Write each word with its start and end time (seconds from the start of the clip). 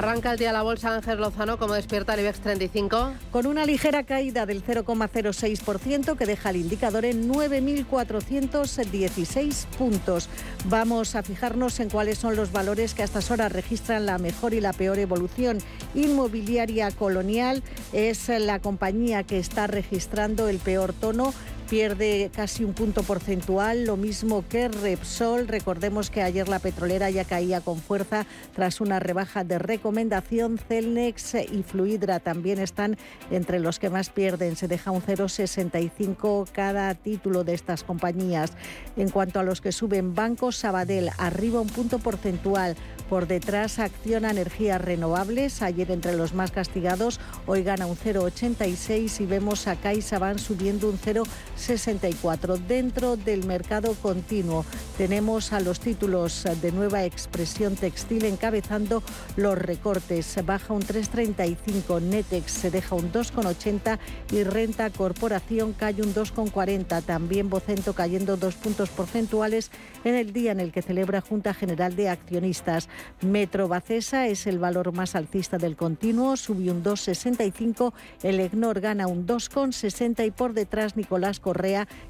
Arranca 0.00 0.32
el 0.32 0.38
día 0.38 0.50
la 0.50 0.62
bolsa 0.62 0.94
Ángel 0.94 1.20
Lozano, 1.20 1.58
como 1.58 1.74
despierta 1.74 2.14
el 2.14 2.20
IBEX 2.20 2.40
35. 2.40 3.12
Con 3.30 3.44
una 3.44 3.66
ligera 3.66 4.04
caída 4.04 4.46
del 4.46 4.64
0,06% 4.64 6.16
que 6.16 6.24
deja 6.24 6.48
el 6.48 6.56
indicador 6.56 7.04
en 7.04 7.30
9.416 7.30 9.66
puntos. 9.76 10.30
Vamos 10.70 11.16
a 11.16 11.22
fijarnos 11.22 11.80
en 11.80 11.90
cuáles 11.90 12.16
son 12.16 12.34
los 12.34 12.50
valores 12.50 12.94
que 12.94 13.02
a 13.02 13.04
estas 13.04 13.30
horas 13.30 13.52
registran 13.52 14.06
la 14.06 14.16
mejor 14.16 14.54
y 14.54 14.62
la 14.62 14.72
peor 14.72 14.98
evolución. 14.98 15.58
Inmobiliaria 15.94 16.90
Colonial 16.92 17.62
es 17.92 18.30
la 18.30 18.58
compañía 18.58 19.24
que 19.24 19.38
está 19.38 19.66
registrando 19.66 20.48
el 20.48 20.60
peor 20.60 20.94
tono 20.94 21.34
pierde 21.70 22.32
casi 22.34 22.64
un 22.64 22.74
punto 22.74 23.04
porcentual, 23.04 23.84
lo 23.84 23.96
mismo 23.96 24.44
que 24.48 24.66
Repsol. 24.66 25.46
Recordemos 25.46 26.10
que 26.10 26.20
ayer 26.20 26.48
la 26.48 26.58
petrolera 26.58 27.10
ya 27.10 27.24
caía 27.24 27.60
con 27.60 27.78
fuerza 27.78 28.26
tras 28.56 28.80
una 28.80 28.98
rebaja 28.98 29.44
de 29.44 29.60
recomendación. 29.60 30.58
Celnex 30.58 31.34
y 31.34 31.62
Fluidra 31.62 32.18
también 32.18 32.58
están 32.58 32.98
entre 33.30 33.60
los 33.60 33.78
que 33.78 33.88
más 33.88 34.10
pierden. 34.10 34.56
Se 34.56 34.66
deja 34.66 34.90
un 34.90 35.00
0,65 35.00 36.48
cada 36.50 36.92
título 36.96 37.44
de 37.44 37.54
estas 37.54 37.84
compañías. 37.84 38.52
En 38.96 39.08
cuanto 39.08 39.38
a 39.38 39.44
los 39.44 39.60
que 39.60 39.70
suben, 39.70 40.16
Banco 40.16 40.50
Sabadell 40.50 41.10
arriba 41.18 41.60
un 41.60 41.68
punto 41.68 42.00
porcentual. 42.00 42.74
Por 43.08 43.28
detrás 43.28 43.78
acciona 43.78 44.32
energías 44.32 44.80
renovables. 44.80 45.62
Ayer 45.62 45.92
entre 45.92 46.16
los 46.16 46.34
más 46.34 46.50
castigados, 46.50 47.20
hoy 47.46 47.62
gana 47.62 47.86
un 47.86 47.96
0,86 47.96 49.20
y 49.20 49.26
vemos 49.26 49.68
a 49.68 49.76
CaixaBank 49.76 50.38
subiendo 50.38 50.88
un 50.88 50.98
0,65. 50.98 51.59
64. 51.60 52.56
Dentro 52.56 53.16
del 53.16 53.46
mercado 53.46 53.94
continuo 53.94 54.64
tenemos 54.96 55.52
a 55.52 55.60
los 55.60 55.80
títulos 55.80 56.44
de 56.60 56.72
nueva 56.72 57.04
expresión 57.04 57.76
textil 57.76 58.24
encabezando 58.24 59.02
los 59.36 59.56
recortes. 59.56 60.38
Baja 60.44 60.72
un 60.72 60.82
3,35, 60.82 62.00
Netex 62.00 62.50
se 62.50 62.70
deja 62.70 62.94
un 62.94 63.12
2,80 63.12 63.98
y 64.32 64.42
Renta 64.44 64.90
Corporación 64.90 65.72
cae 65.72 66.02
un 66.02 66.14
2,40. 66.14 67.02
También 67.02 67.50
Vocento 67.50 67.94
cayendo 67.94 68.36
dos 68.36 68.54
puntos 68.54 68.88
porcentuales 68.90 69.70
en 70.04 70.14
el 70.14 70.32
día 70.32 70.52
en 70.52 70.60
el 70.60 70.72
que 70.72 70.82
celebra 70.82 71.20
Junta 71.20 71.54
General 71.54 71.94
de 71.96 72.08
Accionistas. 72.08 72.88
Metro 73.20 73.68
Bacesa 73.68 74.26
es 74.26 74.46
el 74.46 74.58
valor 74.58 74.92
más 74.92 75.14
alcista 75.14 75.58
del 75.58 75.76
continuo, 75.76 76.36
subió 76.36 76.72
un 76.72 76.82
2,65. 76.82 77.92
El 78.22 78.40
EGNOR 78.40 78.80
gana 78.80 79.06
un 79.06 79.26
2,60 79.26 80.26
y 80.26 80.30
por 80.30 80.54
detrás 80.54 80.96
Nicolás 80.96 81.40
Correa, 81.40 81.49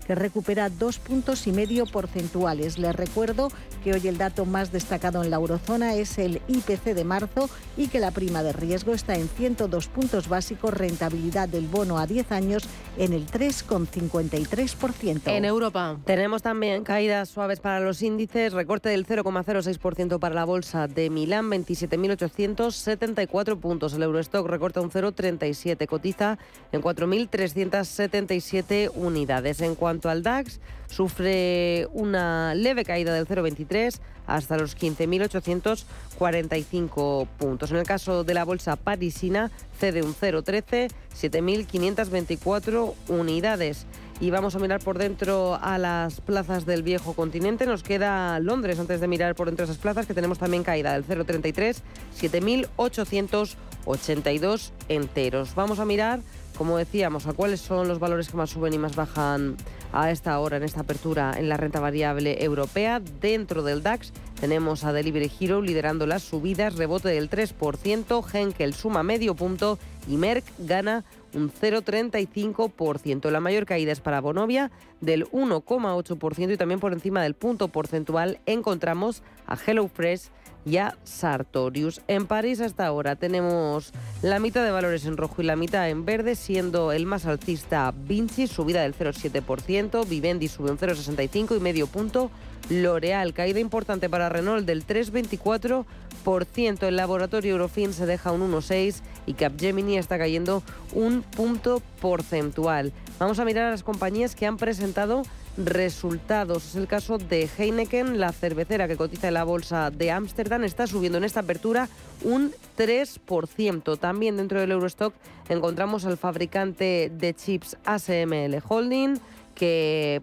que 0.06 0.14
recupera 0.14 0.70
dos 0.70 0.98
puntos 0.98 1.46
y 1.46 1.52
medio 1.52 1.86
porcentuales. 1.86 2.78
Les 2.78 2.94
recuerdo 2.94 3.50
que 3.82 3.92
hoy 3.92 4.06
el 4.08 4.18
dato 4.18 4.44
más 4.44 4.72
destacado 4.72 5.22
en 5.22 5.30
la 5.30 5.36
eurozona 5.36 5.94
es 5.94 6.18
el 6.18 6.42
IPC 6.48 6.94
de 6.94 7.04
marzo 7.04 7.48
y 7.76 7.88
que 7.88 8.00
la 8.00 8.10
prima 8.10 8.42
de 8.42 8.52
riesgo 8.52 8.92
está 8.92 9.14
en 9.14 9.28
102 9.28 9.86
puntos 9.88 10.28
básicos, 10.28 10.74
rentabilidad 10.74 11.48
del 11.48 11.66
bono 11.66 11.98
a 11.98 12.06
10 12.06 12.32
años 12.32 12.64
en 12.98 13.12
el 13.12 13.26
3,53%. 13.26 15.22
En 15.26 15.44
Europa 15.44 15.98
tenemos 16.04 16.42
también 16.42 16.82
caídas 16.84 17.28
suaves 17.28 17.60
para 17.60 17.80
los 17.80 18.02
índices, 18.02 18.52
recorte 18.52 18.88
del 18.88 19.06
0,06% 19.06 20.18
para 20.18 20.34
la 20.34 20.44
bolsa 20.44 20.88
de 20.88 21.10
Milán, 21.10 21.50
27.874 21.50 23.58
puntos. 23.58 23.94
El 23.94 24.02
Eurostock 24.02 24.46
recorta 24.46 24.80
un 24.80 24.90
0,37, 24.90 25.86
cotiza 25.86 26.38
en 26.72 26.82
4.377 26.82 28.90
unidades. 28.94 29.29
En 29.30 29.76
cuanto 29.76 30.10
al 30.10 30.24
DAX, 30.24 30.58
sufre 30.88 31.86
una 31.92 32.52
leve 32.54 32.84
caída 32.84 33.14
del 33.14 33.28
0,23 33.28 34.00
hasta 34.26 34.58
los 34.58 34.76
15.845 34.76 37.28
puntos. 37.38 37.70
En 37.70 37.76
el 37.76 37.84
caso 37.84 38.24
de 38.24 38.34
la 38.34 38.44
bolsa 38.44 38.74
parisina, 38.74 39.52
cede 39.78 40.02
un 40.02 40.16
0,13, 40.16 40.90
7.524 41.14 42.94
unidades. 43.08 43.86
Y 44.20 44.30
vamos 44.30 44.56
a 44.56 44.58
mirar 44.58 44.80
por 44.80 44.98
dentro 44.98 45.56
a 45.62 45.78
las 45.78 46.20
plazas 46.20 46.66
del 46.66 46.82
viejo 46.82 47.14
continente. 47.14 47.66
Nos 47.66 47.84
queda 47.84 48.40
Londres 48.40 48.80
antes 48.80 49.00
de 49.00 49.06
mirar 49.06 49.36
por 49.36 49.46
dentro 49.46 49.64
de 49.64 49.72
esas 49.72 49.80
plazas, 49.80 50.06
que 50.06 50.14
tenemos 50.14 50.38
también 50.38 50.64
caída 50.64 50.92
del 50.92 51.06
0,33, 51.06 51.76
7.882 52.20 54.72
enteros. 54.88 55.54
Vamos 55.54 55.78
a 55.78 55.84
mirar 55.84 56.18
como 56.60 56.76
decíamos, 56.76 57.26
a 57.26 57.32
cuáles 57.32 57.58
son 57.58 57.88
los 57.88 58.00
valores 58.00 58.28
que 58.28 58.36
más 58.36 58.50
suben 58.50 58.74
y 58.74 58.78
más 58.78 58.94
bajan 58.94 59.56
a 59.94 60.10
esta 60.10 60.38
hora, 60.38 60.58
en 60.58 60.62
esta 60.62 60.80
apertura 60.80 61.32
en 61.38 61.48
la 61.48 61.56
renta 61.56 61.80
variable 61.80 62.44
europea. 62.44 63.00
Dentro 63.00 63.62
del 63.62 63.82
DAX 63.82 64.12
tenemos 64.38 64.84
a 64.84 64.92
Delivery 64.92 65.32
Hero 65.40 65.62
liderando 65.62 66.06
las 66.06 66.22
subidas, 66.22 66.76
rebote 66.76 67.08
del 67.08 67.30
3%, 67.30 68.34
Henkel 68.34 68.74
suma 68.74 69.02
medio 69.02 69.34
punto 69.34 69.78
y 70.06 70.18
Merck 70.18 70.44
gana 70.58 71.02
un 71.32 71.50
0,35%. 71.50 73.30
La 73.30 73.40
mayor 73.40 73.64
caída 73.64 73.92
es 73.92 74.00
para 74.00 74.20
Bonovia 74.20 74.70
del 75.00 75.30
1,8% 75.30 76.52
y 76.52 76.58
también 76.58 76.78
por 76.78 76.92
encima 76.92 77.22
del 77.22 77.32
punto 77.32 77.68
porcentual 77.68 78.38
encontramos 78.44 79.22
a 79.46 79.56
HelloFresh 79.56 80.28
y 80.64 80.76
a 80.76 80.96
Sartorius. 81.04 82.00
En 82.08 82.26
París 82.26 82.60
hasta 82.60 82.86
ahora 82.86 83.16
tenemos 83.16 83.92
la 84.22 84.38
mitad 84.38 84.64
de 84.64 84.70
valores 84.70 85.06
en 85.06 85.16
rojo 85.16 85.42
y 85.42 85.44
la 85.44 85.56
mitad 85.56 85.88
en 85.88 86.04
verde, 86.04 86.34
siendo 86.34 86.92
el 86.92 87.06
más 87.06 87.26
alcista 87.26 87.92
Vinci, 87.96 88.46
subida 88.46 88.82
del 88.82 88.94
0,7%, 88.94 90.08
Vivendi 90.08 90.48
sube 90.48 90.70
un 90.70 90.78
0,65 90.78 91.56
y 91.56 91.60
medio 91.60 91.86
punto, 91.86 92.30
L'Oreal, 92.68 93.32
caída 93.32 93.58
importante 93.58 94.08
para 94.08 94.28
Renault 94.28 94.66
del 94.66 94.86
3,24%, 94.86 96.82
el 96.86 96.96
laboratorio 96.96 97.52
Eurofin 97.52 97.92
se 97.92 98.06
deja 98.06 98.30
un 98.30 98.52
1,6% 98.52 99.00
y 99.26 99.34
Capgemini 99.34 99.98
está 99.98 100.18
cayendo 100.18 100.62
un 100.92 101.22
punto 101.22 101.82
porcentual. 102.00 102.92
Vamos 103.20 103.38
a 103.38 103.44
mirar 103.44 103.66
a 103.66 103.70
las 103.70 103.82
compañías 103.82 104.34
que 104.34 104.46
han 104.46 104.56
presentado 104.56 105.24
resultados. 105.58 106.68
Es 106.68 106.74
el 106.74 106.86
caso 106.86 107.18
de 107.18 107.50
Heineken, 107.58 108.18
la 108.18 108.32
cervecera 108.32 108.88
que 108.88 108.96
cotiza 108.96 109.28
en 109.28 109.34
la 109.34 109.44
bolsa 109.44 109.90
de 109.90 110.10
Ámsterdam, 110.10 110.64
está 110.64 110.86
subiendo 110.86 111.18
en 111.18 111.24
esta 111.24 111.40
apertura 111.40 111.90
un 112.24 112.50
3%. 112.78 113.98
También 113.98 114.38
dentro 114.38 114.58
del 114.58 114.70
Eurostock 114.70 115.12
encontramos 115.50 116.06
al 116.06 116.16
fabricante 116.16 117.12
de 117.14 117.34
chips 117.34 117.76
ASML 117.84 118.62
Holding, 118.66 119.20
que 119.54 120.22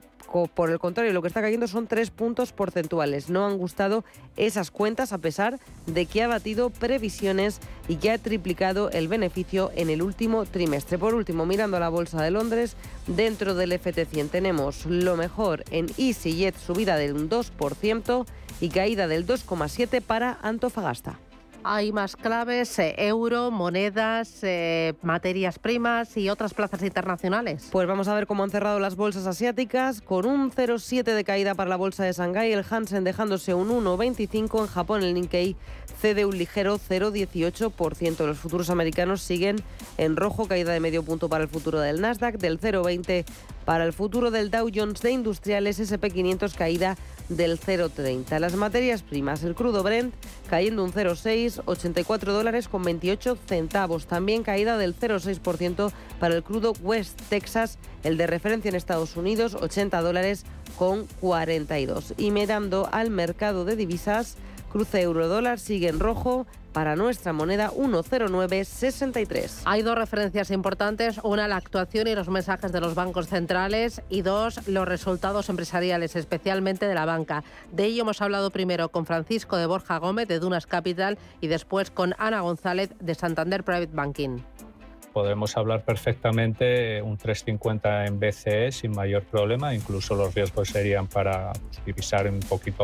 por 0.54 0.70
el 0.70 0.80
contrario, 0.80 1.14
lo 1.14 1.22
que 1.22 1.28
está 1.28 1.42
cayendo 1.42 1.68
son 1.68 1.88
tres 1.88 2.12
puntos 2.12 2.52
porcentuales. 2.52 3.30
No 3.30 3.46
han 3.46 3.58
gustado 3.58 4.04
esas 4.36 4.72
cuentas 4.72 5.14
a 5.14 5.18
pesar 5.18 5.60
de 5.86 6.06
que 6.06 6.22
ha 6.22 6.28
batido 6.28 6.70
previsiones 6.70 7.60
y 7.88 7.96
que 7.96 8.12
ha 8.12 8.18
triplicado 8.18 8.92
el 8.92 9.08
beneficio 9.08 9.72
en 9.76 9.90
el 9.90 10.02
último 10.02 10.46
trimestre. 10.46 10.98
Por 10.98 11.16
último, 11.16 11.46
mirando 11.46 11.78
a 11.78 11.80
la 11.80 11.90
Bolsa 11.90 12.22
de 12.22 12.32
Londres, 12.32 12.76
dentro 13.08 13.56
del 13.56 13.72
FT100 13.72 14.30
tenemos 14.30 14.86
lo 14.86 15.16
mejor 15.16 15.64
en 15.72 15.88
EasyJet, 15.98 16.58
subida 16.58 16.98
del 16.98 17.30
2% 17.30 18.26
y 18.60 18.70
caída 18.70 19.08
del 19.08 19.26
2,7% 19.26 20.02
para 20.02 20.38
Antofagasta 20.42 21.20
hay 21.68 21.92
más 21.92 22.16
claves, 22.16 22.80
eh, 22.80 22.96
euro, 22.98 23.52
monedas, 23.52 24.40
eh, 24.44 24.94
materias 25.02 25.60
primas 25.60 26.16
y 26.16 26.30
otras 26.30 26.54
plazas 26.54 26.82
internacionales. 26.82 27.68
Pues 27.72 27.88
vamos 27.88 28.08
a 28.08 28.16
ver 28.16 28.26
cómo 28.26 28.44
han 28.44 28.50
cerrado 28.50 28.80
las 28.80 28.96
bolsas 28.96 29.28
asiáticas, 29.28 30.02
con 30.02 30.26
un 30.26 30.50
0,7 30.50 31.14
de 31.14 31.24
caída 31.24 31.56
para 31.56 31.70
la 31.70 31.76
bolsa 31.76 32.06
de 32.06 32.14
Shanghái, 32.14 32.54
el 32.54 32.66
Hansen 32.70 33.04
dejándose 33.04 33.54
un 33.54 33.70
1,25, 33.70 34.62
en 34.62 34.68
Japón 34.68 35.04
el 35.04 35.14
Nikkei 35.14 35.56
cede 36.02 36.26
un 36.26 36.38
ligero 36.38 36.78
0,18%. 36.80 38.26
Los 38.26 38.38
futuros 38.38 38.70
americanos 38.70 39.22
siguen 39.22 39.58
en 39.98 40.16
rojo, 40.16 40.48
caída 40.48 40.72
de 40.72 40.80
medio 40.80 41.04
punto 41.04 41.28
para 41.28 41.44
el 41.44 41.50
futuro 41.50 41.80
del 41.80 42.02
Nasdaq, 42.02 42.38
del 42.38 42.60
0,20 42.60 43.26
para 43.68 43.84
el 43.84 43.92
futuro 43.92 44.32
del 44.32 44.50
Dow 44.50 44.70
Jones 44.74 45.02
de 45.02 45.12
Industriales 45.12 45.78
SP500 45.78 46.56
caída 46.56 46.96
del 47.28 47.60
0,30. 47.60 48.40
Las 48.40 48.56
materias 48.56 49.02
primas, 49.02 49.44
el 49.44 49.56
crudo 49.56 49.84
Brent 49.84 50.16
cayendo 50.50 50.86
un 50.86 50.94
0,6, 50.94 51.64
84 51.66 52.32
dólares 52.32 52.70
con 52.70 52.82
28 52.84 53.38
centavos. 53.46 54.08
También 54.08 54.44
caída 54.44 54.78
del 54.78 54.98
0,6% 54.98 55.92
para 56.18 56.36
el 56.36 56.44
crudo 56.44 56.76
West 56.82 57.20
Texas, 57.28 57.78
el 58.06 58.16
de 58.16 58.28
referencia 58.28 58.70
en 58.70 58.76
Estados 58.76 59.18
Unidos, 59.18 59.54
80 59.54 60.00
dólares 60.00 60.46
con 60.78 61.06
42. 61.20 62.14
Y 62.16 62.32
mirando 62.32 62.88
al 62.94 63.10
mercado 63.10 63.66
de 63.66 63.76
divisas, 63.76 64.38
Cruce 64.72 65.02
euro-dólar 65.02 65.60
sigue 65.60 65.88
en 65.90 66.00
rojo 66.00 66.46
para 66.74 66.96
nuestra 66.96 67.34
moneda 67.34 67.72
1,0963. 67.72 69.62
Hay 69.66 69.82
dos 69.82 69.98
referencias 69.98 70.52
importantes, 70.52 71.20
una 71.24 71.48
la 71.48 71.56
actuación 71.56 72.08
y 72.08 72.14
los 72.14 72.30
mensajes 72.30 72.72
de 72.72 72.80
los 72.82 72.94
bancos 72.94 73.28
centrales 73.28 74.04
y 74.10 74.22
dos 74.22 74.68
los 74.68 74.88
resultados 74.88 75.50
empresariales, 75.50 76.16
especialmente 76.16 76.88
de 76.88 76.94
la 76.94 77.06
banca. 77.06 77.44
De 77.72 77.86
ello 77.86 78.04
hemos 78.04 78.22
hablado 78.22 78.52
primero 78.52 78.90
con 78.90 79.08
Francisco 79.08 79.58
de 79.58 79.66
Borja 79.66 79.98
Gómez 79.98 80.28
de 80.28 80.38
Dunas 80.40 80.68
Capital 80.68 81.18
y 81.42 81.48
después 81.48 81.90
con 81.90 82.14
Ana 82.20 82.42
González 82.42 82.92
de 83.00 83.16
Santander 83.16 83.64
Private 83.64 83.96
Banking 83.96 84.40
podemos 85.18 85.58
hablar 85.58 85.82
perfectamente 85.84 87.02
un 87.02 87.18
350 87.18 88.06
en 88.06 88.20
BCE 88.20 88.72
sin 88.72 88.92
mayor 88.92 89.24
problema, 89.24 89.74
incluso 89.74 90.14
los 90.14 90.36
riesgos 90.36 90.70
serían 90.70 91.08
para 91.08 91.54
pues, 91.54 91.84
divisar 91.84 92.30
un 92.30 92.40
poquito 92.42 92.84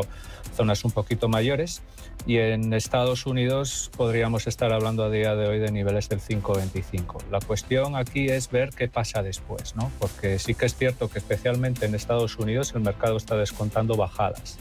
zonas 0.56 0.84
un 0.84 0.90
poquito 0.90 1.28
mayores 1.28 1.80
y 2.26 2.38
en 2.38 2.72
Estados 2.72 3.26
Unidos 3.26 3.88
podríamos 3.96 4.48
estar 4.48 4.72
hablando 4.72 5.04
a 5.04 5.10
día 5.10 5.36
de 5.36 5.46
hoy 5.46 5.60
de 5.60 5.70
niveles 5.70 6.08
del 6.08 6.20
5,25. 6.20 7.22
La 7.30 7.38
cuestión 7.38 7.94
aquí 7.94 8.26
es 8.26 8.50
ver 8.50 8.70
qué 8.70 8.88
pasa 8.88 9.22
después, 9.22 9.76
¿no? 9.76 9.92
porque 10.00 10.40
sí 10.40 10.56
que 10.56 10.66
es 10.66 10.74
cierto 10.74 11.08
que 11.08 11.20
especialmente 11.20 11.86
en 11.86 11.94
Estados 11.94 12.36
Unidos 12.36 12.72
el 12.74 12.80
mercado 12.80 13.16
está 13.16 13.36
descontando 13.36 13.94
bajadas. 13.94 14.58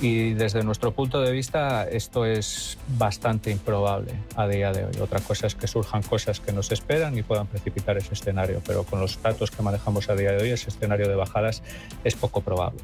Y 0.00 0.34
desde 0.34 0.62
nuestro 0.62 0.92
punto 0.92 1.22
de 1.22 1.32
vista 1.32 1.88
esto 1.88 2.26
es 2.26 2.76
bastante 2.98 3.50
improbable 3.50 4.12
a 4.34 4.46
día 4.46 4.70
de 4.70 4.84
hoy. 4.84 4.92
Otra 5.00 5.20
cosa 5.20 5.46
es 5.46 5.54
que 5.54 5.66
surjan 5.66 6.02
cosas 6.02 6.40
que 6.40 6.52
nos 6.52 6.70
esperan 6.70 6.95
y 6.96 7.22
puedan 7.22 7.46
precipitar 7.46 7.98
ese 7.98 8.14
escenario, 8.14 8.62
pero 8.66 8.84
con 8.84 9.00
los 9.00 9.20
datos 9.22 9.50
que 9.50 9.62
manejamos 9.62 10.08
a 10.08 10.14
día 10.14 10.32
de 10.32 10.42
hoy 10.42 10.50
ese 10.50 10.70
escenario 10.70 11.08
de 11.08 11.14
bajadas 11.14 11.62
es 12.04 12.14
poco 12.14 12.40
probable. 12.40 12.80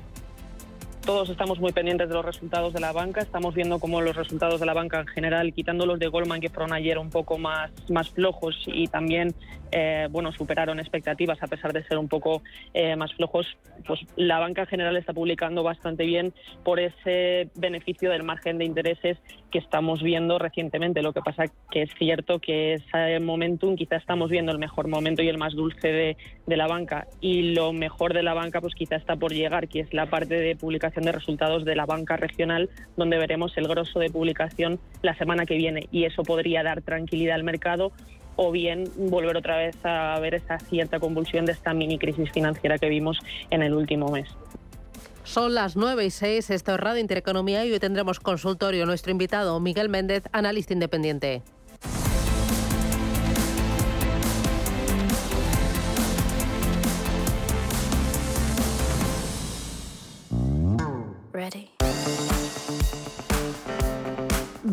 Todos 1.04 1.28
estamos 1.30 1.58
muy 1.58 1.72
pendientes 1.72 2.08
de 2.08 2.14
los 2.14 2.24
resultados 2.24 2.72
de 2.72 2.78
la 2.78 2.92
banca. 2.92 3.20
Estamos 3.22 3.56
viendo 3.56 3.80
cómo 3.80 4.00
los 4.00 4.14
resultados 4.14 4.60
de 4.60 4.66
la 4.66 4.72
banca 4.72 5.00
en 5.00 5.08
general, 5.08 5.52
quitando 5.52 5.84
los 5.84 5.98
de 5.98 6.06
Goldman 6.06 6.40
que 6.40 6.48
fueron 6.48 6.72
ayer 6.72 6.96
un 6.96 7.10
poco 7.10 7.38
más, 7.38 7.72
más 7.90 8.08
flojos 8.10 8.54
y 8.66 8.86
también 8.86 9.34
eh, 9.72 10.06
bueno, 10.10 10.30
superaron 10.32 10.78
expectativas 10.78 11.42
a 11.42 11.48
pesar 11.48 11.72
de 11.72 11.82
ser 11.84 11.98
un 11.98 12.06
poco 12.06 12.42
eh, 12.72 12.94
más 12.94 13.12
flojos, 13.14 13.46
pues 13.84 14.00
la 14.16 14.38
banca 14.38 14.62
en 14.62 14.66
general 14.68 14.96
está 14.96 15.12
publicando 15.12 15.64
bastante 15.64 16.04
bien 16.04 16.32
por 16.62 16.78
ese 16.78 17.48
beneficio 17.56 18.10
del 18.10 18.22
margen 18.22 18.58
de 18.58 18.64
intereses 18.64 19.18
que 19.50 19.58
estamos 19.58 20.02
viendo 20.02 20.38
recientemente. 20.38 21.02
Lo 21.02 21.12
que 21.12 21.20
pasa 21.20 21.44
que 21.70 21.82
es 21.82 21.90
cierto 21.98 22.38
que 22.38 22.74
ese 22.74 23.18
momentum 23.18 23.74
quizá 23.74 23.96
estamos 23.96 24.30
viendo 24.30 24.52
el 24.52 24.58
mejor 24.58 24.86
momento 24.86 25.22
y 25.22 25.28
el 25.28 25.38
más 25.38 25.54
dulce 25.54 25.88
de, 25.88 26.16
de 26.46 26.56
la 26.56 26.68
banca 26.68 27.08
y 27.20 27.54
lo 27.54 27.72
mejor 27.72 28.14
de 28.14 28.22
la 28.22 28.34
banca 28.34 28.60
pues 28.60 28.74
quizá 28.74 28.96
está 28.96 29.16
por 29.16 29.32
llegar, 29.32 29.68
que 29.68 29.80
es 29.80 29.92
la 29.92 30.06
parte 30.06 30.34
de 30.34 30.54
publicación 30.54 30.91
de 31.00 31.12
resultados 31.12 31.64
de 31.64 31.74
la 31.74 31.86
banca 31.86 32.16
regional, 32.16 32.70
donde 32.96 33.18
veremos 33.18 33.56
el 33.56 33.68
grosso 33.68 33.98
de 33.98 34.10
publicación 34.10 34.80
la 35.02 35.16
semana 35.16 35.46
que 35.46 35.56
viene 35.56 35.88
y 35.90 36.04
eso 36.04 36.22
podría 36.22 36.62
dar 36.62 36.82
tranquilidad 36.82 37.36
al 37.36 37.44
mercado 37.44 37.92
o 38.36 38.50
bien 38.50 38.84
volver 38.96 39.36
otra 39.36 39.56
vez 39.56 39.76
a 39.84 40.18
ver 40.20 40.34
esa 40.34 40.58
cierta 40.58 40.98
convulsión 40.98 41.44
de 41.44 41.52
esta 41.52 41.74
mini 41.74 41.98
crisis 41.98 42.30
financiera 42.32 42.78
que 42.78 42.88
vimos 42.88 43.18
en 43.50 43.62
el 43.62 43.74
último 43.74 44.08
mes. 44.08 44.28
Son 45.24 45.54
las 45.54 45.76
9 45.76 46.04
y 46.04 46.10
6, 46.10 46.50
esto 46.50 46.74
es 46.74 46.98
Intereconomía 46.98 47.64
y 47.64 47.72
hoy 47.72 47.78
tendremos 47.78 48.18
consultorio. 48.18 48.86
Nuestro 48.86 49.12
invitado, 49.12 49.60
Miguel 49.60 49.88
Méndez, 49.88 50.24
analista 50.32 50.72
independiente. 50.72 51.42
already. 61.42 61.71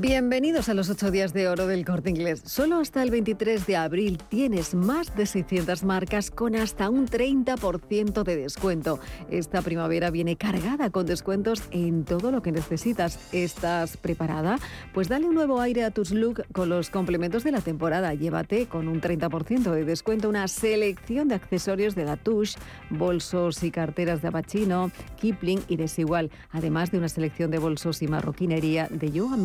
Bienvenidos 0.02 0.70
a 0.70 0.74
los 0.74 0.90
8 0.90 1.12
días 1.12 1.34
de 1.34 1.50
oro 1.50 1.68
del 1.68 1.84
corte 1.84 2.10
inglés. 2.10 2.42
Solo 2.46 2.78
hasta 2.80 3.04
el 3.04 3.12
23 3.12 3.68
de 3.68 3.76
abril 3.76 4.18
tienes 4.30 4.74
más 4.74 5.14
de 5.18 5.26
600 5.26 5.84
marcas 5.84 6.32
con 6.32 6.56
hasta 6.56 6.90
un 6.90 7.06
30% 7.06 8.24
de 8.24 8.38
descuento. 8.38 9.02
Esta 9.30 9.62
primavera 9.62 10.10
viene 10.10 10.38
cargada 10.38 10.90
con 10.90 11.06
descuentos 11.06 11.64
en 11.72 12.06
todo 12.06 12.32
lo 12.32 12.42
que 12.42 12.54
necesitas. 12.54 13.20
¿Estás 13.34 13.98
preparada? 13.98 14.58
Pues 14.94 15.10
dale 15.10 15.26
un 15.26 15.36
nuevo 15.36 15.60
aire 15.60 15.84
a 15.84 15.92
tus 15.92 16.12
look 16.12 16.46
con 16.54 16.70
los 16.70 16.90
complementos 16.90 17.44
de 17.44 17.52
la 17.52 17.60
temporada. 17.60 18.14
Llévate 18.14 18.68
con 18.68 18.88
un 18.88 19.02
30% 19.02 19.70
de 19.70 19.84
descuento 19.84 20.30
una 20.30 20.48
selección 20.48 21.28
de 21.28 21.36
accesorios 21.36 21.96
de 21.96 22.06
la 22.06 22.16
Touche, 22.16 22.58
bolsos 22.90 23.64
y 23.64 23.72
carteras 23.72 24.22
de 24.22 24.30
Abachino, 24.30 24.92
Kipling 25.20 25.60
y 25.68 25.76
Desigual, 25.76 26.32
además 26.52 26.90
de 26.90 27.00
una 27.00 27.10
selección 27.10 27.52
de 27.52 27.58
bolsos 27.58 28.02
y 28.02 28.08
marroquinería 28.08 28.88
de 28.90 29.12
Yo 29.12 29.34
a 29.34 29.36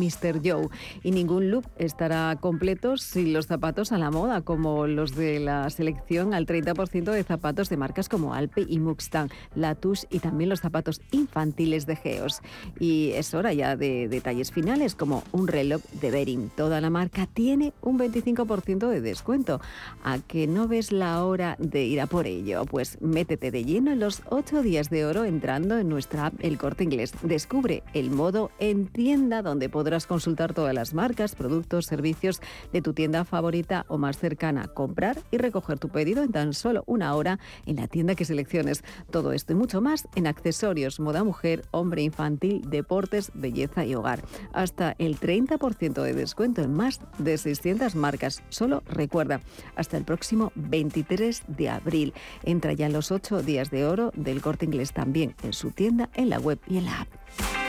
Mr. 0.45 0.69
Y 1.03 1.11
ningún 1.11 1.51
look 1.51 1.65
estará 1.77 2.35
completo 2.39 2.97
sin 2.97 3.33
los 3.33 3.47
zapatos 3.47 3.91
a 3.91 3.97
la 3.97 4.11
moda, 4.11 4.41
como 4.41 4.87
los 4.87 5.15
de 5.15 5.39
la 5.39 5.69
selección 5.69 6.33
al 6.33 6.45
30% 6.45 7.11
de 7.11 7.23
zapatos 7.23 7.69
de 7.69 7.77
marcas 7.77 8.09
como 8.09 8.33
Alpe 8.33 8.65
y 8.67 8.79
Mustang, 8.79 9.29
Latus 9.55 10.07
y 10.09 10.19
también 10.19 10.49
los 10.49 10.61
zapatos 10.61 11.01
infantiles 11.11 11.85
de 11.85 11.95
Geos. 11.95 12.41
Y 12.79 13.11
es 13.11 13.33
hora 13.33 13.53
ya 13.53 13.75
de 13.75 14.07
detalles 14.07 14.51
finales, 14.51 14.95
como 14.95 15.23
un 15.31 15.47
reloj 15.47 15.81
de 16.01 16.11
Bering. 16.11 16.49
Toda 16.55 16.81
la 16.81 16.89
marca 16.89 17.27
tiene 17.27 17.73
un 17.81 17.99
25% 17.99 18.87
de 18.89 19.01
descuento. 19.01 19.61
¿A 20.03 20.19
que 20.19 20.47
no 20.47 20.67
ves 20.67 20.91
la 20.91 21.23
hora 21.25 21.55
de 21.59 21.85
ir 21.85 22.01
a 22.01 22.07
por 22.07 22.27
ello? 22.27 22.65
Pues 22.65 23.01
métete 23.01 23.51
de 23.51 23.63
lleno 23.63 23.91
en 23.91 23.99
los 23.99 24.21
8 24.29 24.61
días 24.61 24.89
de 24.89 25.05
oro 25.05 25.25
entrando 25.25 25.77
en 25.77 25.89
nuestra 25.89 26.27
app 26.27 26.33
El 26.39 26.57
Corte 26.57 26.83
Inglés. 26.83 27.13
Descubre 27.23 27.83
el 27.93 28.11
modo 28.11 28.51
en 28.59 28.87
tienda 28.87 29.41
donde 29.41 29.69
podrás 29.69 30.07
consultar 30.07 30.34
todas 30.35 30.73
las 30.73 30.93
marcas, 30.93 31.35
productos, 31.35 31.85
servicios 31.85 32.41
de 32.71 32.81
tu 32.81 32.93
tienda 32.93 33.25
favorita 33.25 33.85
o 33.87 33.97
más 33.97 34.17
cercana, 34.17 34.67
comprar 34.67 35.17
y 35.31 35.37
recoger 35.37 35.79
tu 35.79 35.89
pedido 35.89 36.23
en 36.23 36.31
tan 36.31 36.53
solo 36.53 36.83
una 36.87 37.15
hora 37.15 37.39
en 37.65 37.77
la 37.77 37.87
tienda 37.87 38.15
que 38.15 38.25
selecciones. 38.25 38.83
Todo 39.11 39.31
esto 39.31 39.53
y 39.53 39.55
mucho 39.55 39.81
más 39.81 40.07
en 40.15 40.27
accesorios, 40.27 40.99
moda 40.99 41.23
mujer, 41.23 41.63
hombre 41.71 42.01
infantil, 42.01 42.61
deportes, 42.69 43.31
belleza 43.33 43.85
y 43.85 43.95
hogar. 43.95 44.23
Hasta 44.53 44.95
el 44.99 45.19
30% 45.19 46.01
de 46.01 46.13
descuento 46.13 46.61
en 46.61 46.73
más 46.73 46.99
de 47.17 47.37
600 47.37 47.95
marcas. 47.95 48.43
Solo 48.49 48.83
recuerda, 48.87 49.41
hasta 49.75 49.97
el 49.97 50.03
próximo 50.03 50.51
23 50.55 51.43
de 51.47 51.69
abril. 51.69 52.13
Entra 52.43 52.73
ya 52.73 52.85
en 52.85 52.93
los 52.93 53.11
8 53.11 53.41
días 53.41 53.71
de 53.71 53.85
oro 53.85 54.11
del 54.15 54.41
corte 54.41 54.65
inglés 54.65 54.93
también 54.93 55.35
en 55.43 55.53
su 55.53 55.71
tienda, 55.71 56.09
en 56.13 56.29
la 56.29 56.39
web 56.39 56.59
y 56.67 56.77
en 56.77 56.85
la 56.85 57.01
app. 57.01 57.64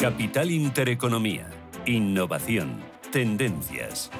Capital 0.00 0.50
Intereconomía. 0.50 1.50
Innovación. 1.84 2.80
Tendencias. 3.12 4.10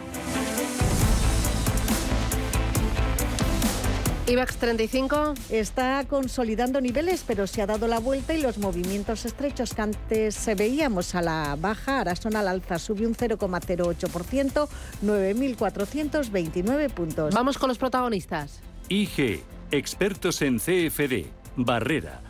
IBEX 4.27 4.57
35 4.59 5.33
está 5.49 6.05
consolidando 6.07 6.83
niveles, 6.83 7.25
pero 7.27 7.47
se 7.47 7.63
ha 7.63 7.67
dado 7.67 7.89
la 7.89 7.99
vuelta 7.99 8.35
y 8.35 8.43
los 8.43 8.59
movimientos 8.59 9.25
estrechos 9.25 9.73
que 9.73 9.81
antes 9.81 10.51
veíamos 10.55 11.15
a 11.15 11.23
la 11.23 11.57
baja 11.59 12.01
ahora 12.01 12.15
son 12.15 12.37
al 12.37 12.49
alza. 12.49 12.79
Sube 12.79 13.07
un 13.07 13.15
0,08%, 13.15 14.69
9.429 15.03 16.91
puntos. 16.91 17.35
Vamos 17.35 17.57
con 17.57 17.71
los 17.71 17.79
protagonistas. 17.79 18.61
IG, 18.91 19.43
expertos 19.71 20.43
en 20.43 20.59
CFD, 20.59 21.25
Barrera. 21.57 22.30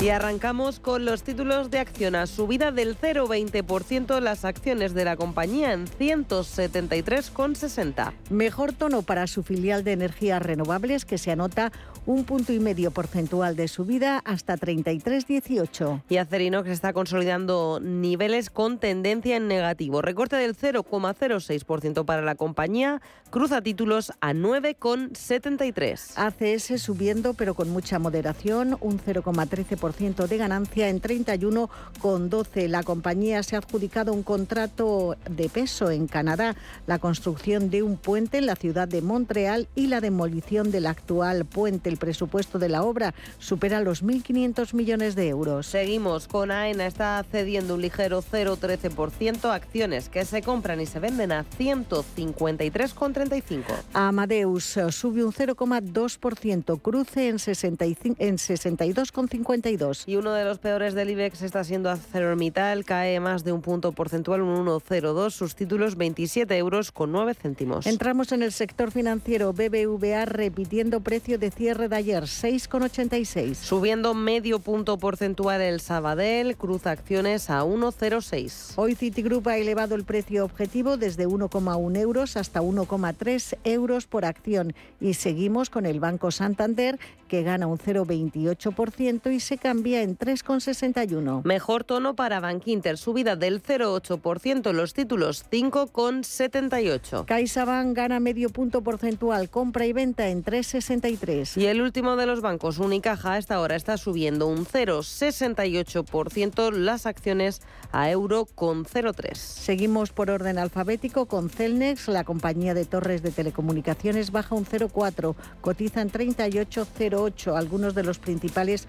Y 0.00 0.08
arrancamos 0.08 0.80
con 0.80 1.04
los 1.04 1.22
títulos 1.24 1.70
de 1.70 1.78
Acciona. 1.78 2.26
Subida 2.26 2.72
del 2.72 2.98
0,20% 2.98 4.18
las 4.20 4.46
acciones 4.46 4.94
de 4.94 5.04
la 5.04 5.16
compañía 5.16 5.74
en 5.74 5.86
173,60. 5.86 8.14
Mejor 8.30 8.72
tono 8.72 9.02
para 9.02 9.26
su 9.26 9.42
filial 9.42 9.84
de 9.84 9.92
energías 9.92 10.40
renovables 10.40 11.04
que 11.04 11.18
se 11.18 11.32
anota 11.32 11.70
un 12.06 12.24
punto 12.24 12.54
y 12.54 12.60
medio 12.60 12.92
porcentual 12.92 13.56
de 13.56 13.68
subida 13.68 14.22
hasta 14.24 14.56
33,18. 14.56 16.00
Y 16.08 16.16
Acerinox 16.16 16.70
está 16.70 16.94
consolidando 16.94 17.78
niveles 17.82 18.48
con 18.48 18.78
tendencia 18.78 19.36
en 19.36 19.48
negativo. 19.48 20.00
Recorte 20.00 20.36
del 20.36 20.56
0,06% 20.56 22.06
para 22.06 22.22
la 22.22 22.36
compañía, 22.36 23.02
cruza 23.28 23.60
títulos 23.60 24.14
a 24.22 24.32
9,73. 24.32 26.14
ACS 26.16 26.80
subiendo 26.80 27.34
pero 27.34 27.52
con 27.52 27.68
mucha 27.68 27.98
moderación, 27.98 28.78
un 28.80 28.98
0,13% 28.98 29.89
1% 29.92 30.26
de 30.26 30.36
ganancia 30.36 30.88
en 30.88 31.00
31,12. 31.00 32.68
La 32.68 32.82
compañía 32.82 33.42
se 33.42 33.56
ha 33.56 33.58
adjudicado 33.58 34.12
un 34.12 34.22
contrato 34.22 35.16
de 35.28 35.48
peso 35.48 35.90
en 35.90 36.06
Canadá, 36.06 36.56
la 36.86 36.98
construcción 36.98 37.70
de 37.70 37.82
un 37.82 37.96
puente 37.96 38.38
en 38.38 38.46
la 38.46 38.56
ciudad 38.56 38.88
de 38.88 39.02
Montreal 39.02 39.68
y 39.74 39.88
la 39.88 40.00
demolición 40.00 40.70
del 40.70 40.86
actual 40.86 41.44
puente. 41.44 41.88
El 41.88 41.96
presupuesto 41.96 42.58
de 42.58 42.68
la 42.68 42.82
obra 42.82 43.14
supera 43.38 43.80
los 43.80 44.04
1.500 44.04 44.74
millones 44.74 45.14
de 45.14 45.28
euros. 45.28 45.66
Seguimos 45.66 46.28
con 46.28 46.50
AENA, 46.50 46.86
está 46.86 47.24
cediendo 47.30 47.74
un 47.74 47.82
ligero 47.82 48.22
0,13%, 48.22 49.52
acciones 49.52 50.08
que 50.08 50.24
se 50.24 50.42
compran 50.42 50.80
y 50.80 50.86
se 50.86 51.00
venden 51.00 51.32
a 51.32 51.44
153,35. 51.58 53.64
Amadeus 53.92 54.76
eh, 54.76 54.92
sube 54.92 55.24
un 55.24 55.32
0,2%, 55.32 56.80
cruce 56.80 57.28
en, 57.28 57.38
65, 57.38 58.16
en 58.18 58.36
62,52. 58.36 59.79
Y 60.06 60.16
uno 60.16 60.32
de 60.34 60.44
los 60.44 60.58
peores 60.58 60.94
del 60.94 61.08
IBEX 61.10 61.40
está 61.40 61.64
siendo 61.64 61.90
ArcelorMittal, 61.90 62.84
cae 62.84 63.18
más 63.18 63.44
de 63.44 63.52
un 63.52 63.62
punto 63.62 63.92
porcentual, 63.92 64.42
un 64.42 64.66
1,02, 64.66 65.30
sus 65.30 65.54
títulos 65.54 65.96
27 65.96 66.54
euros 66.58 66.92
con 66.92 67.12
9 67.12 67.34
céntimos. 67.34 67.86
Entramos 67.86 68.32
en 68.32 68.42
el 68.42 68.52
sector 68.52 68.90
financiero, 68.90 69.54
BBVA 69.54 70.26
repitiendo 70.26 71.00
precio 71.00 71.38
de 71.38 71.50
cierre 71.50 71.88
de 71.88 71.96
ayer, 71.96 72.24
6,86. 72.24 73.54
Subiendo 73.54 74.12
medio 74.12 74.58
punto 74.58 74.98
porcentual 74.98 75.62
el 75.62 75.80
Sabadell, 75.80 76.56
cruza 76.56 76.90
acciones 76.90 77.48
a 77.48 77.62
1,06. 77.62 78.74
Hoy 78.76 78.94
Citigroup 78.94 79.48
ha 79.48 79.56
elevado 79.56 79.94
el 79.94 80.04
precio 80.04 80.44
objetivo 80.44 80.98
desde 80.98 81.26
1,1 81.26 81.96
euros 81.98 82.36
hasta 82.36 82.60
1,3 82.60 83.56
euros 83.64 84.06
por 84.06 84.26
acción 84.26 84.74
y 85.00 85.14
seguimos 85.14 85.70
con 85.70 85.86
el 85.86 86.00
Banco 86.00 86.30
Santander 86.30 86.98
que 87.30 87.42
gana 87.44 87.68
un 87.68 87.78
0,28% 87.78 89.32
y 89.32 89.40
se 89.40 89.56
cambia 89.70 90.02
en 90.02 90.18
3,61. 90.18 91.44
Mejor 91.44 91.84
tono 91.84 92.16
para 92.16 92.40
Bankinter, 92.40 92.98
subida 92.98 93.36
del 93.36 93.62
0,8%, 93.62 94.72
los 94.72 94.94
títulos 94.94 95.44
5,78. 95.48 97.24
CaixaBank 97.24 97.96
gana 97.96 98.18
medio 98.18 98.50
punto 98.50 98.82
porcentual, 98.82 99.48
compra 99.48 99.86
y 99.86 99.92
venta 99.92 100.28
en 100.28 100.42
3,63. 100.42 101.56
Y 101.56 101.66
el 101.66 101.82
último 101.82 102.16
de 102.16 102.26
los 102.26 102.40
bancos, 102.40 102.78
Unicaja, 102.78 103.34
a 103.34 103.38
esta 103.38 103.60
hora 103.60 103.76
está 103.76 103.96
subiendo 103.96 104.48
un 104.48 104.66
0,68% 104.66 106.72
las 106.72 107.06
acciones 107.06 107.62
a 107.92 108.10
euro 108.10 108.46
con 108.46 108.84
0,3. 108.84 109.36
Seguimos 109.36 110.10
por 110.10 110.30
orden 110.30 110.58
alfabético 110.58 111.26
con 111.26 111.48
Celnex, 111.48 112.08
la 112.08 112.24
compañía 112.24 112.74
de 112.74 112.86
torres 112.86 113.22
de 113.22 113.30
telecomunicaciones 113.30 114.32
baja 114.32 114.56
un 114.56 114.66
0,4, 114.66 115.36
cotiza 115.60 116.00
en 116.00 116.10
38,08. 116.10 117.56
Algunos 117.56 117.94
de 117.94 118.02
los 118.02 118.18
principales 118.18 118.88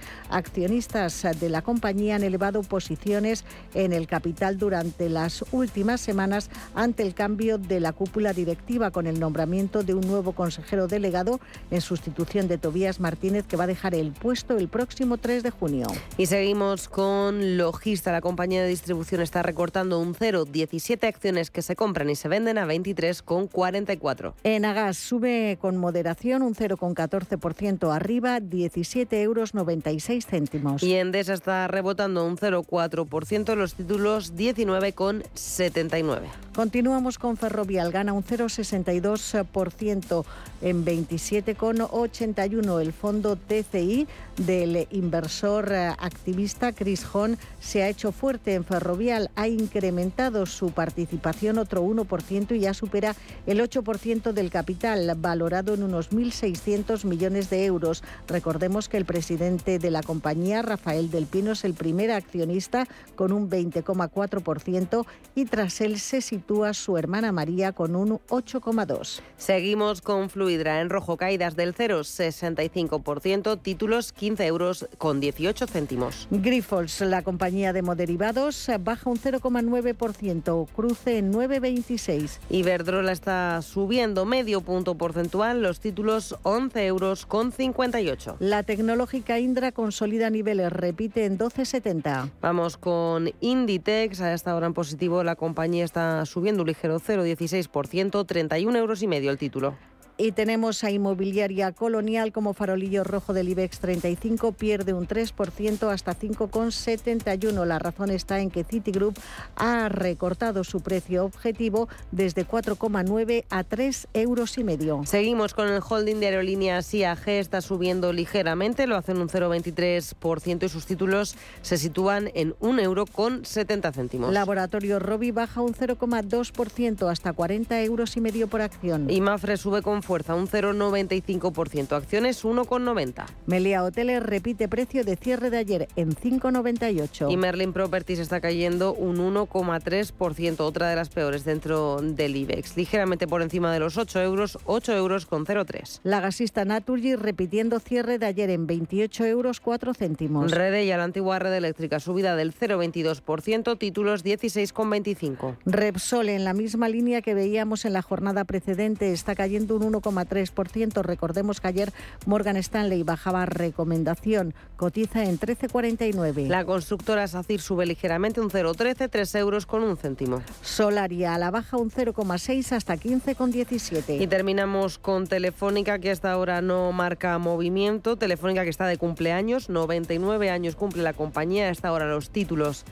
accionistas 0.61 1.25
de 1.39 1.49
la 1.49 1.63
compañía 1.63 2.17
han 2.17 2.23
elevado 2.23 2.61
posiciones 2.61 3.45
en 3.73 3.93
el 3.93 4.05
capital 4.05 4.59
durante 4.59 5.09
las 5.09 5.43
últimas 5.51 6.01
semanas 6.01 6.51
ante 6.75 7.01
el 7.01 7.15
cambio 7.15 7.57
de 7.57 7.79
la 7.79 7.93
cúpula 7.93 8.31
directiva 8.31 8.91
con 8.91 9.07
el 9.07 9.19
nombramiento 9.19 9.81
de 9.81 9.95
un 9.95 10.01
nuevo 10.01 10.33
consejero 10.33 10.87
delegado 10.87 11.39
en 11.71 11.81
sustitución 11.81 12.47
de 12.47 12.59
Tobías 12.59 12.99
Martínez 12.99 13.47
que 13.47 13.57
va 13.57 13.63
a 13.63 13.67
dejar 13.67 13.95
el 13.95 14.11
puesto 14.11 14.55
el 14.55 14.67
próximo 14.67 15.17
3 15.17 15.41
de 15.41 15.49
junio. 15.49 15.87
Y 16.17 16.27
seguimos 16.27 16.87
con 16.87 17.57
Logista. 17.57 18.11
La 18.11 18.21
compañía 18.21 18.61
de 18.61 18.67
distribución 18.67 19.21
está 19.21 19.41
recortando 19.41 19.99
un 19.99 20.13
0,17 20.13 21.07
acciones 21.07 21.49
que 21.49 21.63
se 21.63 21.75
compran 21.75 22.07
y 22.11 22.15
se 22.15 22.27
venden 22.27 22.59
a 22.59 22.67
23,44. 22.67 24.33
Enagas 24.43 24.97
sube 24.97 25.57
con 25.59 25.77
moderación 25.77 26.43
un 26.43 26.53
0,14% 26.53 27.95
arriba 27.95 28.39
17 28.39 29.23
euros 29.23 29.55
96 29.55 30.27
céntimos. 30.51 30.83
Y 30.83 30.95
Endesa 30.95 31.33
está 31.33 31.67
rebotando 31.67 32.25
un 32.25 32.37
0,4%, 32.37 33.55
los 33.55 33.75
títulos 33.75 34.35
19,79. 34.35 36.23
Continuamos 36.55 37.17
con 37.17 37.37
Ferrovial, 37.37 37.91
gana 37.91 38.13
un 38.13 38.23
0,62% 38.23 40.25
en 40.61 40.85
27,81. 40.85 42.81
El 42.81 42.93
fondo 42.93 43.37
TCI 43.37 44.07
del 44.37 44.87
inversor 44.91 45.73
activista 45.73 46.73
Chris 46.73 47.05
Hahn 47.13 47.37
se 47.59 47.83
ha 47.83 47.89
hecho 47.89 48.11
fuerte 48.11 48.53
en 48.53 48.65
Ferrovial, 48.65 49.29
ha 49.35 49.47
incrementado 49.47 50.45
su 50.45 50.71
participación 50.71 51.57
otro 51.57 51.83
1% 51.83 52.55
y 52.55 52.59
ya 52.59 52.73
supera 52.73 53.15
el 53.45 53.61
8% 53.61 54.33
del 54.33 54.49
capital, 54.49 55.15
valorado 55.17 55.73
en 55.73 55.83
unos 55.83 56.11
1.600 56.11 57.05
millones 57.05 57.49
de 57.49 57.65
euros. 57.65 58.03
Recordemos 58.27 58.89
que 58.89 58.97
el 58.97 59.05
presidente 59.05 59.79
de 59.79 59.91
la 59.91 60.03
compañía, 60.41 60.63
Rafael 60.63 61.11
del 61.11 61.27
Pino, 61.27 61.51
es 61.51 61.63
el 61.65 61.75
primer 61.75 62.09
accionista 62.09 62.87
con 63.15 63.31
un 63.31 63.47
20,4% 63.47 65.05
y 65.35 65.45
tras 65.45 65.81
él 65.81 65.99
se 65.99 66.21
sitúa 66.21 66.73
su 66.73 66.97
hermana 66.97 67.31
María 67.31 67.73
con 67.73 67.95
un 67.95 68.19
8,2%. 68.27 69.21
Seguimos 69.37 70.01
con 70.01 70.31
Fluidra 70.31 70.81
en 70.81 70.89
rojo, 70.89 71.17
caídas 71.17 71.55
del 71.55 71.75
0,65%, 71.75 73.61
títulos 73.61 74.13
15 74.13 74.45
euros 74.47 74.87
con 74.97 75.19
18 75.19 75.67
céntimos. 75.67 76.27
Grifols, 76.31 77.01
la 77.01 77.21
compañía 77.21 77.71
de 77.71 77.83
moderivados, 77.83 78.67
baja 78.79 79.11
un 79.11 79.19
0,9%, 79.19 80.67
cruce 80.75 81.19
en 81.19 81.31
9,26. 81.31 82.39
Iberdrola 82.49 83.11
está 83.11 83.61
subiendo 83.61 84.25
medio 84.25 84.61
punto 84.61 84.95
porcentual, 84.95 85.61
los 85.61 85.79
títulos 85.79 86.35
11 86.41 86.85
euros 86.87 87.27
con 87.27 87.51
58. 87.51 88.37
La 88.39 88.63
tecnológica 88.63 89.37
Indra 89.37 89.71
consolida 89.71 90.30
niveles, 90.31 90.71
repite 90.71 91.25
en 91.25 91.37
12,70. 91.37 92.31
Vamos 92.41 92.77
con 92.77 93.31
Inditex, 93.39 94.21
a 94.21 94.33
esta 94.33 94.55
hora 94.55 94.67
en 94.67 94.73
positivo 94.73 95.23
la 95.23 95.35
compañía 95.35 95.85
está 95.85 96.25
subiendo 96.25 96.63
un 96.63 96.67
ligero 96.67 96.99
0,16%, 96.99 98.25
31 98.25 98.77
euros 98.77 99.03
y 99.03 99.07
medio 99.07 99.31
el 99.31 99.37
título. 99.37 99.75
Y 100.23 100.33
tenemos 100.33 100.83
a 100.83 100.91
Inmobiliaria 100.91 101.71
Colonial 101.71 102.31
como 102.31 102.53
farolillo 102.53 103.03
rojo 103.03 103.33
del 103.33 103.49
IBEX 103.49 103.79
35, 103.79 104.51
pierde 104.51 104.93
un 104.93 105.07
3% 105.07 105.91
hasta 105.91 106.15
5,71. 106.15 107.65
La 107.65 107.79
razón 107.79 108.11
está 108.11 108.39
en 108.39 108.51
que 108.51 108.63
Citigroup 108.63 109.17
ha 109.55 109.89
recortado 109.89 110.63
su 110.63 110.81
precio 110.81 111.25
objetivo 111.25 111.89
desde 112.11 112.45
4,9 112.45 113.45
a 113.49 113.63
3 113.63 114.09
euros 114.13 114.59
y 114.59 114.63
medio. 114.63 115.01
Seguimos 115.07 115.55
con 115.55 115.67
el 115.67 115.81
holding 115.81 116.19
de 116.19 116.27
aerolíneas 116.27 116.93
IAG, 116.93 117.27
está 117.27 117.61
subiendo 117.61 118.13
ligeramente, 118.13 118.85
lo 118.85 118.97
hacen 118.97 119.17
un 119.17 119.27
0,23% 119.27 120.65
y 120.65 120.69
sus 120.69 120.85
títulos 120.85 121.35
se 121.63 121.79
sitúan 121.79 122.29
en 122.35 122.53
1 122.59 122.79
euro 122.83 123.07
con 123.07 123.43
70 123.43 123.91
céntimos. 123.91 124.31
Laboratorio 124.31 124.99
Robi 124.99 125.31
baja 125.31 125.61
un 125.61 125.73
0,2% 125.73 127.09
hasta 127.11 127.33
40 127.33 127.81
euros 127.81 128.15
y 128.17 128.21
medio 128.21 128.47
por 128.47 128.61
acción. 128.61 129.09
Y 129.09 129.19
Mafre 129.19 129.57
sube 129.57 129.81
con 129.81 130.03
fuerza, 130.11 130.35
un 130.35 130.49
0,95%. 130.49 131.93
Acciones 131.93 132.43
1,90. 132.43 133.23
Melia 133.45 133.81
Hoteles 133.81 134.21
repite 134.21 134.67
precio 134.67 135.05
de 135.05 135.15
cierre 135.15 135.49
de 135.49 135.57
ayer 135.57 135.87
en 135.95 136.13
5,98. 136.13 137.31
Y 137.31 137.37
Merlin 137.37 137.71
Properties 137.71 138.19
está 138.19 138.41
cayendo 138.41 138.93
un 138.93 139.19
1,3%, 139.19 140.59
otra 140.59 140.89
de 140.89 140.97
las 140.97 141.07
peores 141.07 141.45
dentro 141.45 142.01
del 142.01 142.35
IBEX. 142.35 142.75
Ligeramente 142.75 143.25
por 143.25 143.41
encima 143.41 143.71
de 143.71 143.79
los 143.79 143.97
8 143.97 144.21
euros, 144.21 144.59
8 144.65 144.97
euros 144.97 145.25
con 145.25 145.45
0,3. 145.45 146.01
La 146.03 146.19
gasista 146.19 146.65
Naturgy 146.65 147.15
repitiendo 147.15 147.79
cierre 147.79 148.19
de 148.19 148.25
ayer 148.25 148.49
en 148.49 148.67
28 148.67 149.23
euros 149.23 149.61
4 149.61 149.93
céntimos. 149.93 150.51
Rede 150.51 150.83
y 150.83 150.91
a 150.91 150.97
la 150.97 151.05
antigua 151.05 151.39
red 151.39 151.53
eléctrica, 151.53 152.01
subida 152.01 152.35
del 152.35 152.53
0,22%, 152.53 153.77
títulos 153.77 154.25
16,25. 154.25 155.55
Repsol 155.65 156.27
en 156.27 156.43
la 156.43 156.53
misma 156.53 156.89
línea 156.89 157.21
que 157.21 157.33
veíamos 157.33 157.85
en 157.85 157.93
la 157.93 158.01
jornada 158.01 158.43
precedente, 158.43 159.13
está 159.13 159.35
cayendo 159.35 159.77
un 159.77 159.90
1,3%. 159.91 161.01
Recordemos 161.01 161.59
que 161.59 161.67
ayer 161.67 161.93
Morgan 162.25 162.57
Stanley 162.57 163.03
bajaba 163.03 163.45
recomendación, 163.45 164.53
cotiza 164.75 165.23
en 165.23 165.39
13,49. 165.39 166.47
La 166.47 166.65
constructora 166.65 167.27
SACIR 167.27 167.61
sube 167.61 167.85
ligeramente 167.85 168.41
un 168.41 168.49
0,13, 168.49 169.09
3 169.09 169.35
euros 169.35 169.65
con 169.65 169.83
un 169.83 169.97
céntimo. 169.97 170.41
Solaria 170.61 171.35
a 171.35 171.37
la 171.37 171.51
baja 171.51 171.77
un 171.77 171.91
0,6 171.91 172.71
hasta 172.71 172.95
15,17. 172.95 174.21
Y 174.21 174.27
terminamos 174.27 174.97
con 174.97 175.27
Telefónica, 175.27 175.99
que 175.99 176.11
hasta 176.11 176.31
ahora 176.31 176.61
no 176.61 176.91
marca 176.91 177.37
movimiento. 177.37 178.15
Telefónica 178.15 178.63
que 178.63 178.69
está 178.69 178.87
de 178.87 178.97
cumpleaños, 178.97 179.69
99 179.69 180.49
años 180.49 180.75
cumple 180.75 181.03
la 181.03 181.13
compañía, 181.13 181.69
hasta 181.69 181.89
ahora 181.89 182.07
los 182.07 182.29
títulos 182.29 182.85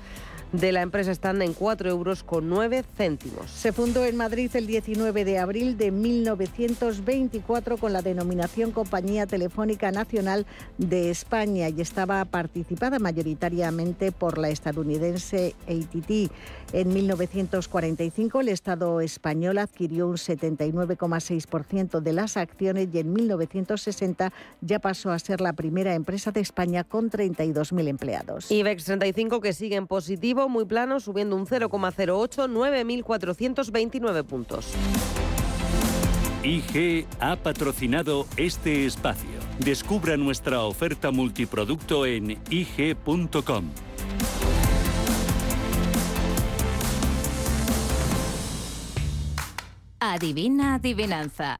de 0.51 0.71
la 0.71 0.81
empresa 0.81 1.11
están 1.11 1.41
en 1.41 1.53
4 1.53 1.89
euros 1.89 2.23
con 2.23 2.49
9 2.49 2.83
céntimos. 2.97 3.51
Se 3.51 3.71
fundó 3.71 4.05
en 4.05 4.15
Madrid 4.17 4.49
el 4.55 4.67
19 4.67 5.25
de 5.25 5.37
abril 5.37 5.77
de 5.77 5.91
1924 5.91 7.77
con 7.77 7.93
la 7.93 8.01
denominación 8.01 8.71
Compañía 8.71 9.27
Telefónica 9.27 9.91
Nacional 9.91 10.45
de 10.77 11.09
España 11.11 11.69
y 11.69 11.81
estaba 11.81 12.23
participada 12.25 12.99
mayoritariamente 12.99 14.11
por 14.11 14.37
la 14.37 14.49
estadounidense 14.49 15.55
ATT. 15.67 16.31
En 16.73 16.93
1945 16.93 18.41
el 18.41 18.49
Estado 18.49 19.01
español 19.01 19.57
adquirió 19.57 20.07
un 20.07 20.17
79,6% 20.17 21.99
de 21.99 22.13
las 22.13 22.37
acciones 22.37 22.89
y 22.93 22.99
en 22.99 23.13
1960 23.13 24.31
ya 24.61 24.79
pasó 24.79 25.11
a 25.11 25.19
ser 25.19 25.41
la 25.41 25.53
primera 25.53 25.95
empresa 25.95 26.31
de 26.31 26.41
España 26.41 26.83
con 26.83 27.09
32.000 27.09 27.87
empleados. 27.87 28.51
IBEX 28.51 28.85
35 28.85 29.41
que 29.41 29.53
sigue 29.53 29.75
en 29.75 29.87
positivo, 29.87 30.38
muy 30.47 30.65
plano, 30.65 30.99
subiendo 30.99 31.35
un 31.35 31.45
0,08, 31.45 32.47
9.429 32.47 34.23
puntos. 34.23 34.73
IG 36.43 37.05
ha 37.19 37.35
patrocinado 37.35 38.25
este 38.37 38.85
espacio. 38.85 39.29
Descubra 39.59 40.15
nuestra 40.15 40.61
oferta 40.61 41.11
multiproducto 41.11 42.05
en 42.05 42.39
ig.com. 42.49 43.65
Adivina 49.99 50.75
adivinanza. 50.75 51.59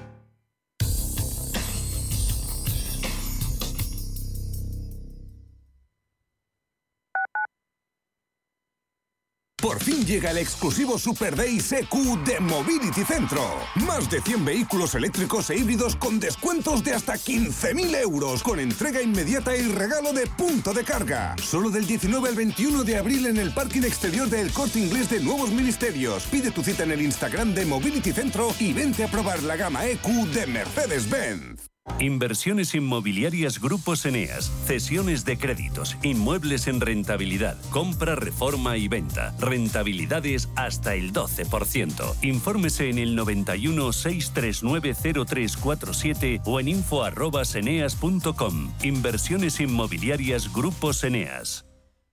Por 9.61 9.79
fin 9.79 10.03
llega 10.03 10.31
el 10.31 10.39
exclusivo 10.39 10.97
Super 10.97 11.35
Day 11.35 11.59
CQ 11.59 12.25
de 12.25 12.39
Mobility 12.39 13.03
Centro. 13.03 13.43
Más 13.75 14.09
de 14.09 14.19
100 14.19 14.43
vehículos 14.43 14.95
eléctricos 14.95 15.51
e 15.51 15.57
híbridos 15.57 15.95
con 15.95 16.19
descuentos 16.19 16.83
de 16.83 16.93
hasta 16.93 17.13
15.000 17.13 17.95
euros, 18.01 18.41
con 18.41 18.59
entrega 18.59 19.03
inmediata 19.03 19.55
y 19.55 19.67
regalo 19.67 20.13
de 20.13 20.25
punto 20.25 20.73
de 20.73 20.83
carga. 20.83 21.35
Solo 21.43 21.69
del 21.69 21.85
19 21.85 22.29
al 22.29 22.35
21 22.35 22.83
de 22.83 22.97
abril 22.97 23.27
en 23.27 23.37
el 23.37 23.53
parking 23.53 23.83
exterior 23.83 24.27
del 24.27 24.51
Corte 24.51 24.79
Inglés 24.79 25.11
de 25.11 25.19
Nuevos 25.19 25.51
Ministerios. 25.51 26.23
Pide 26.23 26.49
tu 26.49 26.63
cita 26.63 26.81
en 26.81 26.93
el 26.93 27.01
Instagram 27.03 27.53
de 27.53 27.65
Mobility 27.65 28.13
Centro 28.13 28.55
y 28.59 28.73
vente 28.73 29.03
a 29.03 29.11
probar 29.11 29.43
la 29.43 29.57
gama 29.57 29.85
EQ 29.85 30.07
de 30.33 30.47
Mercedes-Benz. 30.47 31.70
Inversiones 31.99 32.73
inmobiliarias 32.73 33.59
Grupos 33.59 34.05
Eneas, 34.05 34.49
cesiones 34.65 35.25
de 35.25 35.37
créditos, 35.37 35.97
inmuebles 36.03 36.67
en 36.67 36.79
rentabilidad, 36.81 37.57
compra, 37.69 38.15
reforma 38.15 38.77
y 38.77 38.87
venta, 38.87 39.35
rentabilidades 39.39 40.49
hasta 40.55 40.95
el 40.95 41.13
12%. 41.13 42.15
Infórmese 42.23 42.89
en 42.89 42.97
el 42.97 43.15
91 43.15 43.93
639 43.93 44.95
0347 45.25 46.41
o 46.45 46.59
en 46.59 46.69
info@eneas.com. 46.69 48.73
Inversiones 48.83 49.59
inmobiliarias 49.59 50.51
Grupos 50.53 51.03
Eneas. 51.03 51.65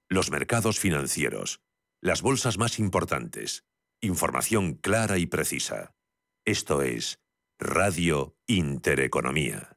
Los 0.09 0.31
mercados 0.31 0.79
financieros, 0.79 1.61
las 2.01 2.23
bolsas 2.23 2.57
más 2.57 2.79
importantes, 2.79 3.65
información 4.01 4.73
clara 4.75 5.19
y 5.19 5.27
precisa. 5.27 5.93
Esto 6.47 6.81
es 6.83 7.19
Radio 7.61 8.37
Intereconomía. 8.47 9.77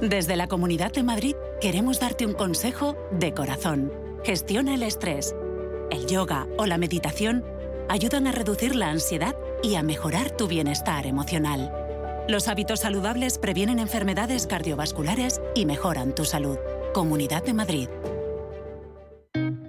Desde 0.00 0.36
la 0.36 0.46
Comunidad 0.46 0.92
de 0.92 1.02
Madrid 1.02 1.34
queremos 1.60 1.98
darte 1.98 2.24
un 2.24 2.32
consejo 2.32 2.96
de 3.10 3.34
corazón. 3.34 3.92
Gestiona 4.22 4.76
el 4.76 4.84
estrés. 4.84 5.34
El 5.90 6.06
yoga 6.06 6.46
o 6.58 6.66
la 6.66 6.78
meditación 6.78 7.44
ayudan 7.88 8.28
a 8.28 8.32
reducir 8.32 8.76
la 8.76 8.88
ansiedad 8.88 9.34
y 9.64 9.74
a 9.74 9.82
mejorar 9.82 10.30
tu 10.36 10.46
bienestar 10.46 11.08
emocional. 11.08 11.72
Los 12.28 12.46
hábitos 12.46 12.78
saludables 12.78 13.38
previenen 13.38 13.80
enfermedades 13.80 14.46
cardiovasculares 14.46 15.40
y 15.56 15.66
mejoran 15.66 16.14
tu 16.14 16.24
salud. 16.24 16.56
Comunidad 16.94 17.42
de 17.42 17.54
Madrid. 17.54 17.88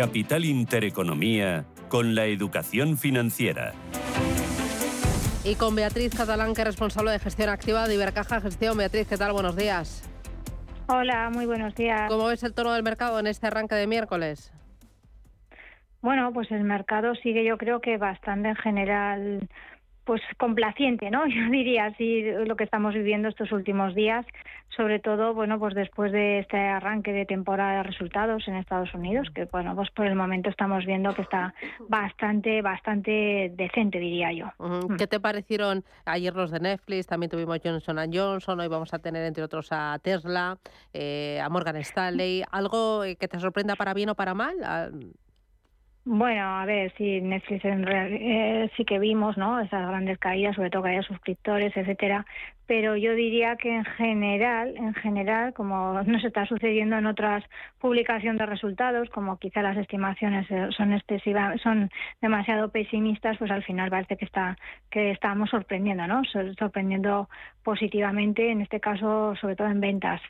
Capital 0.00 0.46
Intereconomía 0.46 1.66
con 1.90 2.14
la 2.14 2.24
educación 2.24 2.96
financiera. 2.96 3.74
Y 5.44 5.56
con 5.56 5.76
Beatriz 5.76 6.14
Catalán, 6.16 6.54
que 6.54 6.62
es 6.62 6.66
responsable 6.66 7.10
de 7.10 7.18
gestión 7.18 7.50
activa 7.50 7.86
de 7.86 7.96
Ibercaja 7.96 8.40
Gestión. 8.40 8.78
Beatriz, 8.78 9.06
¿qué 9.06 9.18
tal? 9.18 9.34
Buenos 9.34 9.56
días. 9.56 10.08
Hola, 10.86 11.28
muy 11.28 11.44
buenos 11.44 11.74
días. 11.74 12.08
¿Cómo 12.08 12.28
ves 12.28 12.42
el 12.44 12.54
tono 12.54 12.72
del 12.72 12.82
mercado 12.82 13.20
en 13.20 13.26
este 13.26 13.48
arranque 13.48 13.74
de 13.74 13.86
miércoles? 13.86 14.54
Bueno, 16.00 16.32
pues 16.32 16.50
el 16.50 16.64
mercado 16.64 17.14
sigue 17.16 17.44
yo 17.44 17.58
creo 17.58 17.82
que 17.82 17.98
bastante 17.98 18.48
en 18.48 18.56
general 18.56 19.48
pues 20.10 20.22
complaciente, 20.38 21.08
¿no? 21.08 21.24
Yo 21.28 21.48
diría 21.52 21.84
así 21.84 22.24
lo 22.44 22.56
que 22.56 22.64
estamos 22.64 22.94
viviendo 22.94 23.28
estos 23.28 23.52
últimos 23.52 23.94
días, 23.94 24.26
sobre 24.76 24.98
todo, 24.98 25.34
bueno, 25.34 25.56
pues 25.60 25.72
después 25.72 26.10
de 26.10 26.40
este 26.40 26.56
arranque 26.58 27.12
de 27.12 27.26
temporada 27.26 27.76
de 27.76 27.82
resultados 27.84 28.48
en 28.48 28.56
Estados 28.56 28.92
Unidos, 28.92 29.28
que 29.32 29.44
bueno, 29.44 29.76
pues 29.76 29.88
por 29.92 30.06
el 30.06 30.16
momento 30.16 30.50
estamos 30.50 30.84
viendo 30.84 31.14
que 31.14 31.22
está 31.22 31.54
bastante, 31.88 32.60
bastante 32.60 33.52
decente, 33.54 34.00
diría 34.00 34.32
yo. 34.32 34.46
Mm. 34.58 34.96
¿Qué 34.96 35.06
te 35.06 35.20
parecieron 35.20 35.84
ayer 36.06 36.34
los 36.34 36.50
de 36.50 36.58
Netflix? 36.58 37.06
También 37.06 37.30
tuvimos 37.30 37.60
Johnson 37.62 37.98
Johnson, 38.12 38.58
hoy 38.58 38.66
vamos 38.66 38.92
a 38.92 38.98
tener 38.98 39.24
entre 39.24 39.44
otros 39.44 39.68
a 39.70 39.96
Tesla, 40.02 40.58
eh, 40.92 41.40
a 41.40 41.48
Morgan 41.48 41.76
Stanley. 41.76 42.42
¿Algo 42.50 43.02
que 43.02 43.28
te 43.28 43.38
sorprenda 43.38 43.76
para 43.76 43.94
bien 43.94 44.08
o 44.08 44.16
para 44.16 44.34
mal? 44.34 44.56
Bueno, 46.04 46.40
a 46.58 46.64
ver, 46.64 46.92
sí, 46.96 47.20
Netflix 47.20 47.62
en 47.64 47.86
eh, 47.86 48.70
sí 48.74 48.86
que 48.86 48.98
vimos, 48.98 49.36
¿no? 49.36 49.60
Esas 49.60 49.86
grandes 49.86 50.18
caídas, 50.18 50.56
sobre 50.56 50.70
todo 50.70 50.82
caídas 50.82 51.04
de 51.04 51.14
suscriptores, 51.14 51.76
etcétera. 51.76 52.24
Pero 52.66 52.96
yo 52.96 53.12
diría 53.14 53.56
que 53.56 53.68
en 53.76 53.84
general, 53.84 54.74
en 54.78 54.94
general, 54.94 55.52
como 55.52 56.02
nos 56.06 56.24
está 56.24 56.46
sucediendo 56.46 56.96
en 56.96 57.04
otras 57.04 57.44
publicaciones 57.78 58.38
de 58.38 58.46
resultados, 58.46 59.10
como 59.10 59.38
quizá 59.38 59.60
las 59.60 59.76
estimaciones 59.76 60.50
eh, 60.50 60.68
son 60.74 60.94
excesivas, 60.94 61.60
son 61.60 61.90
demasiado 62.22 62.70
pesimistas, 62.70 63.36
pues 63.36 63.50
al 63.50 63.62
final 63.62 63.90
parece 63.90 64.16
que 64.16 64.24
está 64.24 64.56
que 64.90 65.10
estamos 65.10 65.50
sorprendiendo, 65.50 66.06
¿no? 66.06 66.22
Sorprendiendo 66.58 67.28
positivamente, 67.62 68.50
en 68.50 68.62
este 68.62 68.80
caso, 68.80 69.34
sobre 69.36 69.54
todo 69.54 69.68
en 69.68 69.80
ventas. 69.80 70.22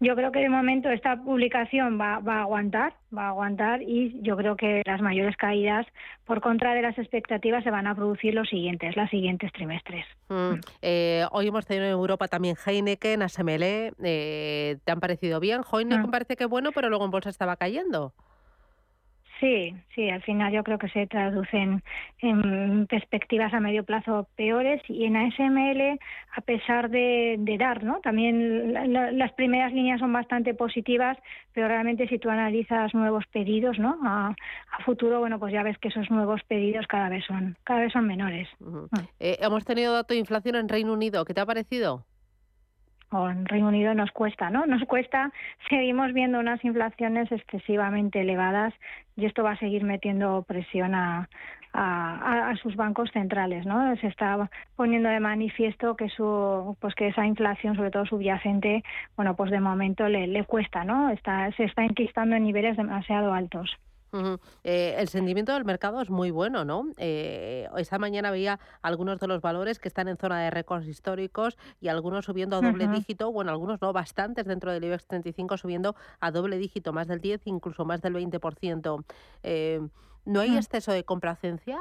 Yo 0.00 0.16
creo 0.16 0.32
que 0.32 0.40
de 0.40 0.48
momento 0.48 0.88
esta 0.88 1.16
publicación 1.22 2.00
va, 2.00 2.20
va, 2.20 2.38
a 2.38 2.42
aguantar, 2.42 2.94
va 3.16 3.26
a 3.26 3.28
aguantar 3.28 3.82
y 3.82 4.18
yo 4.22 4.34
creo 4.36 4.56
que 4.56 4.82
las 4.86 5.02
mayores 5.02 5.36
caídas 5.36 5.86
por 6.24 6.40
contra 6.40 6.72
de 6.74 6.80
las 6.80 6.98
expectativas 6.98 7.62
se 7.62 7.70
van 7.70 7.86
a 7.86 7.94
producir 7.94 8.32
los 8.32 8.48
siguientes, 8.48 8.96
los 8.96 9.10
siguientes 9.10 9.52
trimestres. 9.52 10.06
Mm. 10.30 10.54
Eh, 10.80 11.26
hoy 11.32 11.48
hemos 11.48 11.66
tenido 11.66 11.84
en 11.84 11.92
Europa 11.92 12.28
también 12.28 12.56
Heineken, 12.64 13.22
ASML, 13.22 13.62
eh, 13.62 14.78
¿te 14.82 14.92
han 14.92 15.00
parecido 15.00 15.38
bien? 15.38 15.60
Heineken 15.70 16.08
mm. 16.08 16.10
parece 16.10 16.36
que 16.36 16.46
bueno, 16.46 16.70
pero 16.72 16.88
luego 16.88 17.04
en 17.04 17.10
bolsa 17.10 17.28
estaba 17.28 17.56
cayendo. 17.56 18.14
Sí, 19.40 19.74
sí, 19.94 20.10
al 20.10 20.22
final 20.22 20.52
yo 20.52 20.62
creo 20.62 20.78
que 20.78 20.90
se 20.90 21.06
traducen 21.06 21.82
en 22.18 22.86
perspectivas 22.86 23.54
a 23.54 23.60
medio 23.60 23.84
plazo 23.84 24.28
peores 24.36 24.82
y 24.86 25.06
en 25.06 25.16
ASML, 25.16 25.98
a 26.36 26.40
pesar 26.42 26.90
de, 26.90 27.38
dar, 27.58 27.82
¿no? 27.82 28.00
También 28.00 28.74
las 28.74 29.32
primeras 29.32 29.72
líneas 29.72 29.98
son 29.98 30.12
bastante 30.12 30.52
positivas, 30.52 31.16
pero 31.54 31.68
realmente 31.68 32.06
si 32.08 32.18
tú 32.18 32.28
analizas 32.28 32.92
nuevos 32.92 33.24
pedidos, 33.32 33.78
¿no? 33.78 33.98
A, 34.04 34.36
futuro, 34.84 35.20
bueno, 35.20 35.38
pues 35.38 35.54
ya 35.54 35.62
ves 35.62 35.78
que 35.78 35.88
esos 35.88 36.10
nuevos 36.10 36.42
pedidos 36.44 36.86
cada 36.86 37.08
vez 37.08 37.24
son, 37.24 37.56
cada 37.64 37.80
vez 37.80 37.92
son 37.92 38.06
menores. 38.06 38.48
Eh, 39.18 39.38
hemos 39.40 39.64
tenido 39.64 39.94
dato 39.94 40.12
de 40.12 40.20
inflación 40.20 40.56
en 40.56 40.68
Reino 40.68 40.92
Unido, 40.92 41.24
¿qué 41.24 41.32
te 41.32 41.40
ha 41.40 41.46
parecido? 41.46 42.04
O 43.10 43.28
en 43.28 43.44
Reino 43.46 43.68
Unido 43.68 43.94
nos 43.94 44.10
cuesta, 44.12 44.50
¿no? 44.50 44.66
Nos 44.66 44.84
cuesta, 44.84 45.32
seguimos 45.68 46.12
viendo 46.12 46.38
unas 46.38 46.64
inflaciones 46.64 47.30
excesivamente 47.32 48.20
elevadas 48.20 48.72
y 49.16 49.26
esto 49.26 49.42
va 49.42 49.52
a 49.52 49.58
seguir 49.58 49.84
metiendo 49.84 50.42
presión 50.46 50.94
a, 50.94 51.28
sus 52.62 52.74
bancos 52.74 53.10
centrales, 53.12 53.64
¿no? 53.64 53.96
Se 53.98 54.08
está 54.08 54.50
poniendo 54.74 55.08
de 55.08 55.20
manifiesto 55.20 55.94
que 55.94 56.08
su, 56.08 56.76
pues 56.80 56.96
que 56.96 57.08
esa 57.08 57.24
inflación, 57.24 57.76
sobre 57.76 57.92
todo 57.92 58.04
subyacente, 58.06 58.82
bueno, 59.16 59.36
pues 59.36 59.52
de 59.52 59.60
momento 59.60 60.08
le, 60.08 60.26
le 60.26 60.44
cuesta, 60.44 60.82
¿no? 60.82 61.14
Se 61.56 61.64
está 61.64 61.84
enquistando 61.84 62.34
en 62.34 62.42
niveles 62.42 62.76
demasiado 62.76 63.32
altos. 63.32 63.78
Eh, 64.64 64.96
el 64.98 65.08
sentimiento 65.08 65.52
del 65.52 65.64
mercado 65.64 66.00
es 66.00 66.10
muy 66.10 66.30
bueno, 66.30 66.64
¿no? 66.64 66.86
Eh, 66.96 67.68
esta 67.76 67.98
mañana 67.98 68.30
veía 68.30 68.58
algunos 68.82 69.20
de 69.20 69.26
los 69.26 69.40
valores 69.40 69.78
que 69.78 69.88
están 69.88 70.08
en 70.08 70.16
zona 70.16 70.40
de 70.40 70.50
récords 70.50 70.86
históricos 70.86 71.56
y 71.80 71.88
algunos 71.88 72.24
subiendo 72.24 72.56
a 72.56 72.60
doble 72.60 72.88
dígito, 72.88 73.32
bueno, 73.32 73.50
algunos 73.50 73.80
no, 73.80 73.92
bastantes 73.92 74.46
dentro 74.46 74.72
del 74.72 74.84
IBEX 74.84 75.06
35 75.06 75.56
subiendo 75.56 75.94
a 76.20 76.30
doble 76.30 76.58
dígito, 76.58 76.92
más 76.92 77.08
del 77.08 77.20
10, 77.20 77.46
incluso 77.46 77.84
más 77.84 78.02
del 78.02 78.14
20%. 78.14 79.04
Eh, 79.42 79.80
¿No 80.24 80.40
hay 80.40 80.50
mm. 80.50 80.56
exceso 80.56 80.92
de 80.92 81.04
complacencia? 81.04 81.78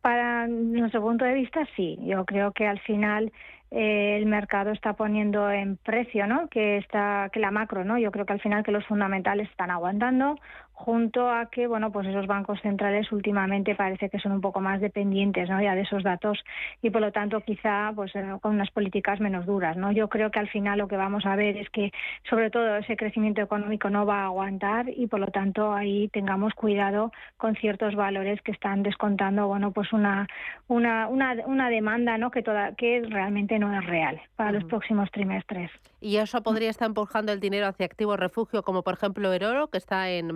Para 0.00 0.46
nuestro 0.46 1.02
punto 1.02 1.24
de 1.24 1.34
vista, 1.34 1.66
sí. 1.76 1.98
Yo 2.02 2.24
creo 2.24 2.52
que 2.52 2.66
al 2.66 2.78
final 2.80 3.32
eh, 3.70 4.16
el 4.16 4.26
mercado 4.26 4.70
está 4.70 4.94
poniendo 4.94 5.50
en 5.50 5.76
precio, 5.76 6.26
¿no? 6.26 6.48
Que 6.48 6.78
está 6.78 7.28
que 7.32 7.40
la 7.40 7.50
macro, 7.50 7.84
¿no? 7.84 7.98
Yo 7.98 8.10
creo 8.10 8.24
que 8.26 8.32
al 8.32 8.40
final 8.40 8.64
que 8.64 8.72
los 8.72 8.86
fundamentales 8.86 9.48
están 9.50 9.70
aguantando 9.70 10.38
junto 10.78 11.28
a 11.28 11.46
que, 11.46 11.66
bueno, 11.66 11.90
pues 11.90 12.06
esos 12.06 12.28
bancos 12.28 12.60
centrales 12.62 13.10
últimamente 13.10 13.74
parece 13.74 14.08
que 14.08 14.20
son 14.20 14.30
un 14.30 14.40
poco 14.40 14.60
más 14.60 14.80
dependientes, 14.80 15.50
¿no? 15.50 15.60
Ya 15.60 15.74
de 15.74 15.80
esos 15.80 16.04
datos 16.04 16.38
y 16.82 16.90
por 16.90 17.00
lo 17.00 17.10
tanto 17.10 17.40
quizá 17.40 17.92
pues 17.96 18.14
eh, 18.14 18.24
con 18.40 18.54
unas 18.54 18.70
políticas 18.70 19.18
menos 19.18 19.44
duras, 19.44 19.76
¿no? 19.76 19.90
Yo 19.90 20.08
creo 20.08 20.30
que 20.30 20.38
al 20.38 20.48
final 20.48 20.78
lo 20.78 20.86
que 20.86 20.96
vamos 20.96 21.26
a 21.26 21.34
ver 21.34 21.56
es 21.56 21.68
que 21.70 21.90
sobre 22.30 22.50
todo 22.50 22.76
ese 22.76 22.96
crecimiento 22.96 23.42
económico 23.42 23.90
no 23.90 24.06
va 24.06 24.20
a 24.20 24.24
aguantar 24.26 24.88
y 24.88 25.08
por 25.08 25.18
lo 25.18 25.26
tanto 25.26 25.72
ahí 25.72 26.08
tengamos 26.08 26.54
cuidado 26.54 27.10
con 27.36 27.56
ciertos 27.56 27.96
valores 27.96 28.40
que 28.42 28.52
están 28.52 28.84
descontando, 28.84 29.48
bueno, 29.48 29.72
pues 29.72 29.92
una 29.92 30.28
una 30.68 31.08
una, 31.08 31.34
una 31.44 31.70
demanda, 31.70 32.18
¿no? 32.18 32.30
Que 32.30 32.42
toda 32.42 32.76
que 32.76 33.02
realmente 33.08 33.58
no 33.58 33.76
es 33.76 33.84
real 33.84 34.20
para 34.36 34.52
los 34.52 34.62
próximos 34.64 35.10
trimestres. 35.10 35.72
Y 36.00 36.18
eso 36.18 36.40
podría 36.44 36.70
estar 36.70 36.86
empujando 36.86 37.32
el 37.32 37.40
dinero 37.40 37.66
hacia 37.66 37.86
activos 37.86 38.16
refugio, 38.20 38.62
como 38.62 38.82
por 38.82 38.94
ejemplo 38.94 39.32
el 39.32 39.42
oro, 39.42 39.66
que 39.66 39.78
está 39.78 40.08
en 40.10 40.32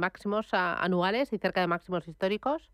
anuales 0.52 1.32
y 1.32 1.38
cerca 1.38 1.60
de 1.60 1.66
máximos 1.66 2.08
históricos. 2.08 2.70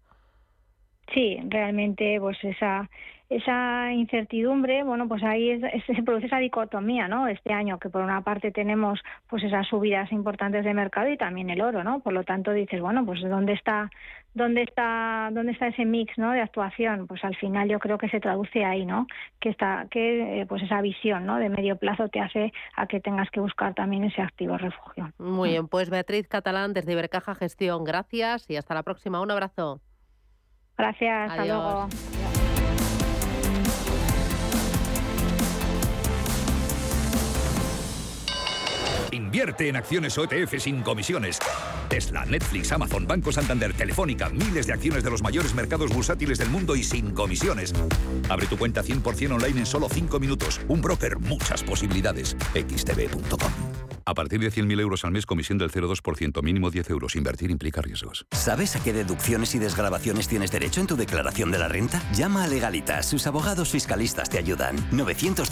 Sí, 1.15 1.39
realmente, 1.49 2.19
pues 2.21 2.37
esa 2.43 2.89
esa 3.29 3.93
incertidumbre, 3.93 4.83
bueno, 4.85 5.07
pues 5.07 5.23
ahí 5.23 5.61
se 5.87 6.03
produce 6.03 6.27
esa 6.27 6.39
dicotomía, 6.39 7.09
¿no? 7.09 7.29
Este 7.29 7.53
año 7.53 7.79
que 7.79 7.91
por 7.91 8.01
una 8.03 8.23
parte 8.23 8.51
tenemos 8.51 9.01
pues 9.29 9.45
esas 9.45 9.67
subidas 9.67 10.11
importantes 10.13 10.65
de 10.65 10.73
mercado 10.73 11.11
y 11.11 11.19
también 11.19 11.51
el 11.51 11.61
oro, 11.61 11.85
¿no? 11.85 12.01
Por 12.01 12.15
lo 12.15 12.25
tanto 12.25 12.53
dices, 12.53 12.81
bueno, 12.81 13.05
pues 13.05 13.21
dónde 13.21 13.53
está 13.53 13.91
dónde 14.33 14.63
está 14.63 15.29
dónde 15.31 15.53
está 15.53 15.67
ese 15.67 15.85
mix, 15.85 16.17
¿no? 16.17 16.33
De 16.33 16.41
actuación, 16.41 17.07
pues 17.07 17.23
al 17.23 17.37
final 17.37 17.69
yo 17.69 17.79
creo 17.79 17.99
que 17.99 18.09
se 18.09 18.21
traduce 18.21 18.65
ahí, 18.65 18.87
¿no? 18.87 19.07
Que 19.41 19.51
está 19.51 19.87
que 19.91 20.41
eh, 20.41 20.47
pues 20.47 20.63
esa 20.63 20.81
visión, 20.81 21.27
¿no? 21.27 21.37
De 21.37 21.51
medio 21.51 21.77
plazo 21.77 22.09
te 22.09 22.21
hace 22.21 22.53
a 22.77 22.87
que 22.87 23.01
tengas 23.01 23.31
que 23.31 23.41
buscar 23.41 23.75
también 23.75 24.05
ese 24.05 24.23
activo 24.23 24.57
refugio. 24.57 25.13
Muy 25.19 25.51
bien, 25.51 25.69
pues 25.69 25.91
Beatriz 25.91 26.29
Catalán 26.29 26.73
desde 26.73 26.93
Ibercaja 26.93 27.35
Gestión, 27.35 27.85
gracias 27.85 28.49
y 28.49 28.57
hasta 28.57 28.75
la 28.75 28.83
próxima. 28.83 29.21
Un 29.21 29.31
abrazo. 29.31 29.83
Gracias, 30.79 31.31
hasta 31.31 31.45
luego. 31.45 31.89
Invierte 39.11 39.69
en 39.69 39.77
acciones 39.77 40.17
OETF 40.17 40.59
sin 40.59 40.83
comisiones. 40.83 41.39
Tesla, 41.89 42.25
Netflix, 42.27 42.71
Amazon, 42.71 43.07
Banco 43.07 43.33
Santander, 43.33 43.73
Telefónica, 43.73 44.29
miles 44.29 44.67
de 44.67 44.75
acciones 44.75 45.03
de 45.03 45.11
los 45.11 45.23
mayores 45.23 45.55
mercados 45.55 45.93
bursátiles 45.93 46.39
del 46.39 46.51
mundo 46.51 46.77
y 46.77 46.85
sin 46.85 47.11
comisiones. 47.11 47.75
Abre 48.29 48.47
tu 48.47 48.57
cuenta 48.57 48.83
100% 48.83 49.33
online 49.33 49.61
en 49.61 49.67
solo 49.67 49.89
5 49.89 50.21
minutos. 50.21 50.61
Un 50.69 50.81
broker, 50.81 51.19
muchas 51.19 51.63
posibilidades. 51.65 52.37
xtb.com. 52.55 53.78
A 54.09 54.15
partir 54.15 54.41
de 54.41 54.51
100.000 54.51 54.81
euros 54.81 55.05
al 55.05 55.11
mes, 55.11 55.27
comisión 55.27 55.59
del 55.59 55.71
0,2%, 55.71 56.43
mínimo 56.43 56.71
10 56.71 56.89
euros. 56.89 57.15
Invertir 57.15 57.51
implica 57.51 57.83
riesgos. 57.83 58.25
¿Sabes 58.31 58.75
a 58.75 58.83
qué 58.83 58.95
deducciones 58.95 59.55
y 59.55 59.59
desgrabaciones 59.59 60.29
tienes 60.29 60.51
derecho 60.51 60.81
en 60.81 60.87
tu 60.87 60.97
declaración 60.97 61.51
de 61.51 61.59
la 61.59 61.69
renta? 61.69 62.03
Llama 62.15 62.45
a 62.45 62.47
Legalitas, 62.47 63.05
sus 63.05 63.27
abogados 63.27 63.69
fiscalistas 63.69 64.31
te 64.31 64.39
ayudan. 64.39 64.77
900 64.93 65.51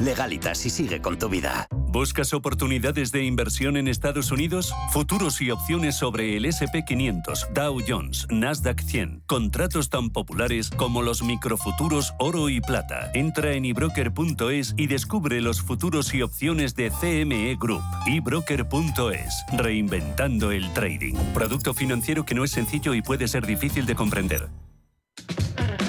Legalitas 0.00 0.66
y 0.66 0.70
sigue 0.70 1.02
con 1.02 1.18
tu 1.18 1.28
vida. 1.28 1.66
¿Buscas 1.92 2.32
oportunidades 2.32 3.12
de 3.12 3.24
inversión 3.24 3.76
en 3.76 3.86
Estados 3.86 4.30
Unidos? 4.30 4.72
Futuros 4.92 5.42
y 5.42 5.50
opciones 5.50 5.96
sobre 5.96 6.38
el 6.38 6.46
SP500, 6.46 7.52
Dow 7.52 7.80
Jones, 7.86 8.26
Nasdaq 8.30 8.80
100. 8.80 9.24
Contratos 9.26 9.90
tan 9.90 10.08
populares 10.08 10.70
como 10.70 11.02
los 11.02 11.22
microfuturos 11.22 12.14
oro 12.18 12.48
y 12.48 12.62
plata. 12.62 13.10
Entra 13.12 13.52
en 13.52 13.66
ebroker.es 13.66 14.74
y 14.78 14.86
descubre 14.86 15.42
los 15.42 15.60
futuros 15.60 16.14
y 16.14 16.22
opciones 16.22 16.74
de 16.76 16.90
CM 16.90 17.31
ME 17.32 17.56
Group 17.58 17.82
y 18.04 18.20
broker.es, 18.20 19.44
reinventando 19.56 20.50
el 20.50 20.70
trading. 20.74 21.14
Producto 21.32 21.72
financiero 21.72 22.26
que 22.26 22.34
no 22.34 22.44
es 22.44 22.50
sencillo 22.50 22.92
y 22.92 23.00
puede 23.00 23.26
ser 23.26 23.46
difícil 23.46 23.86
de 23.86 23.94
comprender. 23.94 24.50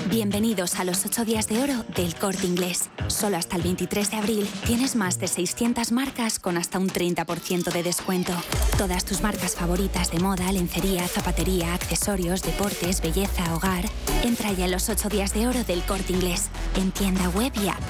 Bienvenidos 0.10 0.76
a 0.76 0.86
los 0.86 1.06
8 1.06 1.26
días 1.26 1.50
de 1.50 1.62
oro 1.62 1.84
del 1.98 2.16
corte 2.16 2.48
inglés. 2.48 2.90
Solo 3.08 3.36
hasta 3.36 3.58
el 3.58 3.64
23 3.64 4.12
de 4.12 4.18
abril 4.18 4.48
tienes 4.66 4.96
más 4.96 5.20
de 5.20 5.28
600 5.28 5.92
marcas 5.92 6.40
con 6.40 6.56
hasta 6.56 6.80
un 6.80 6.88
30% 6.88 7.74
de 7.74 7.84
descuento. 7.84 8.32
Todas 8.78 9.04
tus 9.04 9.22
marcas 9.22 9.56
favoritas 9.56 10.12
de 10.12 10.20
moda, 10.20 10.50
lencería, 10.50 11.06
zapatería, 11.10 11.74
accesorios, 11.74 12.42
deportes, 12.42 13.02
belleza, 13.02 13.54
hogar. 13.54 13.84
Entra 14.24 14.54
ya 14.54 14.64
en 14.64 14.72
los 14.72 14.88
8 14.88 15.10
días 15.10 15.34
de 15.34 15.48
oro 15.48 15.62
del 15.66 15.82
corte 15.82 16.14
inglés. 16.14 16.50
En 16.78 16.92
tienda 16.92 17.28
web 17.32 17.52
y 17.62 17.68
app. 17.68 17.82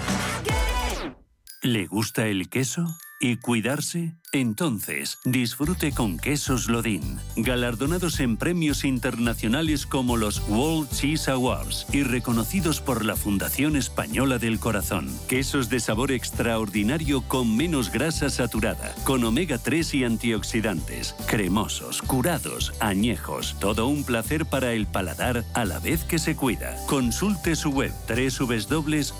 ¿Le 1.62 1.86
gusta 1.86 2.26
el 2.26 2.50
queso? 2.50 2.88
¿Y 3.24 3.38
cuidarse? 3.38 4.18
Entonces, 4.36 5.20
disfrute 5.26 5.92
con 5.92 6.18
quesos 6.18 6.68
Lodin, 6.68 7.20
galardonados 7.36 8.20
en 8.20 8.36
premios 8.36 8.84
internacionales 8.84 9.86
como 9.86 10.18
los 10.18 10.40
World 10.50 10.90
Cheese 10.90 11.30
Awards 11.30 11.86
y 11.94 12.02
reconocidos 12.02 12.82
por 12.82 13.06
la 13.06 13.16
Fundación 13.16 13.76
Española 13.76 14.40
del 14.40 14.58
Corazón. 14.60 15.08
Quesos 15.28 15.70
de 15.70 15.80
sabor 15.80 16.12
extraordinario 16.12 17.22
con 17.22 17.56
menos 17.56 17.92
grasa 17.92 18.32
saturada, 18.32 18.96
con 19.04 19.24
omega 19.24 19.60
3 19.60 19.94
y 19.94 20.04
antioxidantes, 20.04 21.14
cremosos, 21.28 22.02
curados, 22.02 22.74
añejos, 22.80 23.56
todo 23.60 23.86
un 23.86 24.04
placer 24.04 24.48
para 24.48 24.74
el 24.74 24.88
paladar 24.88 25.46
a 25.54 25.64
la 25.64 25.78
vez 25.78 26.06
que 26.06 26.18
se 26.18 26.36
cuida. 26.36 26.76
Consulte 26.88 27.56
su 27.56 27.70
web 27.70 27.94
www.lodin.net. 28.08 29.14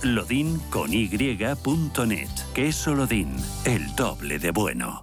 Queso 2.56 2.96
Lodin, 2.96 3.36
el 3.66 3.96
doble 3.96 4.40
de 4.40 4.50
bueno. 4.50 5.03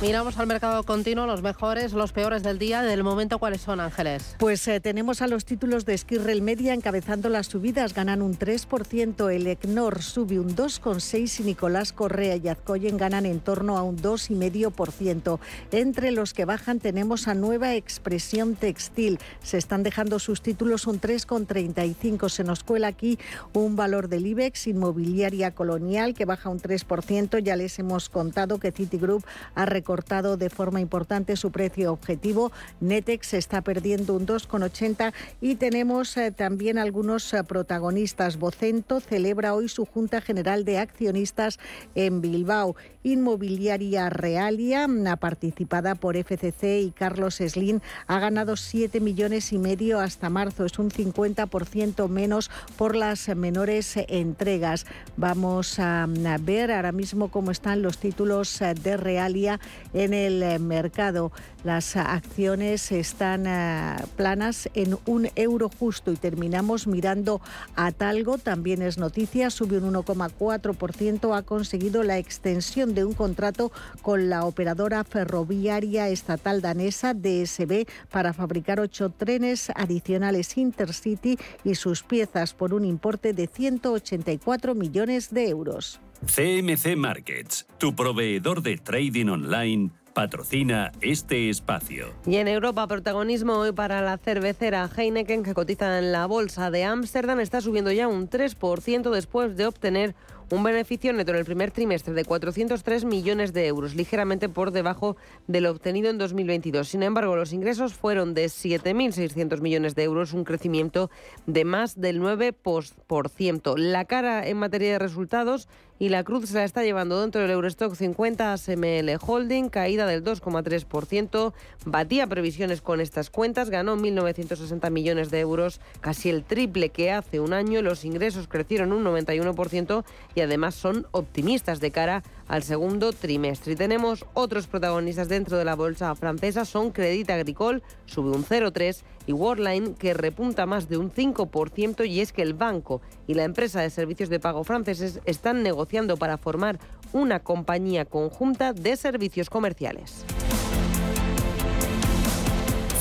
Miramos 0.00 0.38
al 0.38 0.46
mercado 0.46 0.84
continuo, 0.84 1.26
los 1.26 1.42
mejores, 1.42 1.92
los 1.92 2.12
peores 2.12 2.44
del 2.44 2.60
día. 2.60 2.82
Del 2.82 3.02
momento, 3.02 3.40
¿cuáles 3.40 3.62
son, 3.62 3.80
Ángeles? 3.80 4.36
Pues 4.38 4.68
eh, 4.68 4.78
tenemos 4.78 5.22
a 5.22 5.26
los 5.26 5.44
títulos 5.44 5.86
de 5.86 5.98
Skirrel 5.98 6.40
Media 6.40 6.72
encabezando 6.72 7.28
las 7.28 7.48
subidas. 7.48 7.94
Ganan 7.94 8.22
un 8.22 8.38
3%, 8.38 9.34
el 9.34 9.48
ECNOR 9.48 10.00
sube 10.00 10.38
un 10.38 10.54
2,6% 10.54 11.40
y 11.40 11.42
Nicolás 11.42 11.92
Correa 11.92 12.36
y 12.36 12.46
Azcoyen 12.46 12.96
ganan 12.96 13.26
en 13.26 13.40
torno 13.40 13.76
a 13.76 13.82
un 13.82 13.96
2,5%. 13.96 15.40
Entre 15.72 16.12
los 16.12 16.32
que 16.32 16.44
bajan 16.44 16.78
tenemos 16.78 17.26
a 17.26 17.34
Nueva 17.34 17.74
Expresión 17.74 18.54
Textil. 18.54 19.18
Se 19.42 19.58
están 19.58 19.82
dejando 19.82 20.20
sus 20.20 20.42
títulos 20.42 20.86
un 20.86 21.00
3,35%. 21.00 22.28
Se 22.28 22.44
nos 22.44 22.62
cuela 22.62 22.86
aquí 22.86 23.18
un 23.52 23.74
valor 23.74 24.06
del 24.08 24.26
IBEX, 24.26 24.68
Inmobiliaria 24.68 25.56
Colonial, 25.56 26.14
que 26.14 26.24
baja 26.24 26.50
un 26.50 26.60
3%. 26.60 27.42
Ya 27.42 27.56
les 27.56 27.80
hemos 27.80 28.08
contado 28.08 28.60
que 28.60 28.70
Citigroup 28.70 29.24
ha 29.56 29.66
recortado 29.66 29.87
cortado 29.88 30.36
de 30.36 30.50
forma 30.50 30.82
importante 30.82 31.34
su 31.34 31.50
precio 31.50 31.94
objetivo. 31.94 32.52
Netex 32.80 33.32
está 33.32 33.62
perdiendo 33.62 34.12
un 34.12 34.26
2,80 34.26 35.14
y 35.40 35.54
tenemos 35.54 36.14
eh, 36.18 36.30
también 36.30 36.76
algunos 36.76 37.32
eh, 37.32 37.42
protagonistas. 37.42 38.38
Vocento 38.38 39.00
celebra 39.00 39.54
hoy 39.54 39.70
su 39.70 39.86
Junta 39.86 40.20
General 40.20 40.66
de 40.66 40.78
Accionistas 40.78 41.58
en 41.94 42.20
Bilbao. 42.20 42.76
Inmobiliaria 43.02 44.10
Realia, 44.10 44.86
participada 45.18 45.94
por 45.94 46.16
FCC 46.16 46.82
y 46.82 46.90
Carlos 46.90 47.36
Slim, 47.36 47.80
ha 48.06 48.18
ganado 48.18 48.56
7 48.56 49.00
millones 49.00 49.54
y 49.54 49.58
medio 49.58 50.00
hasta 50.00 50.28
marzo. 50.28 50.66
Es 50.66 50.78
un 50.78 50.90
50% 50.90 52.08
menos 52.08 52.50
por 52.76 52.94
las 52.94 53.34
menores 53.34 53.94
entregas. 53.96 54.84
Vamos 55.16 55.78
a 55.78 56.06
ver 56.40 56.72
ahora 56.72 56.92
mismo 56.92 57.30
cómo 57.30 57.50
están 57.50 57.80
los 57.80 57.96
títulos 57.96 58.60
eh, 58.60 58.74
de 58.74 58.98
Realia 58.98 59.60
en 59.92 60.14
el 60.14 60.42
eh, 60.42 60.58
mercado. 60.58 61.32
Las 61.64 61.96
acciones 61.96 62.92
están 62.92 63.46
eh, 63.46 63.96
planas 64.16 64.68
en 64.74 64.96
un 65.06 65.28
euro 65.34 65.70
justo 65.78 66.12
y 66.12 66.16
terminamos 66.16 66.86
mirando 66.86 67.40
a 67.74 67.90
Talgo. 67.92 68.38
También 68.38 68.80
es 68.82 68.96
noticia, 68.98 69.50
sube 69.50 69.78
un 69.78 69.92
1,4%. 69.92 71.36
Ha 71.36 71.42
conseguido 71.42 72.02
la 72.04 72.18
extensión 72.18 72.94
de 72.94 73.04
un 73.04 73.14
contrato 73.14 73.72
con 74.02 74.28
la 74.28 74.44
operadora 74.44 75.02
ferroviaria 75.04 76.08
estatal 76.08 76.60
danesa 76.60 77.12
DSB 77.14 77.86
para 78.10 78.32
fabricar 78.32 78.80
ocho 78.80 79.10
trenes 79.10 79.70
adicionales 79.74 80.56
Intercity 80.56 81.38
y 81.64 81.74
sus 81.74 82.02
piezas 82.02 82.54
por 82.54 82.74
un 82.74 82.84
importe 82.84 83.32
de 83.32 83.46
184 83.46 84.74
millones 84.74 85.30
de 85.30 85.48
euros. 85.48 86.00
CMC 86.26 86.96
Markets, 86.96 87.66
tu 87.78 87.94
proveedor 87.94 88.62
de 88.62 88.76
trading 88.76 89.28
online, 89.28 89.90
patrocina 90.14 90.90
este 91.00 91.48
espacio. 91.48 92.12
Y 92.26 92.36
en 92.36 92.48
Europa, 92.48 92.88
protagonismo 92.88 93.54
hoy 93.54 93.72
para 93.72 94.02
la 94.02 94.18
cervecera 94.18 94.90
Heineken, 94.94 95.44
que 95.44 95.54
cotiza 95.54 95.98
en 95.98 96.10
la 96.10 96.26
bolsa 96.26 96.72
de 96.72 96.82
Ámsterdam, 96.82 97.38
está 97.38 97.60
subiendo 97.60 97.92
ya 97.92 98.08
un 98.08 98.28
3% 98.28 99.10
después 99.10 99.56
de 99.56 99.66
obtener 99.66 100.16
un 100.50 100.62
beneficio 100.62 101.12
neto 101.12 101.32
en 101.32 101.36
el 101.36 101.44
primer 101.44 101.70
trimestre 101.70 102.14
de 102.14 102.24
403 102.24 103.04
millones 103.04 103.52
de 103.52 103.66
euros, 103.66 103.94
ligeramente 103.94 104.48
por 104.48 104.70
debajo 104.70 105.16
de 105.46 105.60
lo 105.60 105.70
obtenido 105.70 106.08
en 106.08 106.18
2022. 106.18 106.88
Sin 106.88 107.02
embargo, 107.02 107.36
los 107.36 107.52
ingresos 107.52 107.92
fueron 107.92 108.34
de 108.34 108.46
7.600 108.46 109.60
millones 109.60 109.94
de 109.94 110.04
euros, 110.04 110.32
un 110.32 110.44
crecimiento 110.44 111.10
de 111.46 111.64
más 111.64 112.00
del 112.00 112.20
9%. 112.20 113.76
La 113.76 114.06
cara 114.06 114.46
en 114.48 114.56
materia 114.56 114.92
de 114.92 114.98
resultados 114.98 115.68
y 115.98 116.08
la 116.10 116.24
cruz 116.24 116.48
se 116.48 116.54
la 116.54 116.64
está 116.64 116.82
llevando 116.82 117.20
dentro 117.20 117.40
del 117.40 117.50
Eurostock 117.50 117.94
50 117.94 118.52
ASML 118.52 119.18
Holding, 119.20 119.68
caída 119.68 120.06
del 120.06 120.24
2,3%, 120.24 121.52
batía 121.84 122.26
previsiones 122.26 122.80
con 122.80 123.00
estas 123.00 123.30
cuentas, 123.30 123.70
ganó 123.70 123.96
1.960 123.96 124.90
millones 124.90 125.30
de 125.30 125.40
euros, 125.40 125.80
casi 126.00 126.30
el 126.30 126.44
triple 126.44 126.90
que 126.90 127.10
hace 127.10 127.40
un 127.40 127.52
año, 127.52 127.82
los 127.82 128.04
ingresos 128.04 128.48
crecieron 128.48 128.92
un 128.92 129.04
91% 129.04 130.04
y 130.34 130.40
además 130.40 130.74
son 130.74 131.06
optimistas 131.10 131.80
de 131.80 131.90
cara 131.90 132.22
al 132.48 132.62
segundo 132.62 133.12
trimestre. 133.12 133.76
Tenemos 133.76 134.24
otros 134.34 134.66
protagonistas 134.66 135.28
dentro 135.28 135.56
de 135.56 135.64
la 135.64 135.76
bolsa 135.76 136.14
francesa, 136.14 136.64
son 136.64 136.90
Credit 136.90 137.30
Agricole, 137.30 137.82
sube 138.06 138.30
un 138.30 138.44
0,3 138.44 139.02
y 139.26 139.32
Worldline, 139.32 139.94
que 139.94 140.14
repunta 140.14 140.66
más 140.66 140.88
de 140.88 140.96
un 140.96 141.12
5%, 141.12 142.08
y 142.08 142.20
es 142.20 142.32
que 142.32 142.42
el 142.42 142.54
banco 142.54 143.00
y 143.26 143.34
la 143.34 143.44
empresa 143.44 143.80
de 143.82 143.90
servicios 143.90 144.30
de 144.30 144.40
pago 144.40 144.64
franceses 144.64 145.20
están 145.26 145.62
negociando 145.62 146.16
para 146.16 146.38
formar 146.38 146.78
una 147.12 147.40
compañía 147.40 148.04
conjunta 148.04 148.72
de 148.72 148.96
servicios 148.96 149.50
comerciales. 149.50 150.24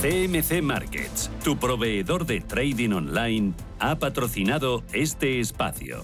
CMC 0.02 0.62
Markets, 0.62 1.32
tu 1.44 1.58
proveedor 1.58 2.28
de 2.28 2.40
trading 2.40 2.92
online, 2.92 3.54
ha 3.80 3.96
patrocinado 3.96 4.84
este 4.94 5.40
espacio. 5.40 6.04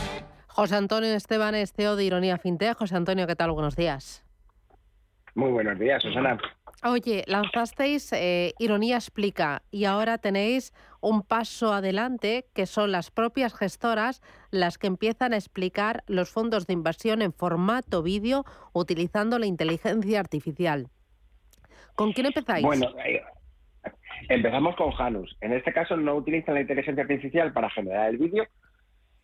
José 0.53 0.75
Antonio 0.75 1.13
Esteban 1.13 1.55
es 1.55 1.71
CEO 1.71 1.95
de 1.95 2.03
Ironía 2.03 2.37
FinTech. 2.37 2.75
José 2.77 2.97
Antonio, 2.97 3.25
¿qué 3.25 3.37
tal? 3.37 3.51
Buenos 3.51 3.77
días. 3.77 4.25
Muy 5.33 5.49
buenos 5.49 5.79
días, 5.79 6.03
Susana. 6.03 6.37
Oye, 6.83 7.23
lanzasteis 7.25 8.11
eh, 8.11 8.53
Ironía 8.59 8.95
Explica 8.95 9.61
y 9.71 9.85
ahora 9.85 10.17
tenéis 10.17 10.73
un 10.99 11.21
paso 11.21 11.73
adelante 11.73 12.47
que 12.53 12.65
son 12.65 12.91
las 12.91 13.11
propias 13.11 13.53
gestoras 13.53 14.21
las 14.49 14.77
que 14.77 14.87
empiezan 14.87 15.31
a 15.31 15.37
explicar 15.37 16.03
los 16.07 16.29
fondos 16.29 16.67
de 16.67 16.73
inversión 16.73 17.21
en 17.21 17.31
formato 17.31 18.03
vídeo 18.03 18.43
utilizando 18.73 19.39
la 19.39 19.45
inteligencia 19.45 20.19
artificial. 20.19 20.87
¿Con 21.95 22.11
quién 22.11 22.25
empezáis? 22.25 22.65
Bueno, 22.65 22.87
eh, 23.05 23.21
empezamos 24.27 24.75
con 24.75 24.91
Janus. 24.91 25.37
En 25.39 25.53
este 25.53 25.71
caso 25.71 25.95
no 25.95 26.15
utilizan 26.15 26.55
la 26.55 26.61
inteligencia 26.61 27.03
artificial 27.03 27.53
para 27.53 27.69
generar 27.69 28.09
el 28.09 28.17
vídeo, 28.17 28.47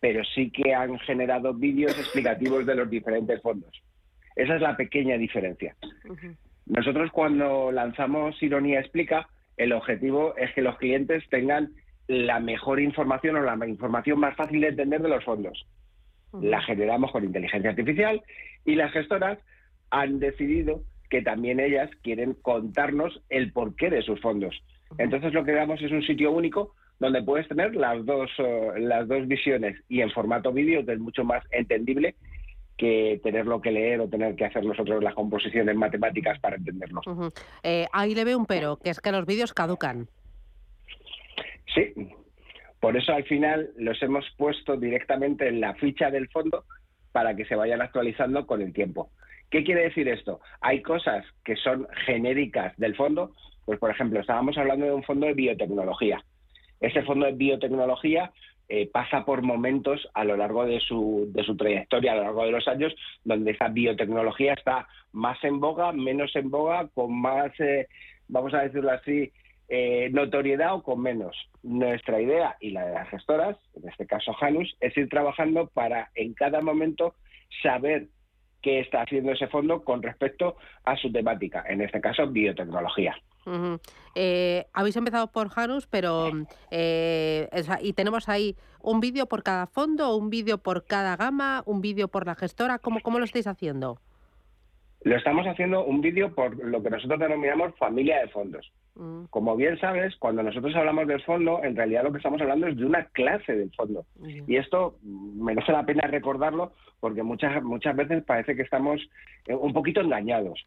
pero 0.00 0.22
sí 0.24 0.50
que 0.50 0.74
han 0.74 0.98
generado 1.00 1.54
vídeos 1.54 1.98
explicativos 1.98 2.66
de 2.66 2.74
los 2.74 2.88
diferentes 2.88 3.40
fondos. 3.42 3.70
Esa 4.36 4.54
es 4.54 4.60
la 4.60 4.76
pequeña 4.76 5.16
diferencia. 5.18 5.74
Nosotros 6.66 7.10
cuando 7.10 7.72
lanzamos 7.72 8.40
Ironía 8.42 8.80
Explica, 8.80 9.28
el 9.56 9.72
objetivo 9.72 10.36
es 10.36 10.52
que 10.54 10.62
los 10.62 10.76
clientes 10.78 11.24
tengan 11.28 11.72
la 12.06 12.38
mejor 12.40 12.80
información 12.80 13.36
o 13.36 13.42
la 13.42 13.66
información 13.66 14.20
más 14.20 14.36
fácil 14.36 14.60
de 14.60 14.68
entender 14.68 15.02
de 15.02 15.08
los 15.08 15.24
fondos. 15.24 15.66
La 16.40 16.62
generamos 16.62 17.10
con 17.10 17.24
inteligencia 17.24 17.70
artificial 17.70 18.22
y 18.64 18.74
las 18.74 18.92
gestoras 18.92 19.38
han 19.90 20.20
decidido 20.20 20.82
que 21.10 21.22
también 21.22 21.58
ellas 21.58 21.90
quieren 22.02 22.34
contarnos 22.34 23.22
el 23.30 23.52
porqué 23.52 23.90
de 23.90 24.02
sus 24.02 24.20
fondos. 24.20 24.62
Entonces 24.98 25.32
lo 25.32 25.44
que 25.44 25.52
damos 25.52 25.80
es 25.82 25.90
un 25.90 26.02
sitio 26.02 26.30
único 26.30 26.74
donde 26.98 27.22
puedes 27.22 27.48
tener 27.48 27.74
las 27.76 28.04
dos, 28.04 28.30
eh, 28.38 28.72
las 28.78 29.06
dos 29.06 29.26
visiones 29.28 29.76
y 29.88 30.00
en 30.00 30.10
formato 30.10 30.52
vídeo 30.52 30.80
es 30.80 30.98
mucho 30.98 31.24
más 31.24 31.44
entendible 31.50 32.14
que 32.76 33.20
tenerlo 33.22 33.60
que 33.60 33.72
leer 33.72 34.00
o 34.00 34.08
tener 34.08 34.36
que 34.36 34.44
hacer 34.44 34.64
nosotros 34.64 35.02
las 35.02 35.14
composiciones 35.14 35.74
matemáticas 35.74 36.38
para 36.38 36.56
entenderlo. 36.56 37.00
Eh, 37.62 37.86
ahí 37.92 38.14
le 38.14 38.24
veo 38.24 38.38
un 38.38 38.46
pero, 38.46 38.76
que 38.76 38.90
es 38.90 39.00
que 39.00 39.10
los 39.10 39.26
vídeos 39.26 39.52
caducan. 39.52 40.08
Sí, 41.74 41.92
por 42.80 42.96
eso 42.96 43.12
al 43.12 43.24
final 43.24 43.70
los 43.76 44.00
hemos 44.02 44.24
puesto 44.36 44.76
directamente 44.76 45.48
en 45.48 45.60
la 45.60 45.74
ficha 45.74 46.10
del 46.10 46.28
fondo 46.28 46.64
para 47.10 47.34
que 47.34 47.44
se 47.46 47.56
vayan 47.56 47.82
actualizando 47.82 48.46
con 48.46 48.62
el 48.62 48.72
tiempo. 48.72 49.10
¿Qué 49.50 49.64
quiere 49.64 49.82
decir 49.82 50.08
esto? 50.08 50.40
Hay 50.60 50.82
cosas 50.82 51.24
que 51.44 51.56
son 51.56 51.88
genéricas 52.06 52.76
del 52.76 52.94
fondo, 52.94 53.32
pues 53.64 53.78
por 53.78 53.90
ejemplo, 53.90 54.20
estábamos 54.20 54.56
hablando 54.56 54.86
de 54.86 54.92
un 54.92 55.02
fondo 55.02 55.26
de 55.26 55.34
biotecnología. 55.34 56.22
Ese 56.80 57.02
fondo 57.02 57.26
de 57.26 57.32
biotecnología 57.32 58.32
eh, 58.68 58.88
pasa 58.92 59.24
por 59.24 59.42
momentos 59.42 60.06
a 60.12 60.24
lo 60.24 60.36
largo 60.36 60.66
de 60.66 60.78
su, 60.80 61.30
de 61.32 61.42
su 61.42 61.56
trayectoria, 61.56 62.12
a 62.12 62.16
lo 62.16 62.22
largo 62.24 62.44
de 62.44 62.50
los 62.50 62.68
años, 62.68 62.94
donde 63.24 63.52
esa 63.52 63.68
biotecnología 63.68 64.52
está 64.52 64.86
más 65.12 65.42
en 65.42 65.58
boga, 65.58 65.92
menos 65.92 66.36
en 66.36 66.50
boga, 66.50 66.86
con 66.94 67.18
más, 67.18 67.50
eh, 67.60 67.88
vamos 68.28 68.52
a 68.52 68.60
decirlo 68.60 68.90
así, 68.90 69.32
eh, 69.68 70.10
notoriedad 70.12 70.74
o 70.74 70.82
con 70.82 71.00
menos. 71.00 71.34
Nuestra 71.62 72.20
idea 72.20 72.56
y 72.60 72.70
la 72.70 72.86
de 72.86 72.92
las 72.92 73.08
gestoras, 73.08 73.56
en 73.74 73.88
este 73.88 74.06
caso 74.06 74.34
Janus, 74.34 74.76
es 74.80 74.96
ir 74.96 75.08
trabajando 75.08 75.68
para 75.68 76.10
en 76.14 76.34
cada 76.34 76.60
momento 76.60 77.14
saber 77.62 78.08
qué 78.60 78.80
está 78.80 79.02
haciendo 79.02 79.32
ese 79.32 79.46
fondo 79.46 79.82
con 79.82 80.02
respecto 80.02 80.56
a 80.84 80.96
su 80.96 81.10
temática, 81.10 81.64
en 81.68 81.80
este 81.80 82.00
caso 82.00 82.26
biotecnología. 82.26 83.16
Eh, 84.14 84.66
habéis 84.72 84.96
empezado 84.96 85.28
por 85.28 85.48
Janus, 85.48 85.86
pero 85.86 86.30
eh, 86.70 87.48
y 87.82 87.92
tenemos 87.92 88.28
ahí 88.28 88.56
un 88.80 89.00
vídeo 89.00 89.26
por 89.26 89.42
cada 89.42 89.66
fondo, 89.66 90.16
un 90.16 90.30
vídeo 90.30 90.58
por 90.58 90.84
cada 90.84 91.16
gama, 91.16 91.62
un 91.66 91.80
vídeo 91.80 92.08
por 92.08 92.26
la 92.26 92.34
gestora. 92.34 92.78
¿Cómo, 92.78 93.00
cómo 93.00 93.18
lo 93.18 93.24
estáis 93.24 93.46
haciendo? 93.46 93.98
Lo 95.02 95.16
estamos 95.16 95.46
haciendo 95.46 95.84
un 95.84 96.00
vídeo 96.00 96.34
por 96.34 96.56
lo 96.56 96.82
que 96.82 96.90
nosotros 96.90 97.20
denominamos 97.20 97.76
familia 97.76 98.20
de 98.20 98.28
fondos. 98.28 98.72
Mm. 98.96 99.26
Como 99.30 99.56
bien 99.56 99.78
sabes, 99.78 100.16
cuando 100.16 100.42
nosotros 100.42 100.74
hablamos 100.74 101.06
del 101.06 101.22
fondo, 101.22 101.62
en 101.62 101.76
realidad 101.76 102.02
lo 102.02 102.10
que 102.10 102.18
estamos 102.18 102.40
hablando 102.40 102.66
es 102.66 102.76
de 102.76 102.84
una 102.84 103.04
clase 103.06 103.54
del 103.54 103.72
fondo. 103.74 104.04
Y 104.46 104.56
esto 104.56 104.98
merece 105.02 105.70
la 105.70 105.86
pena 105.86 106.08
recordarlo 106.08 106.72
porque 106.98 107.22
muchas, 107.22 107.62
muchas 107.62 107.94
veces 107.94 108.24
parece 108.24 108.56
que 108.56 108.62
estamos 108.62 109.00
eh, 109.46 109.54
un 109.54 109.72
poquito 109.72 110.00
engañados. 110.00 110.66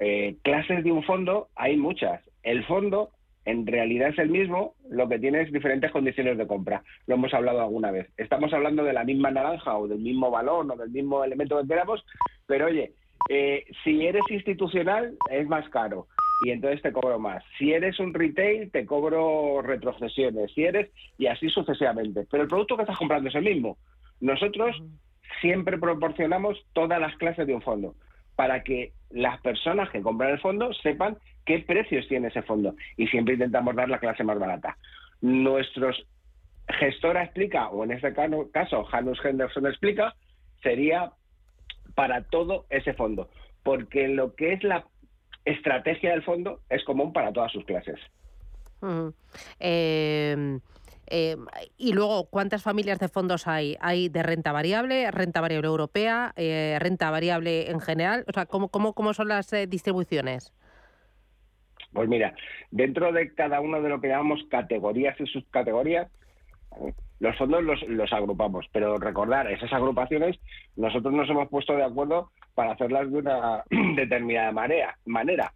Eh, 0.00 0.36
clases 0.42 0.82
de 0.82 0.90
un 0.90 1.02
fondo 1.02 1.48
hay 1.54 1.76
muchas. 1.76 2.22
El 2.42 2.64
fondo 2.64 3.10
en 3.44 3.66
realidad 3.66 4.08
es 4.08 4.18
el 4.18 4.30
mismo, 4.30 4.74
lo 4.88 5.08
que 5.08 5.18
tiene 5.18 5.42
es 5.42 5.52
diferentes 5.52 5.90
condiciones 5.90 6.38
de 6.38 6.46
compra. 6.46 6.82
Lo 7.06 7.14
hemos 7.14 7.32
hablado 7.34 7.60
alguna 7.60 7.90
vez. 7.90 8.08
Estamos 8.16 8.52
hablando 8.52 8.82
de 8.82 8.94
la 8.94 9.04
misma 9.04 9.30
naranja 9.30 9.76
o 9.76 9.88
del 9.88 9.98
mismo 9.98 10.30
balón 10.30 10.70
o 10.70 10.76
del 10.76 10.90
mismo 10.90 11.22
elemento 11.22 11.60
que 11.60 11.68
queramos, 11.68 12.04
pero 12.46 12.66
oye, 12.66 12.92
eh, 13.28 13.64
si 13.84 14.06
eres 14.06 14.22
institucional 14.30 15.16
es 15.30 15.46
más 15.46 15.68
caro 15.68 16.06
y 16.44 16.50
entonces 16.50 16.80
te 16.80 16.92
cobro 16.92 17.18
más. 17.18 17.44
Si 17.58 17.72
eres 17.72 17.98
un 18.00 18.14
retail, 18.14 18.70
te 18.70 18.86
cobro 18.86 19.60
retrocesiones. 19.62 20.52
Si 20.54 20.64
eres, 20.64 20.90
y 21.18 21.26
así 21.26 21.50
sucesivamente. 21.50 22.26
Pero 22.30 22.44
el 22.44 22.48
producto 22.48 22.76
que 22.76 22.82
estás 22.82 22.98
comprando 22.98 23.28
es 23.28 23.34
el 23.34 23.44
mismo. 23.44 23.76
Nosotros 24.20 24.82
siempre 25.42 25.76
proporcionamos 25.76 26.58
todas 26.72 26.98
las 26.98 27.14
clases 27.16 27.46
de 27.46 27.54
un 27.54 27.62
fondo 27.62 27.94
para 28.40 28.62
que 28.62 28.94
las 29.10 29.38
personas 29.42 29.90
que 29.90 30.00
compran 30.00 30.30
el 30.30 30.40
fondo 30.40 30.72
sepan 30.72 31.18
qué 31.44 31.58
precios 31.58 32.08
tiene 32.08 32.28
ese 32.28 32.40
fondo. 32.40 32.74
Y 32.96 33.06
siempre 33.08 33.34
intentamos 33.34 33.76
dar 33.76 33.90
la 33.90 33.98
clase 33.98 34.24
más 34.24 34.38
barata. 34.38 34.78
Nuestros 35.20 36.06
gestora 36.66 37.24
explica, 37.24 37.68
o 37.68 37.84
en 37.84 37.90
este 37.90 38.14
caso 38.50 38.84
Janus 38.84 39.22
Henderson 39.22 39.66
explica, 39.66 40.14
sería 40.62 41.12
para 41.94 42.22
todo 42.22 42.64
ese 42.70 42.94
fondo. 42.94 43.28
Porque 43.62 44.08
lo 44.08 44.34
que 44.34 44.54
es 44.54 44.64
la 44.64 44.86
estrategia 45.44 46.12
del 46.12 46.22
fondo 46.22 46.60
es 46.70 46.82
común 46.84 47.12
para 47.12 47.34
todas 47.34 47.52
sus 47.52 47.66
clases. 47.66 48.00
Em, 49.58 50.60
em, 51.10 51.46
y 51.76 51.92
luego, 51.92 52.28
¿cuántas 52.30 52.62
familias 52.62 52.98
de 52.98 53.08
fondos 53.08 53.46
hay? 53.46 53.76
¿Hay 53.80 54.08
de 54.08 54.22
renta 54.22 54.52
variable, 54.52 55.10
renta 55.10 55.40
variable 55.40 55.68
europea, 55.68 56.32
eh, 56.36 56.78
renta 56.80 57.10
variable 57.10 57.70
en 57.70 57.80
general? 57.80 58.24
O 58.28 58.32
sea, 58.32 58.46
¿cómo, 58.46 58.68
cómo, 58.68 58.94
cómo 58.94 59.12
son 59.14 59.28
las 59.28 59.52
eh, 59.52 59.66
distribuciones? 59.66 60.52
Pues 61.92 62.08
mira, 62.08 62.34
dentro 62.70 63.12
de 63.12 63.34
cada 63.34 63.60
uno 63.60 63.82
de 63.82 63.88
lo 63.88 64.00
que 64.00 64.08
llamamos 64.08 64.40
categorías 64.48 65.20
y 65.20 65.26
subcategorías, 65.26 66.10
los 67.18 67.36
fondos 67.36 67.62
los, 67.62 67.82
los, 67.88 68.12
agrupamos, 68.12 68.66
pero 68.72 68.96
recordar, 68.96 69.50
esas 69.50 69.72
agrupaciones 69.72 70.38
nosotros 70.76 71.12
nos 71.12 71.28
hemos 71.28 71.48
puesto 71.48 71.74
de 71.74 71.84
acuerdo 71.84 72.30
para 72.54 72.72
hacerlas 72.72 73.10
de 73.10 73.18
una 73.18 73.64
determinada 73.96 74.52
manera. 74.52 75.52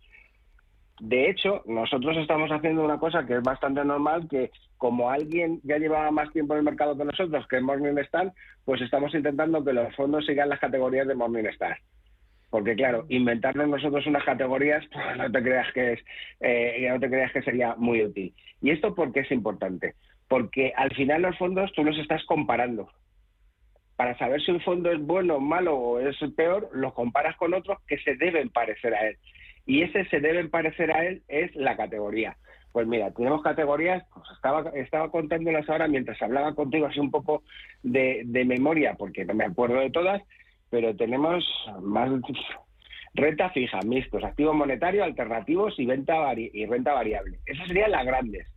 De 1.00 1.28
hecho, 1.28 1.62
nosotros 1.66 2.16
estamos 2.16 2.50
haciendo 2.50 2.84
una 2.84 2.98
cosa 2.98 3.26
que 3.26 3.34
es 3.34 3.42
bastante 3.42 3.84
normal, 3.84 4.28
que 4.28 4.50
como 4.78 5.10
alguien 5.10 5.60
ya 5.64 5.78
llevaba 5.78 6.10
más 6.12 6.32
tiempo 6.32 6.54
en 6.54 6.58
el 6.58 6.64
mercado 6.64 6.96
que 6.96 7.04
nosotros, 7.04 7.46
que 7.48 7.56
es 7.56 7.62
Morningstar, 7.62 8.32
pues 8.64 8.80
estamos 8.80 9.12
intentando 9.14 9.64
que 9.64 9.72
los 9.72 9.94
fondos 9.96 10.24
sigan 10.24 10.48
las 10.48 10.60
categorías 10.60 11.08
de 11.08 11.14
Morningstar. 11.14 11.78
Porque 12.48 12.76
claro, 12.76 13.06
inventarnos 13.08 13.68
nosotros 13.68 14.06
unas 14.06 14.22
categorías, 14.22 14.84
pues, 14.92 15.16
no 15.16 15.32
te 15.32 15.42
creas 15.42 15.72
que 15.72 15.92
es, 15.94 16.00
eh, 16.38 16.86
no 16.88 17.00
te 17.00 17.08
creas 17.08 17.32
que 17.32 17.42
sería 17.42 17.74
muy 17.76 18.04
útil. 18.04 18.32
¿Y 18.62 18.70
esto 18.70 18.94
por 18.94 19.12
qué 19.12 19.20
es 19.20 19.32
importante? 19.32 19.94
Porque 20.28 20.72
al 20.76 20.94
final 20.94 21.22
los 21.22 21.36
fondos 21.36 21.72
tú 21.72 21.82
los 21.82 21.98
estás 21.98 22.24
comparando 22.24 22.88
para 23.96 24.16
saber 24.18 24.40
si 24.42 24.50
un 24.50 24.60
fondo 24.60 24.90
es 24.90 25.00
bueno, 25.00 25.40
malo 25.40 25.76
o 25.76 26.00
es 26.00 26.16
peor, 26.36 26.68
lo 26.72 26.92
comparas 26.94 27.36
con 27.36 27.54
otros 27.54 27.78
que 27.86 27.98
se 27.98 28.16
deben 28.16 28.50
parecer 28.50 28.94
a 28.94 29.08
él. 29.08 29.18
Y 29.66 29.82
ese 29.82 30.04
se 30.06 30.20
deben 30.20 30.50
parecer 30.50 30.92
a 30.92 31.04
él 31.06 31.22
es 31.28 31.54
la 31.56 31.76
categoría. 31.76 32.36
Pues 32.72 32.86
mira, 32.86 33.12
tenemos 33.12 33.42
categorías, 33.42 34.04
pues 34.12 34.26
estaba, 34.34 34.70
estaba 34.70 35.10
contándolas 35.10 35.68
ahora 35.68 35.86
mientras 35.86 36.20
hablaba 36.20 36.54
contigo 36.54 36.86
así 36.86 36.98
un 36.98 37.10
poco 37.10 37.42
de, 37.82 38.22
de 38.26 38.44
memoria, 38.44 38.94
porque 38.98 39.24
no 39.24 39.34
me 39.34 39.44
acuerdo 39.44 39.76
de 39.76 39.90
todas, 39.90 40.22
pero 40.70 40.94
tenemos 40.96 41.44
más 41.80 42.10
renta 43.14 43.50
fija, 43.50 43.78
mixtos, 43.84 44.24
activo 44.24 44.52
monetario, 44.54 45.04
alternativos 45.04 45.78
y, 45.78 45.86
venta 45.86 46.14
y 46.36 46.66
renta 46.66 46.92
variable. 46.92 47.38
Esas 47.46 47.68
serían 47.68 47.92
las 47.92 48.04
grandes. 48.04 48.50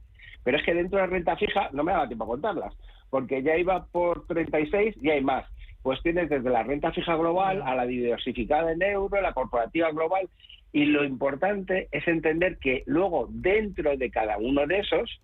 Pero 0.43 0.57
es 0.57 0.63
que 0.63 0.73
dentro 0.73 0.97
de 0.97 1.05
la 1.05 1.11
renta 1.11 1.35
fija 1.35 1.69
no 1.73 1.83
me 1.83 1.91
daba 1.91 2.07
tiempo 2.07 2.23
a 2.23 2.27
contarlas 2.27 2.73
porque 3.09 3.43
ya 3.43 3.55
iba 3.57 3.85
por 3.85 4.25
36 4.27 4.95
y 5.01 5.09
hay 5.09 5.21
más. 5.21 5.45
Pues 5.81 6.01
tienes 6.01 6.29
desde 6.29 6.49
la 6.49 6.63
renta 6.63 6.91
fija 6.91 7.15
global 7.15 7.61
a 7.65 7.75
la 7.75 7.85
diversificada 7.85 8.71
en 8.71 8.81
euro, 8.81 9.21
la 9.21 9.33
corporativa 9.33 9.91
global, 9.91 10.29
y 10.77 10.85
lo 10.85 11.03
importante 11.03 11.87
es 11.91 12.07
entender 12.07 12.59
que 12.59 12.83
luego 12.85 13.27
dentro 13.31 13.97
de 13.97 14.11
cada 14.11 14.37
uno 14.37 14.67
de 14.67 14.77
esos, 14.77 15.19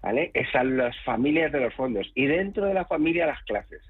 ¿vale? 0.00 0.30
Están 0.32 0.76
las 0.76 0.96
familias 1.02 1.50
de 1.50 1.58
los 1.58 1.74
fondos 1.74 2.08
y 2.14 2.26
dentro 2.26 2.66
de 2.66 2.74
la 2.74 2.84
familia 2.84 3.26
las 3.26 3.42
clases. 3.42 3.82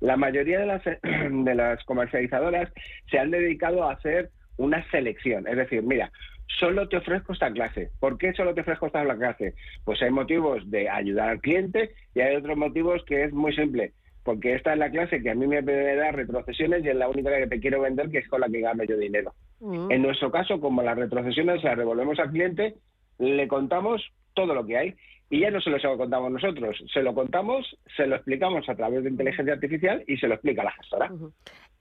La 0.00 0.16
mayoría 0.16 0.58
de 0.58 0.66
las, 0.66 0.82
de 1.30 1.54
las 1.54 1.84
comercializadoras 1.84 2.72
se 3.08 3.20
han 3.20 3.30
dedicado 3.30 3.84
a 3.84 3.92
hacer 3.92 4.30
una 4.56 4.84
selección, 4.90 5.46
es 5.46 5.58
decir, 5.58 5.84
mira, 5.84 6.10
solo 6.58 6.88
te 6.88 6.96
ofrezco 6.96 7.32
esta 7.32 7.52
clase. 7.52 7.90
¿Por 8.00 8.18
qué 8.18 8.32
solo 8.32 8.52
te 8.52 8.62
ofrezco 8.62 8.86
esta 8.86 9.04
clase? 9.16 9.54
Pues 9.84 10.02
hay 10.02 10.10
motivos 10.10 10.68
de 10.68 10.88
ayudar 10.88 11.28
al 11.28 11.40
cliente 11.40 11.92
y 12.16 12.20
hay 12.20 12.34
otros 12.34 12.56
motivos 12.56 13.04
que 13.04 13.22
es 13.22 13.32
muy 13.32 13.54
simple. 13.54 13.92
Porque 14.26 14.56
esta 14.56 14.72
es 14.72 14.78
la 14.80 14.90
clase 14.90 15.22
que 15.22 15.30
a 15.30 15.36
mí 15.36 15.46
me 15.46 15.62
da 15.62 16.10
retrocesiones 16.10 16.84
y 16.84 16.88
es 16.88 16.96
la 16.96 17.08
única 17.08 17.30
que 17.36 17.46
te 17.46 17.60
quiero 17.60 17.82
vender, 17.82 18.10
que 18.10 18.18
es 18.18 18.28
con 18.28 18.40
la 18.40 18.48
que 18.48 18.60
gano 18.60 18.82
yo 18.82 18.96
dinero. 18.96 19.32
Mm. 19.60 19.92
En 19.92 20.02
nuestro 20.02 20.32
caso, 20.32 20.60
como 20.60 20.82
las 20.82 20.98
retrocesiones 20.98 21.62
las 21.62 21.78
devolvemos 21.78 22.18
al 22.18 22.32
cliente, 22.32 22.74
le 23.20 23.46
contamos 23.46 24.02
todo 24.34 24.52
lo 24.52 24.66
que 24.66 24.78
hay. 24.78 24.94
Y 25.28 25.40
ya 25.40 25.50
no 25.50 25.60
se 25.60 25.70
lo 25.70 25.96
contamos 25.96 26.30
nosotros, 26.30 26.76
se 26.92 27.02
lo 27.02 27.12
contamos, 27.12 27.66
se 27.96 28.06
lo 28.06 28.16
explicamos 28.16 28.68
a 28.68 28.76
través 28.76 29.02
de 29.02 29.10
inteligencia 29.10 29.54
artificial 29.54 30.04
y 30.06 30.16
se 30.18 30.28
lo 30.28 30.34
explica 30.34 30.62
la 30.62 30.72
gestora. 30.72 31.10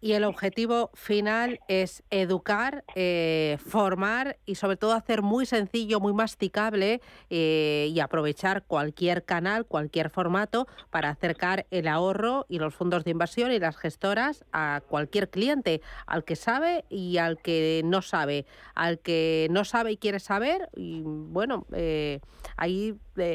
Y 0.02 0.12
el 0.14 0.24
objetivo 0.26 0.92
final 0.94 1.60
es 1.68 2.04
educar, 2.10 2.84
eh, 2.96 3.58
formar 3.66 4.38
y 4.46 4.56
sobre 4.56 4.78
todo 4.78 4.94
hacer 4.94 5.22
muy 5.22 5.46
sencillo, 5.46 6.00
muy 6.00 6.14
masticable 6.14 7.02
eh, 7.30 7.90
y 7.92 8.00
aprovechar 8.02 8.66
cualquier 8.66 9.24
canal, 9.24 9.66
cualquier 9.66 10.10
formato 10.10 10.68
para 10.92 11.10
acercar 11.10 11.66
el 11.72 11.88
ahorro 11.88 12.46
y 12.50 12.60
los 12.60 12.76
fondos 12.76 13.04
de 13.04 13.12
inversión 13.12 13.52
y 13.52 13.58
las 13.58 13.78
gestoras 13.78 14.46
a 14.52 14.82
cualquier 14.88 15.30
cliente, 15.30 15.82
al 16.06 16.24
que 16.24 16.36
sabe 16.36 16.84
y 16.90 17.18
al 17.18 17.40
que 17.40 17.82
no 17.86 18.02
sabe. 18.02 18.46
Al 18.76 19.00
que 19.00 19.48
no 19.50 19.64
sabe 19.66 19.94
y 19.94 19.98
quiere 19.98 20.20
saber, 20.20 20.70
y 20.76 21.02
bueno, 21.04 21.66
eh, 21.74 22.20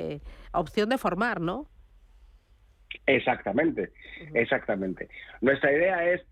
hay 0.00 0.22
opción 0.52 0.88
de 0.88 0.98
formar, 0.98 1.40
¿no? 1.40 1.68
Exactamente, 3.06 3.92
exactamente. 4.34 5.08
Nuestra 5.40 5.72
idea 5.72 6.10
es 6.10 6.22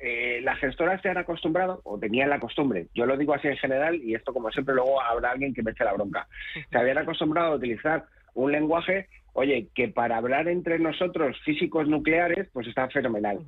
eh, 0.00 0.40
las 0.42 0.58
gestoras 0.58 1.02
se 1.02 1.08
han 1.08 1.18
acostumbrado, 1.18 1.80
o 1.84 1.98
tenían 1.98 2.30
la 2.30 2.38
costumbre, 2.38 2.86
yo 2.94 3.04
lo 3.06 3.16
digo 3.16 3.34
así 3.34 3.48
en 3.48 3.56
general, 3.56 3.96
y 3.96 4.14
esto 4.14 4.32
como 4.32 4.50
siempre 4.50 4.74
luego 4.74 5.00
habrá 5.00 5.32
alguien 5.32 5.54
que 5.54 5.62
me 5.62 5.72
eche 5.72 5.84
la 5.84 5.94
bronca, 5.94 6.28
se 6.70 6.78
habían 6.78 6.98
acostumbrado 6.98 7.52
a 7.52 7.56
utilizar 7.56 8.04
un 8.34 8.52
lenguaje, 8.52 9.08
oye, 9.32 9.68
que 9.74 9.88
para 9.88 10.16
hablar 10.16 10.46
entre 10.46 10.78
nosotros 10.78 11.36
físicos 11.44 11.88
nucleares, 11.88 12.48
pues 12.52 12.68
está 12.68 12.88
fenomenal. 12.88 13.38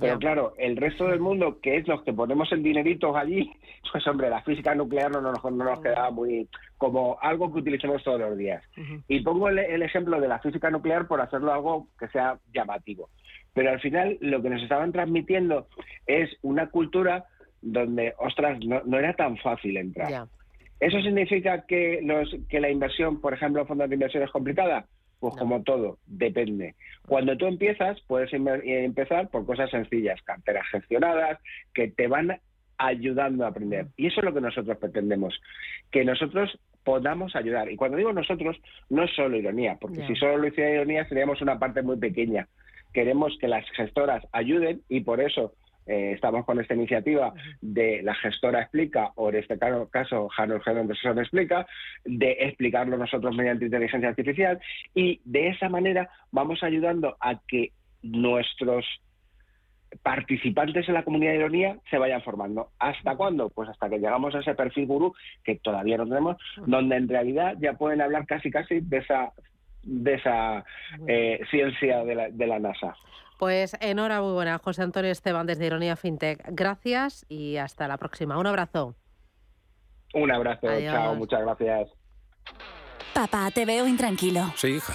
Pero 0.00 0.18
claro, 0.18 0.54
el 0.58 0.76
resto 0.76 1.06
del 1.06 1.20
mundo, 1.20 1.60
que 1.60 1.76
es 1.76 1.86
los 1.86 2.02
que 2.02 2.12
ponemos 2.12 2.50
el 2.52 2.62
dinerito 2.62 3.16
allí, 3.16 3.50
pues 3.92 4.06
hombre, 4.06 4.28
la 4.28 4.42
física 4.42 4.74
nuclear 4.74 5.10
no 5.10 5.20
nos, 5.20 5.42
no 5.44 5.64
nos 5.64 5.80
quedaba 5.80 6.10
muy 6.10 6.48
como 6.76 7.16
algo 7.20 7.52
que 7.52 7.60
utilicemos 7.60 8.02
todos 8.02 8.20
los 8.20 8.36
días. 8.36 8.62
Y 9.08 9.20
pongo 9.20 9.48
el 9.48 9.82
ejemplo 9.82 10.20
de 10.20 10.28
la 10.28 10.40
física 10.40 10.70
nuclear 10.70 11.06
por 11.06 11.20
hacerlo 11.20 11.52
algo 11.52 11.88
que 11.98 12.08
sea 12.08 12.38
llamativo. 12.52 13.08
Pero 13.54 13.70
al 13.70 13.80
final 13.80 14.18
lo 14.20 14.42
que 14.42 14.50
nos 14.50 14.62
estaban 14.62 14.92
transmitiendo 14.92 15.68
es 16.06 16.28
una 16.42 16.68
cultura 16.70 17.26
donde, 17.62 18.14
ostras, 18.18 18.58
no, 18.64 18.98
era 18.98 19.14
tan 19.14 19.38
fácil 19.38 19.76
entrar. 19.76 20.26
¿Eso 20.80 21.00
significa 21.00 21.64
que, 21.66 22.00
los, 22.02 22.28
que 22.48 22.60
la 22.60 22.68
inversión, 22.68 23.20
por 23.20 23.32
ejemplo, 23.32 23.64
fondos 23.64 23.88
de 23.88 23.94
inversión 23.94 24.22
es 24.22 24.30
complicada? 24.30 24.86
Pues 25.30 25.40
como 25.40 25.62
todo, 25.62 25.98
depende. 26.06 26.74
Cuando 27.06 27.34
tú 27.36 27.46
empiezas, 27.46 27.98
puedes 28.06 28.30
empezar 28.32 29.30
por 29.30 29.46
cosas 29.46 29.70
sencillas, 29.70 30.20
carteras 30.22 30.66
gestionadas, 30.70 31.38
que 31.72 31.88
te 31.88 32.08
van 32.08 32.38
ayudando 32.76 33.44
a 33.44 33.48
aprender. 33.48 33.86
Y 33.96 34.08
eso 34.08 34.20
es 34.20 34.24
lo 34.26 34.34
que 34.34 34.42
nosotros 34.42 34.76
pretendemos, 34.76 35.40
que 35.90 36.04
nosotros 36.04 36.58
podamos 36.82 37.34
ayudar. 37.36 37.70
Y 37.70 37.76
cuando 37.76 37.96
digo 37.96 38.12
nosotros, 38.12 38.58
no 38.90 39.04
es 39.04 39.14
solo 39.14 39.38
ironía, 39.38 39.78
porque 39.80 40.06
si 40.06 40.14
solo 40.14 40.36
lo 40.36 40.48
hiciera 40.48 40.72
ironía 40.72 41.08
seríamos 41.08 41.40
una 41.40 41.58
parte 41.58 41.80
muy 41.80 41.96
pequeña. 41.96 42.48
Queremos 42.92 43.34
que 43.40 43.48
las 43.48 43.64
gestoras 43.70 44.26
ayuden 44.32 44.82
y 44.90 45.00
por 45.00 45.22
eso 45.22 45.54
eh, 45.86 46.12
estamos 46.14 46.44
con 46.44 46.60
esta 46.60 46.74
iniciativa 46.74 47.32
de 47.60 48.02
la 48.02 48.14
gestora 48.14 48.62
explica, 48.62 49.12
o 49.16 49.28
en 49.28 49.36
este 49.36 49.58
caso, 49.58 50.28
Hanno 50.36 50.60
Gestor 50.60 51.18
explica, 51.18 51.66
de 52.04 52.32
explicarlo 52.40 52.96
nosotros 52.96 53.34
mediante 53.36 53.66
inteligencia 53.66 54.08
artificial 54.08 54.60
y 54.94 55.20
de 55.24 55.48
esa 55.48 55.68
manera 55.68 56.08
vamos 56.30 56.62
ayudando 56.62 57.16
a 57.20 57.40
que 57.46 57.72
nuestros 58.02 58.84
participantes 60.02 60.88
en 60.88 60.94
la 60.94 61.04
comunidad 61.04 61.32
de 61.32 61.38
ironía 61.38 61.78
se 61.90 61.98
vayan 61.98 62.22
formando. 62.22 62.70
¿Hasta 62.78 63.16
cuándo? 63.16 63.48
Pues 63.50 63.68
hasta 63.68 63.88
que 63.88 63.98
llegamos 63.98 64.34
a 64.34 64.40
ese 64.40 64.54
perfil 64.54 64.86
gurú 64.86 65.14
que 65.44 65.56
todavía 65.56 65.96
no 65.96 66.06
tenemos, 66.06 66.36
donde 66.66 66.96
en 66.96 67.08
realidad 67.08 67.56
ya 67.60 67.74
pueden 67.74 68.00
hablar 68.00 68.26
casi 68.26 68.50
casi 68.50 68.80
de 68.80 68.98
esa 68.98 69.32
de 69.82 70.14
esa 70.14 70.64
eh, 71.06 71.40
ciencia 71.50 72.04
de 72.04 72.14
la, 72.14 72.30
de 72.30 72.46
la 72.46 72.58
NASA. 72.58 72.96
Pues 73.44 73.76
enhorabuena, 73.80 74.56
José 74.56 74.80
Antonio 74.80 75.10
Esteban 75.10 75.46
desde 75.46 75.66
Ironía 75.66 75.96
FinTech. 75.96 76.42
Gracias 76.46 77.26
y 77.28 77.58
hasta 77.58 77.86
la 77.86 77.98
próxima. 77.98 78.38
Un 78.38 78.46
abrazo. 78.46 78.94
Un 80.14 80.32
abrazo, 80.32 80.66
chao, 80.80 81.14
muchas 81.14 81.42
gracias. 81.42 81.90
Papá, 83.12 83.50
te 83.50 83.66
veo 83.66 83.86
intranquilo. 83.86 84.50
Sí, 84.56 84.68
hija. 84.68 84.94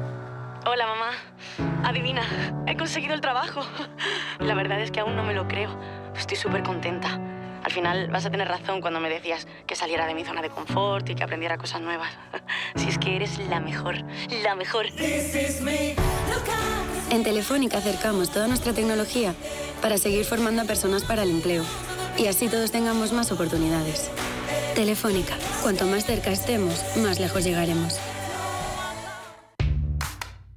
Hola, 0.73 0.87
mamá. 0.87 1.11
Adivina, 1.83 2.23
he 2.65 2.77
conseguido 2.77 3.13
el 3.13 3.19
trabajo. 3.19 3.59
La 4.39 4.55
verdad 4.55 4.79
es 4.79 4.89
que 4.89 5.01
aún 5.01 5.17
no 5.17 5.23
me 5.23 5.33
lo 5.33 5.45
creo. 5.45 5.77
Estoy 6.15 6.37
súper 6.37 6.63
contenta. 6.63 7.19
Al 7.61 7.73
final 7.73 8.07
vas 8.07 8.25
a 8.25 8.31
tener 8.31 8.47
razón 8.47 8.79
cuando 8.79 9.01
me 9.01 9.09
decías 9.09 9.49
que 9.67 9.75
saliera 9.75 10.07
de 10.07 10.15
mi 10.15 10.23
zona 10.23 10.41
de 10.41 10.49
confort 10.49 11.09
y 11.09 11.15
que 11.15 11.25
aprendiera 11.25 11.57
cosas 11.57 11.81
nuevas. 11.81 12.17
Si 12.77 12.87
es 12.87 12.97
que 12.97 13.17
eres 13.17 13.37
la 13.49 13.59
mejor, 13.59 13.97
la 14.43 14.55
mejor. 14.55 14.85
En 17.09 17.23
Telefónica 17.25 17.79
acercamos 17.79 18.31
toda 18.31 18.47
nuestra 18.47 18.71
tecnología 18.71 19.33
para 19.81 19.97
seguir 19.97 20.23
formando 20.23 20.61
a 20.61 20.65
personas 20.65 21.03
para 21.03 21.23
el 21.23 21.31
empleo 21.31 21.65
y 22.17 22.27
así 22.27 22.47
todos 22.47 22.71
tengamos 22.71 23.11
más 23.11 23.29
oportunidades. 23.33 24.09
Telefónica, 24.73 25.35
cuanto 25.63 25.85
más 25.85 26.05
cerca 26.05 26.31
estemos, 26.31 26.81
más 26.95 27.19
lejos 27.19 27.43
llegaremos. 27.43 27.99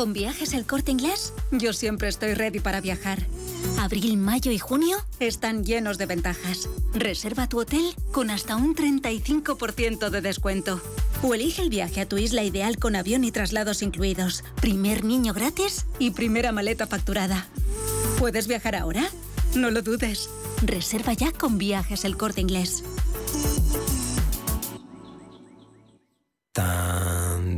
¿Con 0.00 0.14
viajes 0.14 0.54
el 0.54 0.64
corte 0.64 0.92
inglés? 0.92 1.34
Yo 1.50 1.74
siempre 1.74 2.08
estoy 2.08 2.32
ready 2.32 2.58
para 2.58 2.80
viajar. 2.80 3.18
Abril, 3.78 4.16
mayo 4.16 4.50
y 4.50 4.58
junio 4.58 4.96
están 5.18 5.62
llenos 5.62 5.98
de 5.98 6.06
ventajas. 6.06 6.70
Reserva 6.94 7.50
tu 7.50 7.60
hotel 7.60 7.94
con 8.10 8.30
hasta 8.30 8.56
un 8.56 8.74
35% 8.74 10.08
de 10.08 10.22
descuento. 10.22 10.80
O 11.22 11.34
elige 11.34 11.60
el 11.60 11.68
viaje 11.68 12.00
a 12.00 12.08
tu 12.08 12.16
isla 12.16 12.42
ideal 12.42 12.78
con 12.78 12.96
avión 12.96 13.24
y 13.24 13.30
traslados 13.30 13.82
incluidos. 13.82 14.42
Primer 14.62 15.04
niño 15.04 15.34
gratis 15.34 15.84
y 15.98 16.12
primera 16.12 16.50
maleta 16.50 16.86
facturada. 16.86 17.46
¿Puedes 18.18 18.48
viajar 18.48 18.76
ahora? 18.76 19.06
No 19.54 19.70
lo 19.70 19.82
dudes. 19.82 20.30
Reserva 20.62 21.12
ya 21.12 21.30
con 21.30 21.58
viajes 21.58 22.06
el 22.06 22.16
corte 22.16 22.40
inglés. 22.40 22.84
Tan, 26.52 27.09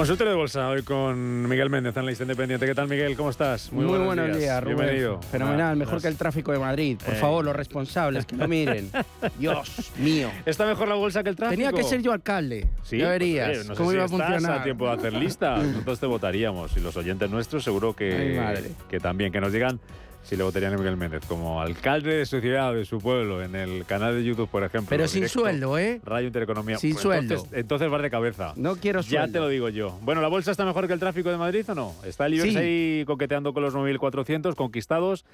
Consultorio 0.00 0.30
de 0.32 0.38
bolsa 0.38 0.66
hoy 0.70 0.82
con 0.82 1.46
Miguel 1.46 1.68
Méndez, 1.68 1.94
analista 1.94 2.24
independiente. 2.24 2.64
¿Qué 2.64 2.74
tal, 2.74 2.88
Miguel? 2.88 3.14
¿Cómo 3.18 3.28
estás? 3.28 3.70
Muy, 3.70 3.84
buenos, 3.84 4.34
días, 4.34 4.64
Rubén. 4.64 4.76
Bienvenido. 4.78 5.20
Fenomenal, 5.20 5.76
mejor 5.76 6.00
que 6.00 6.08
el 6.08 6.16
tráfico 6.16 6.52
de 6.52 6.58
Madrid. 6.58 6.96
Por 7.04 7.12
Eh. 7.12 7.18
favor, 7.18 7.44
los 7.44 7.54
responsables, 7.54 8.24
que 8.24 8.34
no 8.34 8.48
miren. 8.48 8.90
Dios 9.38 9.92
mío. 9.98 10.30
¿Está 10.46 10.64
mejor 10.64 10.88
la 10.88 10.94
bolsa 10.94 11.22
que 11.22 11.28
el 11.28 11.36
tráfico? 11.36 11.54
Tenía 11.62 11.72
que 11.78 11.82
ser 11.86 12.00
yo 12.00 12.12
alcalde. 12.12 12.66
Sí, 12.82 12.96
ya 12.96 13.08
pues, 13.08 13.18
verías 13.18 13.48
oye, 13.50 13.58
no 13.58 13.74
sé 13.74 13.74
cómo 13.74 13.90
si 13.90 13.96
iba 13.96 14.02
a 14.04 14.06
estás 14.06 14.20
funcionar. 14.30 14.60
a 14.60 14.64
tiempo 14.64 14.86
de 14.86 14.92
hacer 14.94 15.12
lista. 15.12 15.56
Nosotros 15.62 16.00
te 16.00 16.06
votaríamos 16.06 16.74
y 16.78 16.80
los 16.80 16.96
oyentes 16.96 17.28
nuestros 17.30 17.62
seguro 17.62 17.88
Ay, 17.88 17.94
que, 18.08 18.40
madre. 18.40 18.70
que 18.88 19.00
también. 19.00 19.30
Que 19.30 19.42
nos 19.42 19.52
digan 19.52 19.80
si 20.22 20.36
le 20.36 20.42
votarían 20.44 20.74
a 20.74 20.76
Miguel 20.76 20.96
Méndez 20.96 21.24
como 21.26 21.60
alcalde 21.60 22.14
de 22.14 22.26
su 22.26 22.40
ciudad, 22.40 22.72
de 22.74 22.84
su 22.84 22.98
pueblo, 22.98 23.42
en 23.42 23.54
el 23.56 23.84
canal 23.84 24.14
de 24.14 24.22
YouTube, 24.24 24.48
por 24.48 24.62
ejemplo. 24.62 24.88
Pero 24.90 25.08
sin 25.08 25.20
directo, 25.22 25.40
sueldo, 25.40 25.78
¿eh? 25.78 26.00
Radio 26.04 26.26
Intereconomía. 26.28 26.78
Sin 26.78 26.92
Pues 26.92 27.02
sueldo. 27.02 27.34
Entonces, 27.34 27.58
entonces 27.58 27.90
vas 27.90 28.02
de 28.02 28.10
cabeza. 28.10 28.52
No 28.56 28.76
quiero 28.76 29.00
Ya 29.00 29.20
sueldo. 29.22 29.32
te 29.32 29.38
lo 29.40 29.48
digo 29.48 29.68
yo. 29.70 29.98
Bueno, 30.02 30.20
¿la 30.20 30.28
bolsa 30.28 30.50
está 30.52 30.64
mejor 30.64 30.86
que 30.86 30.92
el 30.92 31.00
tráfico 31.00 31.30
de 31.30 31.36
Madrid 31.36 31.64
o 31.68 31.74
no? 31.74 31.94
Está 32.04 32.26
el 32.26 32.34
IBEX 32.34 32.52
Sí. 32.52 32.58
ahí 32.58 33.04
coqueteando 33.06 33.52
con 33.52 33.62
los 33.62 33.74
9.400 33.74 34.54
conquistados 34.54 35.24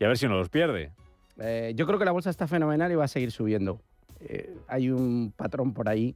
y 0.00 0.04
a 0.04 0.08
ver 0.08 0.18
si 0.18 0.26
no 0.26 0.36
los 0.36 0.48
pierde. 0.48 0.90
Eh, 1.38 1.72
yo 1.76 1.86
creo 1.86 1.98
que 1.98 2.04
la 2.04 2.12
bolsa 2.12 2.30
está 2.30 2.48
fenomenal 2.48 2.90
y 2.90 2.96
va 2.96 3.04
a 3.04 3.08
seguir 3.08 3.30
subiendo. 3.30 3.80
Eh, 4.20 4.54
hay 4.68 4.90
un 4.90 5.32
patrón 5.36 5.72
por 5.72 5.88
ahí, 5.88 6.14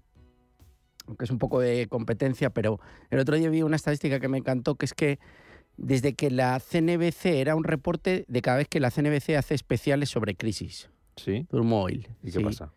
aunque 1.07 1.25
es 1.25 1.31
un 1.31 1.39
poco 1.39 1.61
de 1.61 1.87
competencia, 1.89 2.51
pero 2.51 2.81
el 3.11 3.19
otro 3.21 3.37
día 3.37 3.49
vi 3.49 3.63
una 3.63 3.77
estadística 3.77 4.19
que 4.21 4.29
me 4.29 4.39
encantó, 4.39 4.75
que 4.75 4.87
es 4.87 4.95
que 4.95 5.19
desde 5.77 6.15
que 6.15 6.31
la 6.31 6.61
CNBC 6.61 7.27
era 7.27 7.57
un 7.57 7.65
reporte 7.65 8.25
de 8.29 8.43
cada 8.43 8.59
vez 8.59 8.69
que 8.69 8.81
la 8.81 8.91
CNBC 8.91 9.31
hace 9.37 9.55
especiales 9.55 10.09
sobre 10.11 10.37
crisis. 10.37 10.89
Sí. 11.17 11.47
Turmoil. 11.51 12.09
¿Y 12.23 12.27
qué 12.33 12.39
sí. 12.39 12.45
pasa? 12.45 12.73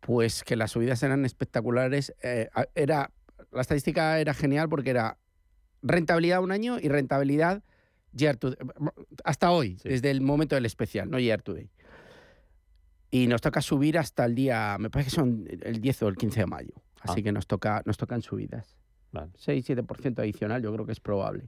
Pues 0.00 0.42
que 0.42 0.56
las 0.56 0.72
subidas 0.72 1.02
eran 1.02 1.24
espectaculares. 1.24 2.14
Eh, 2.22 2.48
era, 2.74 3.10
la 3.52 3.60
estadística 3.60 4.18
era 4.18 4.34
genial 4.34 4.68
porque 4.68 4.90
era 4.90 5.18
rentabilidad 5.82 6.42
un 6.42 6.52
año 6.52 6.78
y 6.80 6.88
rentabilidad 6.88 7.62
year 8.14 8.36
to- 8.36 8.54
hasta 9.24 9.50
hoy, 9.50 9.78
desde 9.84 10.10
el 10.10 10.20
momento 10.20 10.54
del 10.54 10.66
especial, 10.66 11.10
no 11.10 11.18
year 11.18 11.40
to 11.42 11.54
day. 11.54 11.70
Y 13.10 13.26
nos 13.26 13.40
toca 13.42 13.60
subir 13.60 13.98
hasta 13.98 14.24
el 14.24 14.34
día, 14.34 14.76
me 14.80 14.88
parece 14.90 15.10
que 15.10 15.16
son 15.16 15.46
el 15.62 15.80
10 15.80 16.02
o 16.02 16.08
el 16.08 16.16
15 16.16 16.40
de 16.40 16.46
mayo. 16.46 16.72
Así 17.00 17.20
Ah. 17.20 17.22
que 17.24 17.32
nos, 17.32 17.46
toca, 17.46 17.82
nos 17.84 17.96
tocan 17.98 18.22
subidas. 18.22 18.76
Vale. 19.12 19.30
6-7% 19.38 20.18
adicional, 20.20 20.62
yo 20.62 20.72
creo 20.72 20.86
que 20.86 20.92
es 20.92 21.00
probable. 21.00 21.44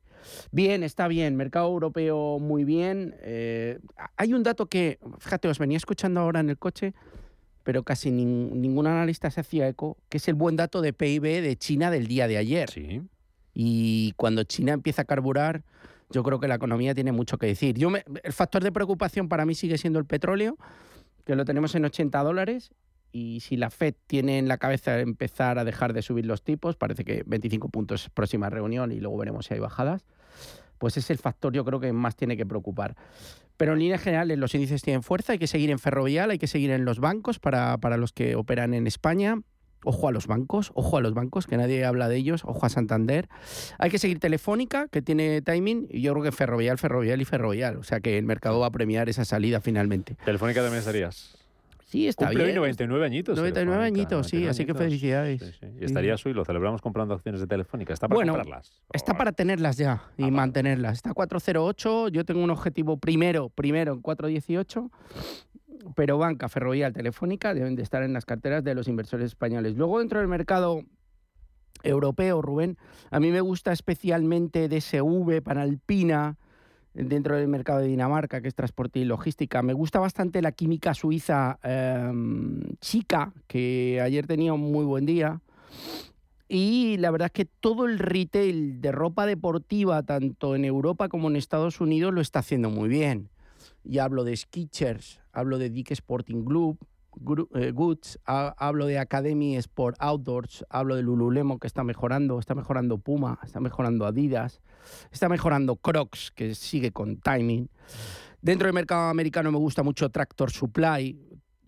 Bien, 0.52 0.82
está 0.82 1.08
bien. 1.08 1.34
Mercado 1.34 1.66
europeo 1.68 2.38
muy 2.38 2.64
bien. 2.64 3.14
Eh, 3.22 3.78
hay 4.16 4.34
un 4.34 4.42
dato 4.42 4.66
que, 4.66 4.98
fíjate, 5.18 5.48
os 5.48 5.58
venía 5.58 5.78
escuchando 5.78 6.20
ahora 6.20 6.40
en 6.40 6.50
el 6.50 6.58
coche, 6.58 6.92
pero 7.62 7.82
casi 7.82 8.10
nin- 8.10 8.50
ningún 8.52 8.86
analista 8.86 9.30
se 9.30 9.40
hacía 9.40 9.66
eco, 9.66 9.96
que 10.10 10.18
es 10.18 10.28
el 10.28 10.34
buen 10.34 10.56
dato 10.56 10.82
de 10.82 10.92
PIB 10.92 11.40
de 11.40 11.56
China 11.56 11.90
del 11.90 12.06
día 12.06 12.28
de 12.28 12.36
ayer. 12.36 12.68
Y 13.54 14.12
cuando 14.16 14.44
China 14.44 14.72
empieza 14.72 15.02
a 15.02 15.04
carburar, 15.06 15.62
yo 16.10 16.22
creo 16.22 16.38
que 16.40 16.48
la 16.48 16.56
economía 16.56 16.94
tiene 16.94 17.12
mucho 17.12 17.38
que 17.38 17.46
decir. 17.46 17.76
Yo 17.78 17.88
me- 17.88 18.04
el 18.22 18.32
factor 18.34 18.62
de 18.62 18.72
preocupación 18.72 19.28
para 19.30 19.46
mí 19.46 19.54
sigue 19.54 19.78
siendo 19.78 19.98
el 19.98 20.04
petróleo, 20.04 20.58
que 21.24 21.34
lo 21.34 21.46
tenemos 21.46 21.74
en 21.74 21.86
80 21.86 22.22
dólares. 22.22 22.72
Y 23.14 23.38
si 23.38 23.56
la 23.56 23.70
Fed 23.70 23.94
tiene 24.08 24.40
en 24.40 24.48
la 24.48 24.58
cabeza 24.58 24.98
empezar 24.98 25.60
a 25.60 25.64
dejar 25.64 25.92
de 25.92 26.02
subir 26.02 26.26
los 26.26 26.42
tipos, 26.42 26.74
parece 26.74 27.04
que 27.04 27.22
25 27.24 27.68
puntos 27.68 28.10
próxima 28.10 28.50
reunión 28.50 28.90
y 28.90 28.98
luego 28.98 29.16
veremos 29.16 29.46
si 29.46 29.54
hay 29.54 29.60
bajadas, 29.60 30.04
pues 30.78 30.96
es 30.96 31.08
el 31.10 31.18
factor 31.18 31.52
yo 31.52 31.64
creo 31.64 31.78
que 31.78 31.92
más 31.92 32.16
tiene 32.16 32.36
que 32.36 32.44
preocupar. 32.44 32.96
Pero 33.56 33.74
en 33.74 33.78
líneas 33.78 34.02
generales 34.02 34.36
los 34.36 34.52
índices 34.56 34.82
tienen 34.82 35.04
fuerza, 35.04 35.34
hay 35.34 35.38
que 35.38 35.46
seguir 35.46 35.70
en 35.70 35.78
Ferrovial, 35.78 36.32
hay 36.32 36.38
que 36.38 36.48
seguir 36.48 36.72
en 36.72 36.84
los 36.84 36.98
bancos 36.98 37.38
para, 37.38 37.78
para 37.78 37.98
los 37.98 38.12
que 38.12 38.34
operan 38.34 38.74
en 38.74 38.88
España. 38.88 39.40
Ojo 39.84 40.08
a 40.08 40.10
los 40.12 40.26
bancos, 40.26 40.72
ojo 40.74 40.96
a 40.96 41.00
los 41.00 41.14
bancos, 41.14 41.46
que 41.46 41.56
nadie 41.56 41.84
habla 41.84 42.08
de 42.08 42.16
ellos, 42.16 42.42
ojo 42.44 42.66
a 42.66 42.68
Santander. 42.68 43.28
Hay 43.78 43.90
que 43.90 44.00
seguir 44.00 44.18
Telefónica, 44.18 44.88
que 44.88 45.02
tiene 45.02 45.40
timing, 45.40 45.86
y 45.88 46.00
yo 46.00 46.14
creo 46.14 46.24
que 46.24 46.32
Ferrovial, 46.32 46.78
Ferrovial 46.78 47.20
y 47.20 47.24
Ferrovial. 47.24 47.76
O 47.76 47.84
sea 47.84 48.00
que 48.00 48.18
el 48.18 48.24
mercado 48.24 48.58
va 48.58 48.66
a 48.66 48.70
premiar 48.72 49.08
esa 49.08 49.24
salida 49.24 49.60
finalmente. 49.60 50.16
Telefónica 50.24 50.62
también 50.62 50.80
estarías. 50.80 51.43
Sí, 51.84 52.08
está 52.08 52.26
Cumple 52.26 52.42
hoy 52.42 52.48
bien. 52.48 52.56
99 52.56 53.06
añitos. 53.06 53.36
99 53.36 53.76
Telefónica, 53.76 54.00
añitos, 54.00 54.26
sí, 54.26 54.36
99 54.36 54.50
así 54.50 54.66
que 54.66 54.74
felicidades. 54.74 55.40
Sí, 55.40 55.52
sí. 55.60 55.66
Y 55.80 55.84
estarías 55.84 56.24
hoy, 56.26 56.32
lo 56.32 56.44
celebramos 56.44 56.80
comprando 56.80 57.14
acciones 57.14 57.40
de 57.40 57.46
Telefónica. 57.46 57.92
Está 57.92 58.08
para 58.08 58.16
Bueno, 58.16 58.34
comprarlas. 58.34 58.82
Está 58.92 59.16
para 59.16 59.32
tenerlas 59.32 59.76
ya 59.76 60.02
y 60.16 60.30
mantenerlas. 60.30 60.94
Está 60.94 61.12
408, 61.12 62.08
yo 62.08 62.24
tengo 62.24 62.42
un 62.42 62.50
objetivo 62.50 62.96
primero, 62.96 63.50
primero 63.50 63.92
en 63.92 64.00
418, 64.00 64.90
pero 65.94 66.18
banca, 66.18 66.48
ferrovial, 66.48 66.92
telefónica 66.92 67.52
deben 67.54 67.76
de 67.76 67.82
estar 67.82 68.02
en 68.02 68.12
las 68.12 68.24
carteras 68.24 68.64
de 68.64 68.74
los 68.74 68.88
inversores 68.88 69.26
españoles. 69.26 69.76
Luego 69.76 69.98
dentro 69.98 70.18
del 70.20 70.28
mercado 70.28 70.82
europeo, 71.82 72.40
Rubén, 72.40 72.78
a 73.10 73.20
mí 73.20 73.30
me 73.30 73.42
gusta 73.42 73.72
especialmente 73.72 74.68
DSV, 74.68 75.42
Panalpina, 75.42 76.38
dentro 76.94 77.36
del 77.36 77.48
mercado 77.48 77.80
de 77.80 77.88
Dinamarca, 77.88 78.40
que 78.40 78.48
es 78.48 78.54
transporte 78.54 79.00
y 79.00 79.04
logística. 79.04 79.62
Me 79.62 79.72
gusta 79.72 79.98
bastante 79.98 80.40
la 80.40 80.52
química 80.52 80.94
suiza 80.94 81.58
em, 81.62 82.60
chica, 82.80 83.32
que 83.46 84.00
ayer 84.00 84.26
tenía 84.26 84.52
un 84.52 84.72
muy 84.72 84.84
buen 84.84 85.04
día. 85.04 85.40
Y 86.48 86.96
la 86.98 87.10
verdad 87.10 87.26
es 87.26 87.32
que 87.32 87.44
todo 87.46 87.86
el 87.86 87.98
retail 87.98 88.80
de 88.80 88.92
ropa 88.92 89.26
deportiva, 89.26 90.02
tanto 90.02 90.54
en 90.54 90.64
Europa 90.64 91.08
como 91.08 91.28
en 91.28 91.36
Estados 91.36 91.80
Unidos, 91.80 92.14
lo 92.14 92.20
está 92.20 92.38
haciendo 92.38 92.70
muy 92.70 92.88
bien. 92.88 93.28
Y 93.82 93.98
hablo 93.98 94.24
de 94.24 94.36
Skechers, 94.36 95.20
hablo 95.32 95.58
de 95.58 95.70
Dick 95.70 95.90
Sporting 95.90 96.44
eh, 96.44 96.76
Goods, 97.20 98.18
ha- 98.26 98.54
hablo 98.58 98.86
de 98.86 98.98
Academy 98.98 99.56
Sport 99.56 99.96
Outdoors, 100.00 100.64
hablo 100.68 100.96
de 100.96 101.02
Lululemon 101.02 101.58
que 101.58 101.66
está 101.66 101.84
mejorando, 101.84 102.38
está 102.38 102.54
mejorando 102.54 102.98
Puma, 102.98 103.38
está 103.44 103.60
mejorando 103.60 104.06
Adidas, 104.06 104.60
está 105.12 105.28
mejorando 105.28 105.76
Crocs 105.76 106.30
que 106.34 106.54
sigue 106.54 106.92
con 106.92 107.18
timing. 107.18 107.68
Dentro 108.42 108.66
del 108.66 108.74
mercado 108.74 109.08
americano 109.08 109.50
me 109.50 109.58
gusta 109.58 109.82
mucho 109.82 110.10
Tractor 110.10 110.50
Supply, 110.50 111.18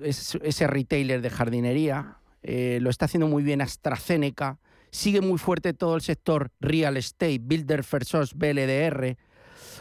es 0.01 0.37
ese 0.43 0.67
retailer 0.67 1.23
de 1.23 1.31
jardinería, 1.31 2.19
eh, 2.43 2.79
lo 2.83 2.91
está 2.91 3.07
haciendo 3.07 3.29
muy 3.29 3.43
bien 3.43 3.63
AstraZeneca, 3.63 4.59
sigue 4.91 5.21
muy 5.21 5.39
fuerte 5.39 5.73
todo 5.73 5.97
el 5.97 6.03
sector 6.03 6.51
real 6.61 6.97
estate, 6.97 7.39
Builder 7.41 7.83
First 7.83 8.35
BLDR 8.37 9.17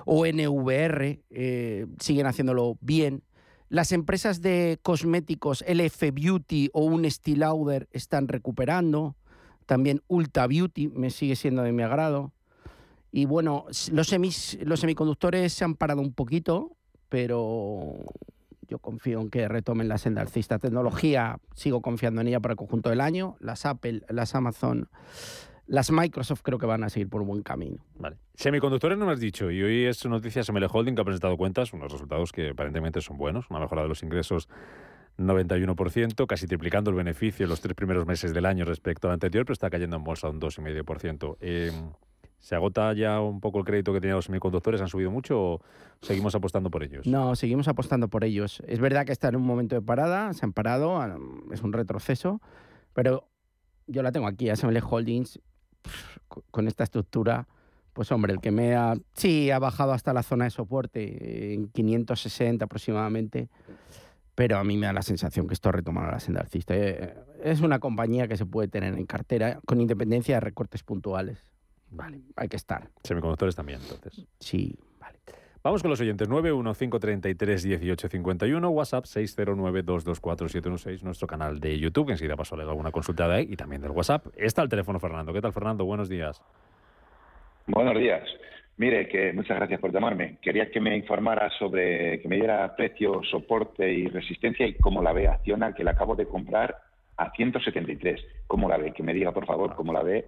o 0.06 0.26
NVR, 0.26 1.22
eh, 1.30 1.86
siguen 2.00 2.28
haciéndolo 2.28 2.78
bien. 2.82 3.24
Las 3.70 3.92
empresas 3.92 4.42
de 4.42 4.80
cosméticos 4.82 5.64
LF 5.68 6.12
Beauty 6.14 6.70
o 6.74 6.86
un 6.86 7.08
Lauder 7.36 7.88
están 7.92 8.28
recuperando. 8.28 9.16
También 9.66 10.02
Ulta 10.08 10.46
Beauty 10.46 10.90
me 10.90 11.10
sigue 11.10 11.36
siendo 11.36 11.64
de 11.64 11.72
mi 11.72 11.84
agrado. 11.84 12.32
Y 13.12 13.26
bueno, 13.26 13.66
los, 13.92 14.10
los 14.60 14.80
semiconductores 14.80 15.54
se 15.54 15.64
han 15.64 15.76
parado 15.76 16.02
un 16.02 16.14
poquito, 16.14 16.76
pero 17.10 17.96
yo 18.68 18.80
confío 18.80 19.22
en 19.22 19.30
que 19.30 19.48
retomen 19.48 19.88
la 19.88 19.98
senda 19.98 20.22
alcista. 20.22 20.60
Tecnología, 20.60 21.40
sigo 21.56 21.82
confiando 21.82 22.22
en 22.22 22.28
ella 22.28 22.40
para 22.40 22.54
el 22.54 22.58
conjunto 22.58 22.90
del 22.90 23.02
año. 23.02 23.36
Las 23.40 23.66
Apple, 23.66 24.04
las 24.10 24.36
Amazon, 24.36 24.90
las 25.68 25.92
Microsoft 25.92 26.42
creo 26.44 26.58
que 26.60 26.66
van 26.66 26.84
a 26.84 26.90
seguir 26.90 27.10
por 27.10 27.22
un 27.22 27.28
buen 27.28 27.44
camino. 27.44 27.84
Vale. 27.98 28.18
Semiconductores 28.36 28.98
no 28.98 29.06
me 29.06 29.14
has 29.14 29.20
dicho, 29.20 29.50
y 29.52 29.62
hoy 29.64 29.86
es 29.86 30.06
noticia 30.06 30.44
SML 30.44 30.68
Holding 30.72 30.96
que 30.96 31.02
ha 31.02 31.06
presentado 31.06 31.38
cuentas, 31.38 31.74
unos 31.74 31.92
resultados 31.92 32.32
que 32.32 32.50
aparentemente 32.50 33.02
son 33.02 33.18
buenos, 33.18 33.50
una 33.50 33.60
mejora 33.60 33.82
de 33.82 33.88
los 33.88 34.04
ingresos 34.04 34.48
91%, 35.18 36.28
casi 36.28 36.48
triplicando 36.48 36.90
el 36.90 36.98
beneficio 36.98 37.46
en 37.46 37.50
los 37.50 37.62
tres 37.62 37.76
primeros 37.76 38.06
meses 38.06 38.34
del 38.34 38.46
año 38.46 38.66
respecto 38.66 39.08
al 39.08 39.14
anterior, 39.14 39.46
pero 39.46 39.54
está 39.54 39.70
cayendo 39.70 39.96
en 39.96 40.04
bolsa 40.04 40.30
un 40.30 40.40
2,5%. 40.40 41.38
Eh, 41.40 41.72
¿Se 42.40 42.54
agota 42.54 42.94
ya 42.94 43.22
un 43.22 43.40
poco 43.40 43.60
el 43.60 43.66
crédito 43.66 43.92
que 43.92 44.00
tenían 44.00 44.18
los 44.18 44.26
semiconductores? 44.26 44.80
¿Han 44.82 44.88
subido 44.88 45.10
mucho 45.10 45.42
o 45.42 45.62
seguimos 46.02 46.36
apostando 46.36 46.70
por 46.70 46.84
ellos? 46.84 47.08
No, 47.08 47.36
seguimos 47.36 47.68
apostando 47.68 48.08
por 48.08 48.24
ellos. 48.24 48.62
Es 48.68 48.80
verdad 48.80 49.06
que 49.06 49.14
está 49.14 49.30
en 49.30 49.38
un 49.38 49.44
momento 49.44 49.74
de 49.74 49.82
parada, 49.82 50.32
se 50.34 50.46
han 50.46 50.54
parado, 50.54 51.02
es 51.52 51.64
un 51.64 51.74
retroceso, 51.74 52.42
pero 52.94 53.28
yo 53.88 54.04
la 54.04 54.12
tengo 54.12 54.28
aquí, 54.28 54.50
ASML 54.50 54.78
Holdings, 54.88 55.40
con 56.52 56.68
esta 56.68 56.84
estructura, 56.84 57.48
pues 57.94 58.12
hombre, 58.12 58.34
el 58.34 58.40
que 58.42 58.52
me 58.52 58.76
ha... 58.76 58.96
Sí, 59.14 59.52
ha 59.52 59.60
bajado 59.60 59.94
hasta 59.94 60.14
la 60.14 60.24
zona 60.24 60.46
de 60.46 60.52
soporte, 60.52 61.02
eh, 61.04 61.54
en 61.54 61.70
560 61.70 62.66
aproximadamente, 62.66 63.50
pero 64.36 64.58
a 64.58 64.64
mí 64.64 64.76
me 64.76 64.86
da 64.88 64.94
la 64.94 65.02
sensación 65.02 65.48
que 65.48 65.54
esto 65.54 65.70
ha 65.70 65.72
retomado 65.72 66.12
la 66.12 66.20
senda 66.20 66.42
alcista. 66.42 66.74
Eh, 66.76 67.16
Es 67.44 67.62
una 67.62 67.80
compañía 67.80 68.28
que 68.28 68.36
se 68.38 68.46
puede 68.46 68.68
tener 68.68 68.94
en 68.96 69.06
cartera 69.06 69.60
con 69.66 69.80
independencia 69.80 70.36
de 70.36 70.40
recortes 70.42 70.84
puntuales. 70.84 71.40
Vale, 71.92 72.22
hay 72.36 72.50
que 72.50 72.58
estar. 72.58 72.90
Semiconductores 73.04 73.56
también, 73.56 73.80
entonces. 73.82 74.26
Sí, 74.40 74.76
Vamos 75.66 75.82
con 75.82 75.90
los 75.90 76.00
oyentes. 76.00 76.30
915331851, 76.30 78.70
WhatsApp 78.70 79.06
609224716, 79.06 81.02
nuestro 81.02 81.26
canal 81.26 81.60
de 81.60 81.80
YouTube, 81.80 82.12
enseguida 82.12 82.36
paso 82.36 82.54
a 82.54 82.60
leer 82.60 82.70
alguna 82.70 82.92
consulta 82.92 83.28
de 83.28 83.34
ahí, 83.34 83.48
y 83.50 83.56
también 83.56 83.82
del 83.82 83.90
WhatsApp. 83.90 84.28
Está 84.38 84.62
el 84.62 84.70
teléfono, 84.70 85.00
Fernando. 85.00 85.34
¿Qué 85.34 85.42
tal, 85.42 85.54
Fernando? 85.54 85.84
Buenos 85.84 86.08
días. 86.08 86.40
Buenos 87.66 87.98
días. 87.98 88.22
Mire, 88.78 89.08
que 89.08 89.34
muchas 89.34 89.58
gracias 89.58 89.80
por 89.80 89.92
llamarme. 89.92 90.38
Quería 90.40 90.70
que 90.70 90.80
me 90.80 90.96
informara 90.96 91.50
sobre, 91.58 92.22
que 92.22 92.28
me 92.28 92.36
diera 92.36 92.76
precio, 92.76 93.24
soporte 93.24 93.92
y 93.92 94.06
resistencia 94.06 94.68
y 94.68 94.76
cómo 94.76 95.02
la 95.02 95.14
ve 95.14 95.28
Acciona, 95.28 95.74
que 95.74 95.84
la 95.84 95.94
acabo 95.94 96.16
de 96.16 96.28
comprar 96.28 96.78
a 97.18 97.32
173. 97.32 98.24
¿Cómo 98.46 98.70
la 98.70 98.78
ve? 98.78 98.94
Que 98.94 99.02
me 99.02 99.16
diga, 99.16 99.32
por 99.32 99.48
favor, 99.48 99.74
cómo 99.74 99.94
la 99.94 100.04
ve 100.04 100.28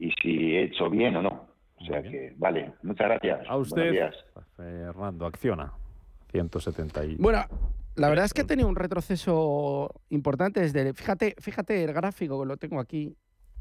y 0.00 0.10
si 0.20 0.56
he 0.56 0.64
hecho 0.64 0.90
bien 0.90 1.14
o 1.14 1.22
no. 1.22 1.51
O 1.82 1.86
sea 1.86 2.02
que, 2.02 2.34
vale, 2.36 2.72
muchas 2.82 3.08
gracias. 3.08 3.40
A 3.40 3.54
Buenos 3.54 3.68
usted, 3.68 3.90
días. 3.90 4.14
Fernando, 4.56 5.26
acciona. 5.26 5.72
170 6.30 7.04
y... 7.04 7.16
Bueno, 7.16 7.44
la 7.96 8.08
verdad 8.08 8.24
es 8.24 8.32
que 8.32 8.42
ha 8.42 8.46
tenido 8.46 8.68
un 8.68 8.76
retroceso 8.76 9.90
importante 10.08 10.60
desde... 10.60 10.94
Fíjate, 10.94 11.34
fíjate 11.38 11.84
el 11.84 11.92
gráfico 11.92 12.40
que 12.40 12.46
lo 12.46 12.56
tengo 12.56 12.80
aquí. 12.80 13.16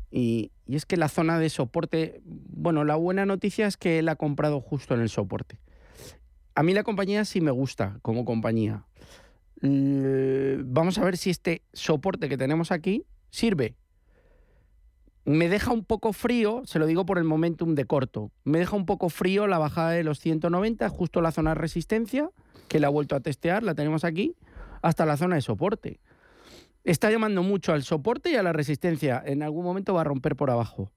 Y, 0.09 0.51
y 0.65 0.76
es 0.76 0.86
que 0.86 0.97
la 0.97 1.09
zona 1.09 1.39
de 1.39 1.49
soporte... 1.49 2.22
Bueno, 2.24 2.84
la 2.86 2.95
buena 2.95 3.26
noticia 3.26 3.67
es 3.67 3.76
que 3.76 3.99
él 3.99 4.09
ha 4.09 4.15
comprado 4.15 4.61
justo 4.61 4.93
en 4.93 5.01
el 5.01 5.09
soporte. 5.09 5.59
A 6.55 6.63
mí 6.63 6.74
la 6.74 6.84
compañía 6.84 7.26
sí 7.26 7.41
me 7.41 7.51
gusta 7.51 7.97
como 8.01 8.24
compañía. 8.24 8.86
Vamos 9.61 10.97
a 10.97 11.03
ver 11.03 11.17
si 11.17 11.30
este 11.30 11.63
soporte 11.74 12.30
que 12.30 12.38
tenemos 12.38 12.72
aquí 12.72 13.05
sirve. 13.30 13.76
Me 15.24 15.49
deja 15.49 15.72
un 15.72 15.84
poco 15.84 16.13
frío, 16.13 16.63
se 16.65 16.80
lo 16.80 16.88
digo 16.88 17.05
por 17.05 17.19
el 17.19 17.24
momentum 17.24 17.76
de 17.76 17.86
corto, 17.86 18.32
me 18.43 18.57
deja 18.57 18.76
un 18.76 18.88
poco 18.88 19.09
frío 19.09 19.45
la 19.45 19.59
bajada 19.59 19.91
de 19.91 20.03
los 20.03 20.19
190, 20.19 20.89
justo 20.89 21.22
la 21.22 21.32
zona 21.32 21.51
de 21.51 21.55
resistencia, 21.55 22.32
que 22.67 22.80
la 22.80 22.88
he 22.88 22.91
vuelto 22.91 23.15
a 23.15 23.19
testear, 23.19 23.61
la 23.61 23.76
tenemos 23.76 24.03
aquí, 24.03 24.36
hasta 24.82 25.05
la 25.05 25.17
zona 25.17 25.36
de 25.36 25.41
soporte. 25.41 25.99
Está 26.84 27.11
llamando 27.11 27.43
mucho 27.43 27.74
al 27.74 27.84
soporte 27.84 28.32
y 28.32 28.36
a 28.36 28.43
la 28.43 28.53
resistencia. 28.53 29.22
En 29.24 29.43
algún 29.43 29.63
momento 29.63 29.93
va 29.93 30.01
a 30.01 30.05
romper 30.05 30.36
por 30.36 30.49
abajo. 30.49 30.91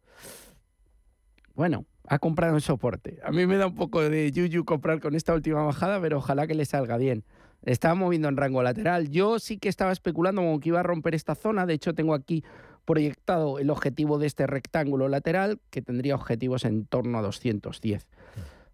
Bueno, 1.54 1.84
ha 2.08 2.18
comprado 2.18 2.54
en 2.54 2.62
soporte. 2.62 3.20
A 3.22 3.30
mí 3.30 3.46
me 3.46 3.56
da 3.56 3.66
un 3.66 3.74
poco 3.74 4.00
de 4.00 4.32
yuyu 4.32 4.64
comprar 4.64 5.00
con 5.00 5.14
esta 5.14 5.34
última 5.34 5.62
bajada, 5.62 6.00
pero 6.00 6.18
ojalá 6.18 6.46
que 6.46 6.54
le 6.54 6.64
salga 6.64 6.96
bien. 6.96 7.24
Estaba 7.62 7.94
moviendo 7.94 8.28
en 8.28 8.36
rango 8.36 8.62
lateral. 8.62 9.10
Yo 9.10 9.38
sí 9.38 9.58
que 9.58 9.68
estaba 9.68 9.92
especulando 9.92 10.42
como 10.42 10.58
que 10.58 10.70
iba 10.70 10.80
a 10.80 10.82
romper 10.82 11.14
esta 11.14 11.34
zona. 11.34 11.66
De 11.66 11.74
hecho, 11.74 11.94
tengo 11.94 12.14
aquí 12.14 12.44
proyectado 12.84 13.58
el 13.58 13.70
objetivo 13.70 14.18
de 14.18 14.26
este 14.26 14.46
rectángulo 14.46 15.08
lateral, 15.08 15.60
que 15.70 15.82
tendría 15.82 16.14
objetivos 16.14 16.64
en 16.64 16.86
torno 16.86 17.18
a 17.18 17.22
210. 17.22 18.06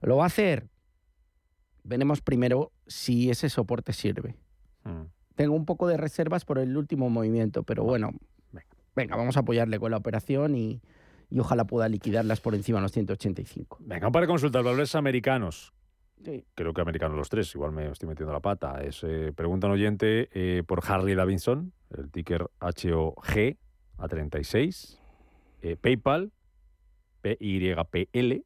¿Lo 0.03 0.17
va 0.17 0.25
a 0.25 0.27
hacer? 0.27 0.69
Veremos 1.85 2.21
primero 2.21 2.73
si 2.87 3.31
ese 3.31 3.49
soporte 3.49 3.93
sirve. 3.93 4.37
Mm. 4.85 5.03
Tengo 5.35 5.55
un 5.55 5.65
poco 5.65 5.87
de 5.87 5.97
reservas 5.97 6.45
por 6.45 6.59
el 6.59 6.77
último 6.77 7.09
movimiento, 7.09 7.63
pero 7.63 7.85
bueno, 7.85 8.11
venga, 8.95 9.17
vamos 9.17 9.37
a 9.37 9.41
apoyarle 9.41 9.79
con 9.79 9.91
la 9.91 9.97
operación 9.97 10.55
y, 10.55 10.83
y 11.31 11.39
ojalá 11.39 11.65
pueda 11.65 11.89
liquidarlas 11.89 12.41
por 12.41 12.55
encima 12.55 12.79
de 12.79 12.83
los 12.83 12.93
185. 12.93 13.79
Venga, 13.81 14.11
para 14.11 14.27
consultar 14.27 14.63
valores 14.63 14.95
americanos. 14.95 15.73
Sí. 16.23 16.45
Creo 16.55 16.75
que 16.75 16.83
americanos 16.83 17.17
los 17.17 17.31
tres, 17.31 17.55
igual 17.55 17.73
me 17.73 17.91
estoy 17.91 18.09
metiendo 18.09 18.33
la 18.33 18.41
pata. 18.41 18.83
Es, 18.83 19.03
eh, 19.05 19.33
pregunta 19.35 19.69
un 19.69 19.73
oyente 19.73 20.29
eh, 20.35 20.63
por 20.67 20.83
Harley 20.87 21.15
Davidson, 21.15 21.73
el 21.97 22.11
ticker 22.11 22.51
HOG 22.61 23.57
a 24.01 24.09
36, 24.09 24.99
eh, 25.63 25.77
PayPal, 25.77 26.33
PYPL, 27.23 28.45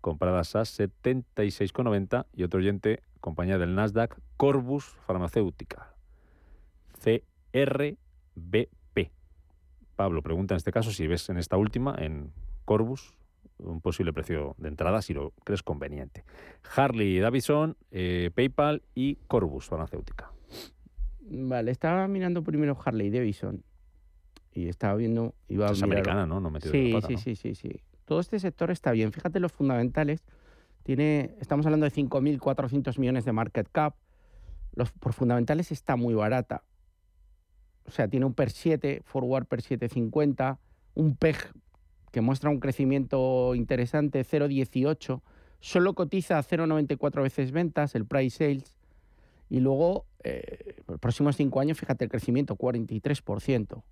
compradas 0.00 0.54
a 0.54 0.62
76,90 0.62 2.26
y 2.32 2.44
otro 2.44 2.60
oyente, 2.60 3.02
compañía 3.20 3.58
del 3.58 3.74
Nasdaq, 3.74 4.18
Corbus 4.36 4.84
Farmacéutica, 5.06 5.94
CRBP. 7.02 7.98
Pablo 9.96 10.22
pregunta 10.22 10.54
en 10.54 10.56
este 10.56 10.72
caso 10.72 10.90
si 10.90 11.06
ves 11.06 11.28
en 11.30 11.38
esta 11.38 11.56
última, 11.56 11.94
en 11.98 12.32
Corbus, 12.64 13.14
un 13.58 13.80
posible 13.80 14.12
precio 14.12 14.54
de 14.58 14.68
entrada 14.68 15.02
si 15.02 15.14
lo 15.14 15.32
crees 15.44 15.62
conveniente. 15.62 16.24
Harley 16.76 17.18
Davidson, 17.18 17.76
eh, 17.90 18.30
PayPal 18.34 18.82
y 18.94 19.16
Corbus 19.26 19.66
Farmacéutica. 19.66 20.30
Vale, 21.20 21.70
estaba 21.70 22.06
mirando 22.06 22.42
primero 22.44 22.76
Harley 22.84 23.10
Davidson 23.10 23.64
y 24.54 24.68
estaba 24.68 24.94
viendo... 24.94 25.34
Iba 25.48 25.68
a 25.68 25.72
Es 25.72 25.78
mirar- 25.82 25.90
americana, 25.98 26.26
¿no? 26.26 26.40
No 26.40 26.50
de 26.50 26.60
sí, 26.60 26.92
pata, 26.92 27.08
sí, 27.08 27.12
¿no? 27.14 27.18
sí, 27.18 27.36
sí, 27.36 27.54
sí. 27.54 27.80
Todo 28.04 28.20
este 28.20 28.38
sector 28.38 28.70
está 28.70 28.92
bien. 28.92 29.12
Fíjate 29.12 29.40
los 29.40 29.52
fundamentales. 29.52 30.24
Tiene, 30.82 31.34
estamos 31.40 31.66
hablando 31.66 31.84
de 31.84 31.92
5.400 31.92 32.98
millones 32.98 33.24
de 33.24 33.32
market 33.32 33.68
cap. 33.72 33.96
Los, 34.74 34.92
por 34.92 35.12
fundamentales 35.12 35.72
está 35.72 35.96
muy 35.96 36.14
barata. 36.14 36.62
O 37.86 37.90
sea, 37.90 38.08
tiene 38.08 38.26
un 38.26 38.34
PER 38.34 38.50
7, 38.50 39.02
forward 39.04 39.46
PER 39.46 39.60
750, 39.62 40.58
un 40.94 41.16
PEG 41.16 41.36
que 42.12 42.20
muestra 42.20 42.48
un 42.50 42.60
crecimiento 42.60 43.54
interesante, 43.54 44.20
0,18. 44.24 45.20
Solo 45.60 45.94
cotiza 45.94 46.38
a 46.38 46.42
0,94 46.42 47.22
veces 47.22 47.50
ventas, 47.52 47.94
el 47.94 48.06
price 48.06 48.36
sales. 48.38 48.76
Y 49.50 49.60
luego, 49.60 50.06
eh, 50.22 50.76
los 50.88 50.98
próximos 51.00 51.36
cinco 51.36 51.60
años, 51.60 51.78
fíjate 51.78 52.04
el 52.04 52.10
crecimiento, 52.10 52.56
43%. 52.56 53.82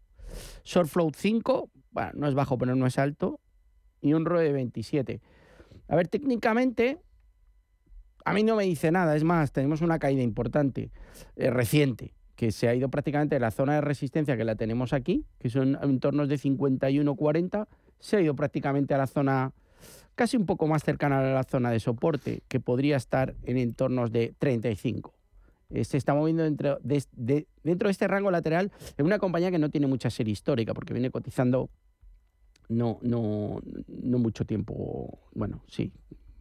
Short 0.64 0.88
float 0.88 1.14
5, 1.16 1.70
bueno, 1.90 2.10
no 2.14 2.28
es 2.28 2.34
bajo, 2.34 2.58
pero 2.58 2.74
no 2.74 2.86
es 2.86 2.98
alto. 2.98 3.40
Y 4.00 4.14
un 4.14 4.24
ROE 4.24 4.44
de 4.44 4.52
27. 4.52 5.20
A 5.88 5.96
ver, 5.96 6.08
técnicamente, 6.08 6.98
a 8.24 8.32
mí 8.32 8.42
no 8.42 8.56
me 8.56 8.64
dice 8.64 8.90
nada. 8.90 9.14
Es 9.14 9.24
más, 9.24 9.52
tenemos 9.52 9.80
una 9.80 9.98
caída 9.98 10.22
importante, 10.22 10.90
eh, 11.36 11.50
reciente, 11.50 12.14
que 12.34 12.50
se 12.50 12.68
ha 12.68 12.74
ido 12.74 12.88
prácticamente 12.88 13.36
de 13.36 13.40
la 13.40 13.50
zona 13.50 13.74
de 13.74 13.80
resistencia 13.80 14.36
que 14.36 14.44
la 14.44 14.56
tenemos 14.56 14.92
aquí, 14.92 15.26
que 15.38 15.50
son 15.50 15.78
entornos 15.82 16.28
de 16.28 16.38
51-40, 16.38 17.68
se 18.00 18.16
ha 18.16 18.20
ido 18.20 18.34
prácticamente 18.34 18.94
a 18.94 18.98
la 18.98 19.06
zona 19.06 19.52
casi 20.14 20.36
un 20.36 20.46
poco 20.46 20.66
más 20.66 20.82
cercana 20.82 21.18
a 21.18 21.34
la 21.34 21.44
zona 21.44 21.70
de 21.70 21.80
soporte, 21.80 22.42
que 22.48 22.60
podría 22.60 22.96
estar 22.96 23.34
en 23.44 23.58
entornos 23.58 24.12
de 24.12 24.34
35. 24.38 25.14
Eh, 25.74 25.84
se 25.84 25.96
está 25.96 26.14
moviendo 26.14 26.42
dentro 26.42 26.78
de, 26.82 27.02
de- 27.12 27.46
dentro 27.64 27.88
de 27.88 27.92
este 27.92 28.06
rango 28.06 28.30
lateral 28.30 28.70
en 28.96 29.06
una 29.06 29.18
compañía 29.18 29.50
que 29.50 29.58
no 29.58 29.70
tiene 29.70 29.86
mucha 29.86 30.10
serie 30.10 30.32
histórica, 30.32 30.74
porque 30.74 30.92
viene 30.92 31.10
cotizando 31.10 31.70
no, 32.68 32.98
no, 33.02 33.60
no 33.88 34.18
mucho 34.18 34.44
tiempo, 34.44 35.18
bueno, 35.34 35.62
sí, 35.68 35.92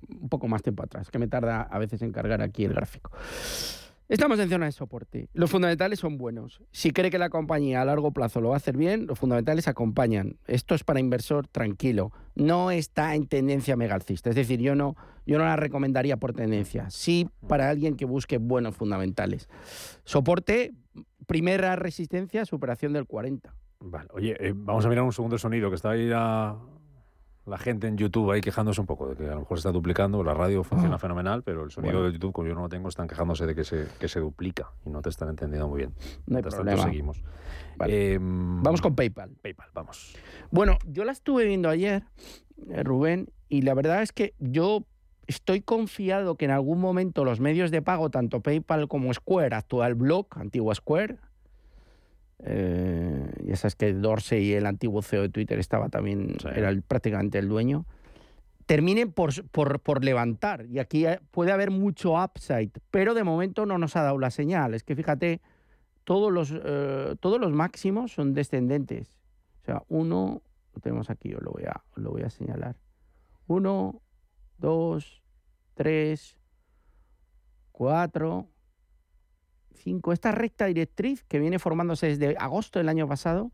un 0.09 0.29
poco 0.29 0.47
más 0.47 0.61
tiempo 0.61 0.83
atrás, 0.83 1.09
que 1.09 1.19
me 1.19 1.27
tarda 1.27 1.61
a 1.63 1.79
veces 1.79 2.01
en 2.01 2.11
cargar 2.11 2.41
aquí 2.41 2.65
el 2.65 2.73
gráfico. 2.73 3.11
Estamos 4.11 4.37
en 4.39 4.49
zona 4.49 4.65
de 4.65 4.73
soporte. 4.73 5.29
Los 5.31 5.49
fundamentales 5.49 5.99
son 5.99 6.17
buenos. 6.17 6.61
Si 6.71 6.91
cree 6.91 7.09
que 7.09 7.17
la 7.17 7.29
compañía 7.29 7.81
a 7.81 7.85
largo 7.85 8.11
plazo 8.11 8.41
lo 8.41 8.49
va 8.49 8.55
a 8.55 8.57
hacer 8.57 8.75
bien, 8.75 9.07
los 9.07 9.17
fundamentales 9.17 9.69
acompañan. 9.69 10.35
Esto 10.47 10.75
es 10.75 10.83
para 10.83 10.99
inversor 10.99 11.47
tranquilo. 11.47 12.11
No 12.35 12.71
está 12.71 13.15
en 13.15 13.25
tendencia 13.27 13.77
mega 13.77 13.95
alcista. 13.95 14.29
Es 14.29 14.35
decir, 14.35 14.59
yo 14.59 14.75
no, 14.75 14.97
yo 15.25 15.37
no 15.37 15.45
la 15.45 15.55
recomendaría 15.55 16.17
por 16.17 16.33
tendencia. 16.33 16.89
Sí 16.89 17.29
para 17.47 17.69
alguien 17.69 17.95
que 17.95 18.03
busque 18.03 18.37
buenos 18.37 18.75
fundamentales. 18.75 19.47
Soporte, 20.03 20.73
primera 21.25 21.77
resistencia, 21.77 22.43
superación 22.43 22.91
del 22.91 23.05
40. 23.05 23.55
Vale, 23.79 24.09
oye, 24.11 24.35
eh, 24.45 24.51
vamos 24.53 24.85
a 24.85 24.89
mirar 24.89 25.05
un 25.05 25.13
segundo 25.13 25.37
sonido, 25.37 25.69
que 25.69 25.77
está 25.77 25.91
ahí 25.91 26.07
la, 26.07 26.57
la 27.45 27.57
gente 27.57 27.87
en 27.87 27.97
YouTube 27.97 28.31
ahí 28.31 28.41
quejándose 28.41 28.79
un 28.81 28.87
poco 28.87 29.09
de 29.09 29.15
que 29.15 29.27
a 29.27 29.33
lo 29.33 29.39
mejor 29.39 29.57
se 29.57 29.61
está 29.61 29.71
duplicando. 29.71 30.23
La 30.23 30.33
radio 30.33 30.63
funciona 30.63 30.95
Ah. 30.95 30.99
fenomenal, 30.99 31.41
pero 31.43 31.63
el 31.63 31.71
sonido 31.71 31.93
Bueno. 31.95 32.07
de 32.07 32.13
YouTube, 32.13 32.31
como 32.33 32.47
yo 32.47 32.53
no 32.55 32.61
lo 32.61 32.69
tengo, 32.69 32.87
están 32.87 33.07
quejándose 33.07 33.45
de 33.45 33.55
que 33.55 33.63
se, 33.63 33.87
que 33.99 34.07
se 34.07 34.19
duplica 34.19 34.71
y 34.85 34.89
no 34.89 35.01
te 35.01 35.09
están 35.09 35.29
entendiendo 35.29 35.67
muy 35.67 35.79
bien. 35.79 35.93
No 36.27 36.37
hay 36.37 36.43
tanto, 36.43 36.57
problema. 36.57 36.83
seguimos. 36.83 37.23
Vale. 37.77 38.13
Em, 38.13 38.61
Vamos 38.61 38.81
con 38.81 38.95
PayPal. 38.95 39.31
PayPal, 39.41 39.69
vamos. 39.73 40.15
Bueno, 40.51 40.77
yo 40.85 41.03
la 41.03 41.11
estuve 41.13 41.45
viendo 41.45 41.67
ayer, 41.69 42.03
eh, 42.69 42.83
Rubén, 42.83 43.29
y 43.49 43.63
la 43.63 43.73
verdad 43.73 44.01
es 44.03 44.11
que 44.11 44.33
yo 44.39 44.85
estoy 45.27 45.61
confiado 45.61 46.35
que 46.35 46.45
en 46.45 46.51
algún 46.51 46.79
momento 46.79 47.23
los 47.25 47.39
medios 47.39 47.71
de 47.71 47.81
pago, 47.81 48.09
tanto 48.11 48.41
PayPal 48.41 48.87
como 48.87 49.11
Square, 49.13 49.55
actual 49.55 49.95
Block, 49.95 50.37
antiguo 50.37 50.73
Square, 50.75 51.17
eh, 52.43 53.31
ya 53.45 53.55
sabes 53.55 53.75
que 53.75 53.93
Dorsey, 53.93 54.53
el 54.53 54.65
antiguo 54.65 55.01
CEO 55.01 55.21
de 55.23 55.29
Twitter, 55.29 55.59
estaba 55.59 55.89
también, 55.89 56.35
era 56.55 56.69
el- 56.69 56.81
prácticamente 56.81 57.37
el 57.39 57.47
dueño, 57.47 57.85
terminen 58.65 59.11
por, 59.11 59.31
por, 59.49 59.79
por 59.79 60.03
levantar. 60.03 60.65
Y 60.67 60.79
aquí 60.79 61.05
eh, 61.05 61.19
puede 61.31 61.51
haber 61.51 61.71
mucho 61.71 62.13
upside, 62.13 62.71
pero 62.89 63.13
de 63.13 63.23
momento 63.23 63.65
no 63.65 63.77
nos 63.77 63.95
ha 63.95 64.03
dado 64.03 64.17
la 64.19 64.31
señal. 64.31 64.73
Es 64.73 64.83
que 64.83 64.95
fíjate, 64.95 65.41
todos 66.03 66.31
los, 66.31 66.53
eh, 66.63 67.15
todos 67.19 67.39
los 67.39 67.51
máximos 67.51 68.13
son 68.13 68.33
descendentes. 68.33 69.19
O 69.61 69.65
sea, 69.65 69.83
uno, 69.89 70.41
lo 70.73 70.79
tenemos 70.81 71.09
aquí, 71.09 71.33
os 71.33 71.41
lo 71.41 71.51
voy 71.51 71.63
a, 71.65 71.83
os 71.95 71.97
lo 72.03 72.11
voy 72.11 72.23
a 72.23 72.29
señalar. 72.29 72.75
Uno, 73.47 74.01
dos, 74.57 75.21
tres, 75.73 76.37
cuatro, 77.71 78.47
Esta 80.11 80.31
recta 80.31 80.65
directriz 80.65 81.23
que 81.23 81.39
viene 81.39 81.59
formándose 81.59 82.07
desde 82.07 82.35
agosto 82.37 82.79
del 82.79 82.89
año 82.89 83.07
pasado 83.07 83.51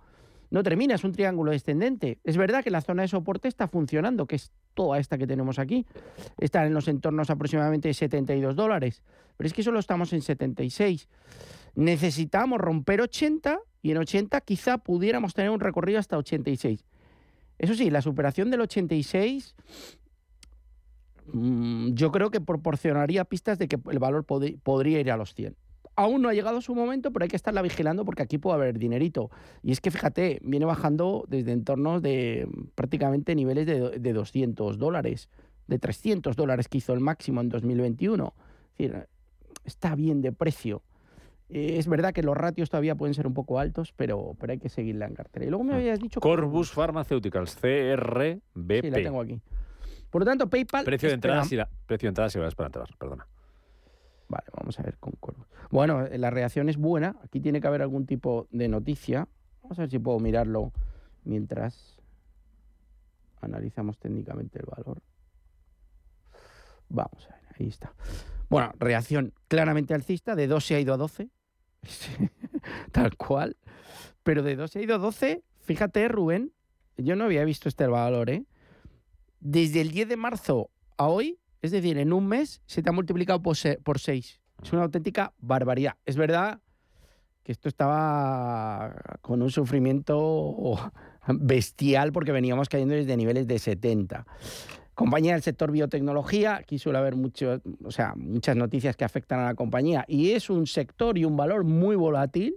no 0.49 0.63
termina, 0.63 0.95
es 0.95 1.03
un 1.03 1.11
triángulo 1.11 1.51
descendente. 1.51 2.19
Es 2.23 2.37
verdad 2.37 2.63
que 2.63 2.71
la 2.71 2.79
zona 2.81 3.01
de 3.01 3.09
soporte 3.09 3.47
está 3.49 3.67
funcionando, 3.67 4.27
que 4.27 4.37
es 4.37 4.51
toda 4.73 4.97
esta 4.97 5.17
que 5.17 5.27
tenemos 5.27 5.59
aquí. 5.59 5.85
Está 6.37 6.65
en 6.65 6.73
los 6.73 6.87
entornos 6.87 7.29
aproximadamente 7.29 7.89
de 7.89 7.93
72 7.93 8.55
dólares. 8.55 9.03
Pero 9.35 9.47
es 9.47 9.53
que 9.53 9.61
solo 9.63 9.79
estamos 9.79 10.13
en 10.13 10.21
76. 10.21 11.09
Necesitamos 11.75 12.59
romper 12.59 13.01
80 13.01 13.59
y 13.81 13.91
en 13.91 13.97
80 13.97 14.39
quizá 14.41 14.77
pudiéramos 14.77 15.33
tener 15.33 15.51
un 15.51 15.59
recorrido 15.59 15.99
hasta 15.99 16.17
86. 16.17 16.85
Eso 17.59 17.73
sí, 17.75 17.89
la 17.89 18.01
superación 18.01 18.49
del 18.49 18.61
86 18.61 19.55
mm, 21.33 21.93
yo 21.93 22.11
creo 22.11 22.31
que 22.31 22.39
proporcionaría 22.41 23.25
pistas 23.25 23.57
de 23.59 23.67
que 23.67 23.77
el 23.91 23.99
valor 23.99 24.25
pod- 24.25 24.59
podría 24.61 24.99
ir 24.99 25.11
a 25.11 25.17
los 25.17 25.33
100. 25.33 25.55
Aún 25.97 26.21
no 26.21 26.29
ha 26.29 26.33
llegado 26.33 26.61
su 26.61 26.73
momento, 26.73 27.11
pero 27.11 27.23
hay 27.23 27.29
que 27.29 27.35
estarla 27.35 27.61
vigilando 27.61 28.05
porque 28.05 28.23
aquí 28.23 28.37
puede 28.37 28.55
haber 28.55 28.79
dinerito. 28.79 29.29
Y 29.63 29.71
es 29.71 29.81
que 29.81 29.91
fíjate, 29.91 30.39
viene 30.43 30.65
bajando 30.65 31.25
desde 31.27 31.51
entornos 31.51 32.01
de 32.01 32.47
mm, 32.47 32.67
prácticamente 32.75 33.35
niveles 33.35 33.65
de, 33.65 33.99
de 33.99 34.13
200 34.13 34.77
dólares, 34.77 35.29
de 35.67 35.79
300 35.79 36.35
dólares 36.35 36.69
que 36.69 36.77
hizo 36.77 36.93
el 36.93 37.01
máximo 37.01 37.41
en 37.41 37.49
2021. 37.49 38.33
Es 38.77 38.91
decir, 38.91 39.07
está 39.65 39.95
bien 39.95 40.21
de 40.21 40.31
precio. 40.31 40.83
Eh, 41.49 41.77
Es 41.77 41.87
verdad 41.87 42.13
que 42.13 42.23
los 42.23 42.35
ratios 42.35 42.69
todavía 42.69 42.95
pueden 42.95 43.13
ser 43.13 43.27
un 43.27 43.33
poco 43.33 43.59
altos, 43.59 43.93
pero, 43.95 44.35
pero 44.39 44.53
hay 44.53 44.59
que 44.59 44.69
seguirla 44.69 45.05
en 45.05 45.15
cartera. 45.15 45.45
Y 45.45 45.49
luego 45.49 45.63
me 45.63 45.75
habías 45.75 45.99
dicho... 45.99 46.19
Corbus 46.19 46.71
Pharmaceuticals, 46.71 47.55
CRBP. 47.55 48.81
Sí, 48.81 48.89
la 48.91 48.97
tengo 48.97 49.21
aquí. 49.21 49.39
Por 50.09 50.21
lo 50.21 50.25
tanto, 50.25 50.49
PayPal... 50.49 50.85
Precio 50.85 51.09
de 51.09 51.15
entrada, 51.15 51.43
si 51.43 51.55
la, 51.55 51.69
precio 51.85 52.07
de 52.07 52.09
entrada 52.09 52.29
si 52.29 52.39
vas 52.39 52.55
para 52.55 52.67
entrar, 52.67 52.87
perdona. 52.97 53.27
Vale, 54.29 54.45
vamos 54.53 54.79
a 54.79 54.83
ver 54.83 54.97
con 54.97 55.13
Corvus. 55.19 55.47
Bueno, 55.69 56.05
eh, 56.05 56.17
la 56.17 56.29
reacción 56.29 56.69
es 56.69 56.77
buena. 56.77 57.15
Aquí 57.23 57.39
tiene 57.39 57.61
que 57.61 57.67
haber 57.67 57.81
algún 57.81 58.05
tipo 58.05 58.47
de 58.51 58.67
noticia. 58.67 59.27
Vamos 59.63 59.79
a 59.79 59.83
ver 59.83 59.89
si 59.89 59.99
puedo 59.99 60.19
mirarlo 60.19 60.71
mientras 61.23 61.97
analizamos 63.41 63.97
técnicamente 63.97 64.59
el 64.59 64.65
valor. 64.65 65.01
Vamos 66.89 67.27
a 67.27 67.35
ver, 67.35 67.43
ahí 67.59 67.67
está. 67.67 67.93
Bueno, 68.49 68.71
reacción 68.79 69.33
claramente 69.47 69.93
alcista, 69.93 70.35
de 70.35 70.47
2 70.47 70.65
se 70.65 70.75
ha 70.75 70.79
ido 70.79 70.93
a 70.93 70.97
12, 70.97 71.29
tal 72.91 73.17
cual. 73.17 73.57
Pero 74.23 74.41
de 74.41 74.55
2 74.55 74.71
se 74.71 74.79
ha 74.79 74.81
ido 74.81 74.95
a 74.95 74.99
12, 74.99 75.43
fíjate, 75.59 76.07
Rubén, 76.07 76.53
yo 76.97 77.15
no 77.15 77.25
había 77.25 77.43
visto 77.43 77.67
este 77.69 77.87
valor, 77.87 78.29
¿eh? 78.29 78.45
Desde 79.39 79.81
el 79.81 79.91
10 79.91 80.09
de 80.09 80.17
marzo 80.17 80.69
a 80.97 81.07
hoy, 81.07 81.39
es 81.61 81.71
decir, 81.71 81.97
en 81.97 82.13
un 82.13 82.27
mes, 82.27 82.61
se 82.65 82.81
te 82.81 82.89
ha 82.89 82.93
multiplicado 82.93 83.41
por 83.41 83.55
6. 83.55 84.39
Es 84.63 84.73
una 84.73 84.83
auténtica 84.83 85.33
barbaridad. 85.39 85.95
Es 86.05 86.15
verdad 86.15 86.61
que 87.43 87.51
esto 87.51 87.69
estaba 87.69 88.93
con 89.21 89.41
un 89.41 89.49
sufrimiento 89.49 90.91
bestial 91.27 92.11
porque 92.11 92.31
veníamos 92.31 92.69
cayendo 92.69 92.95
desde 92.95 93.15
niveles 93.15 93.47
de 93.47 93.59
70. 93.59 94.25
Compañía 94.93 95.33
del 95.33 95.43
sector 95.43 95.71
biotecnología, 95.71 96.55
aquí 96.55 96.79
suele 96.79 96.97
haber 96.97 97.15
mucho, 97.15 97.61
o 97.83 97.91
sea, 97.91 98.15
muchas 98.15 98.55
noticias 98.55 98.95
que 98.95 99.05
afectan 99.05 99.39
a 99.39 99.45
la 99.45 99.53
compañía 99.53 100.03
y 100.07 100.31
es 100.31 100.49
un 100.49 100.65
sector 100.65 101.17
y 101.17 101.23
un 101.23 101.37
valor 101.37 101.63
muy 101.63 101.95
volátil. 101.95 102.55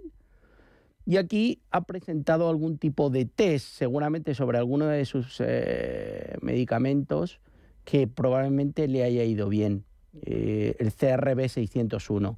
Y 1.05 1.17
aquí 1.17 1.61
ha 1.71 1.81
presentado 1.81 2.49
algún 2.49 2.77
tipo 2.77 3.09
de 3.09 3.25
test, 3.25 3.67
seguramente 3.77 4.33
sobre 4.33 4.57
alguno 4.57 4.87
de 4.87 5.05
sus 5.05 5.37
eh, 5.39 6.35
medicamentos, 6.41 7.39
que 7.83 8.07
probablemente 8.07 8.87
le 8.87 9.03
haya 9.03 9.23
ido 9.23 9.49
bien. 9.49 9.85
Eh, 10.23 10.75
el 10.79 10.93
CRB 10.93 11.47
601. 11.47 12.37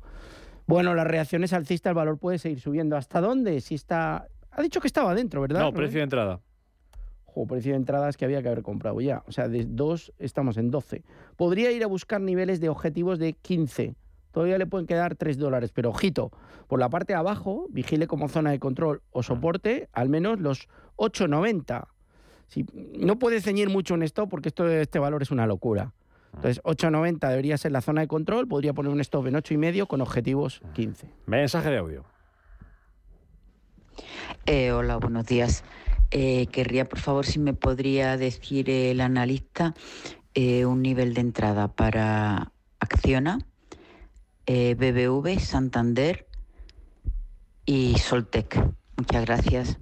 Bueno, 0.66 0.94
las 0.94 1.08
reacciones 1.08 1.54
alcistas, 1.54 1.92
el 1.92 1.96
valor 1.96 2.18
puede 2.18 2.38
seguir 2.38 2.60
subiendo. 2.60 2.96
¿Hasta 2.96 3.20
dónde? 3.20 3.60
Si 3.62 3.76
está. 3.76 4.28
Ha 4.52 4.62
dicho 4.62 4.80
que 4.80 4.88
estaba 4.88 5.16
dentro, 5.16 5.42
¿verdad? 5.42 5.62
No, 5.62 5.74
precio 5.74 6.00
de 6.00 6.04
entrada. 6.04 6.40
O 7.26 7.48
precio 7.48 7.72
de 7.72 7.78
entradas 7.78 8.16
que 8.16 8.26
había 8.26 8.42
que 8.44 8.48
haber 8.48 8.62
comprado 8.62 9.02
ya. 9.02 9.24
O 9.28 9.32
sea, 9.32 9.48
de 9.48 9.66
2 9.66 10.14
estamos 10.20 10.58
en 10.58 10.70
12. 10.70 11.04
Podría 11.36 11.72
ir 11.72 11.84
a 11.84 11.88
buscar 11.88 12.22
niveles 12.22 12.60
de 12.60 12.70
objetivos 12.70 13.18
de 13.18 13.34
15. 13.34 13.96
Todavía 14.32 14.58
le 14.60 14.68
pueden 14.68 14.86
quedar 14.86 15.16
3 15.16 15.38
dólares, 15.38 15.72
pero 15.74 15.90
ojito, 15.90 16.32
por 16.68 16.80
la 16.80 16.90
parte 16.90 17.14
de 17.14 17.20
abajo, 17.20 17.68
vigile 17.70 18.08
como 18.08 18.30
zona 18.30 18.52
de 18.52 18.60
control 18.60 19.02
o 19.12 19.24
soporte 19.24 19.90
al 19.94 20.10
menos 20.10 20.40
los 20.40 20.68
8,90. 20.98 21.88
Si, 22.48 22.66
no 22.74 23.18
puede 23.20 23.42
ceñir 23.42 23.70
mucho 23.70 23.96
en 23.96 24.04
esto 24.04 24.28
porque 24.28 24.50
esto, 24.50 24.68
este 24.70 25.00
valor 25.00 25.22
es 25.22 25.32
una 25.32 25.48
locura. 25.48 25.94
Entonces, 26.36 26.64
8,90 26.64 27.30
debería 27.30 27.58
ser 27.58 27.72
la 27.72 27.82
zona 27.82 28.02
de 28.02 28.08
control, 28.08 28.48
podría 28.48 28.74
poner 28.74 28.92
un 28.92 29.00
stop 29.02 29.28
en 29.28 29.36
8,5 29.36 29.88
con 29.88 30.02
objetivos 30.02 30.62
15. 30.74 31.08
Mensaje 31.28 31.70
de 31.70 31.78
audio. 31.78 32.06
Eh, 34.46 34.72
hola, 34.72 34.98
buenos 34.98 35.26
días. 35.26 35.64
Eh, 36.12 36.48
querría, 36.48 36.90
por 36.90 37.00
favor, 37.00 37.26
si 37.26 37.40
me 37.40 37.54
podría 37.54 38.18
decir 38.18 38.70
el 38.70 39.02
analista 39.02 39.74
eh, 40.34 40.66
un 40.66 40.82
nivel 40.82 41.14
de 41.14 41.22
entrada 41.22 41.68
para 41.68 42.52
Acciona, 42.80 43.40
BBV, 44.48 45.40
Santander 45.40 46.28
y 47.66 47.98
Soltec. 48.00 48.60
Muchas 48.98 49.26
gracias. 49.26 49.78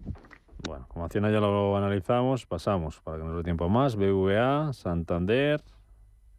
Bueno, 0.67 0.85
como 0.89 1.05
Acciona 1.05 1.31
ya 1.31 1.39
lo 1.39 1.75
analizamos, 1.77 2.45
pasamos 2.45 2.99
para 3.01 3.17
que 3.17 3.23
no 3.23 3.37
dé 3.37 3.43
tiempo 3.43 3.69
más. 3.69 3.95
BVA, 3.95 4.73
Santander. 4.73 5.63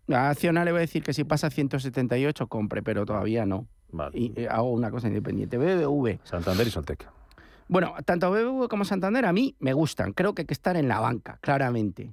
A 0.08 0.30
Acciona 0.30 0.64
le 0.64 0.72
voy 0.72 0.78
a 0.78 0.80
decir 0.82 1.02
que 1.02 1.12
si 1.12 1.24
pasa 1.24 1.50
178 1.50 2.46
compre, 2.46 2.82
pero 2.82 3.04
todavía 3.04 3.46
no. 3.46 3.66
Vale. 3.90 4.18
Y 4.18 4.46
hago 4.46 4.72
una 4.72 4.90
cosa 4.90 5.08
independiente. 5.08 5.58
BBV. 5.58 6.20
Santander 6.24 6.66
y 6.66 6.70
Soltec. 6.70 7.08
Bueno, 7.68 7.94
tanto 8.04 8.30
BBV 8.30 8.68
como 8.68 8.84
Santander 8.84 9.24
a 9.24 9.32
mí 9.32 9.56
me 9.58 9.72
gustan. 9.72 10.12
Creo 10.12 10.34
que 10.34 10.42
hay 10.42 10.46
que 10.46 10.54
estar 10.54 10.76
en 10.76 10.88
la 10.88 11.00
banca, 11.00 11.38
claramente. 11.40 12.12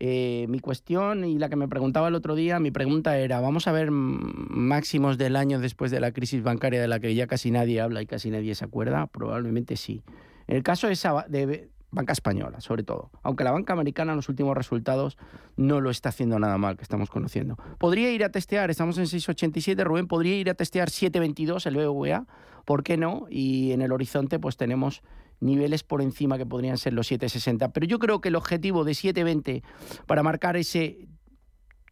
Eh, 0.00 0.46
mi 0.48 0.60
cuestión 0.60 1.24
y 1.24 1.38
la 1.38 1.48
que 1.48 1.56
me 1.56 1.66
preguntaba 1.66 2.08
el 2.08 2.14
otro 2.14 2.36
día, 2.36 2.60
mi 2.60 2.70
pregunta 2.70 3.18
era, 3.18 3.40
¿vamos 3.40 3.66
a 3.66 3.72
ver 3.72 3.90
máximos 3.90 5.18
del 5.18 5.34
año 5.34 5.58
después 5.58 5.90
de 5.90 5.98
la 5.98 6.12
crisis 6.12 6.42
bancaria 6.42 6.80
de 6.80 6.86
la 6.86 7.00
que 7.00 7.14
ya 7.14 7.26
casi 7.26 7.50
nadie 7.50 7.80
habla 7.80 8.00
y 8.00 8.06
casi 8.06 8.30
nadie 8.30 8.54
se 8.54 8.64
acuerda? 8.64 9.06
Probablemente 9.08 9.76
sí. 9.76 10.02
En 10.48 10.56
el 10.56 10.62
caso 10.62 10.88
de, 10.88 10.94
esa, 10.94 11.24
de 11.28 11.70
banca 11.90 12.12
española, 12.12 12.60
sobre 12.60 12.82
todo, 12.82 13.10
aunque 13.22 13.44
la 13.44 13.52
banca 13.52 13.72
americana 13.72 14.12
en 14.12 14.16
los 14.16 14.28
últimos 14.28 14.56
resultados 14.56 15.16
no 15.56 15.80
lo 15.80 15.90
está 15.90 16.08
haciendo 16.08 16.38
nada 16.38 16.58
mal, 16.58 16.76
que 16.76 16.82
estamos 16.82 17.10
conociendo. 17.10 17.56
Podría 17.78 18.10
ir 18.10 18.24
a 18.24 18.30
testear, 18.30 18.70
estamos 18.70 18.98
en 18.98 19.04
6,87, 19.04 19.84
Rubén, 19.84 20.06
podría 20.06 20.36
ir 20.36 20.50
a 20.50 20.54
testear 20.54 20.88
7,22 20.88 21.66
el 21.66 21.76
BBVA, 21.76 22.26
¿por 22.64 22.82
qué 22.82 22.96
no? 22.96 23.26
Y 23.30 23.72
en 23.72 23.82
el 23.82 23.92
horizonte 23.92 24.38
pues 24.38 24.56
tenemos 24.56 25.02
niveles 25.40 25.82
por 25.84 26.02
encima 26.02 26.36
que 26.36 26.46
podrían 26.46 26.78
ser 26.78 26.92
los 26.92 27.10
7,60. 27.10 27.70
Pero 27.72 27.86
yo 27.86 27.98
creo 27.98 28.20
que 28.20 28.28
el 28.28 28.36
objetivo 28.36 28.84
de 28.84 28.92
7,20 28.92 29.62
para 30.06 30.22
marcar 30.22 30.56
ese 30.56 31.08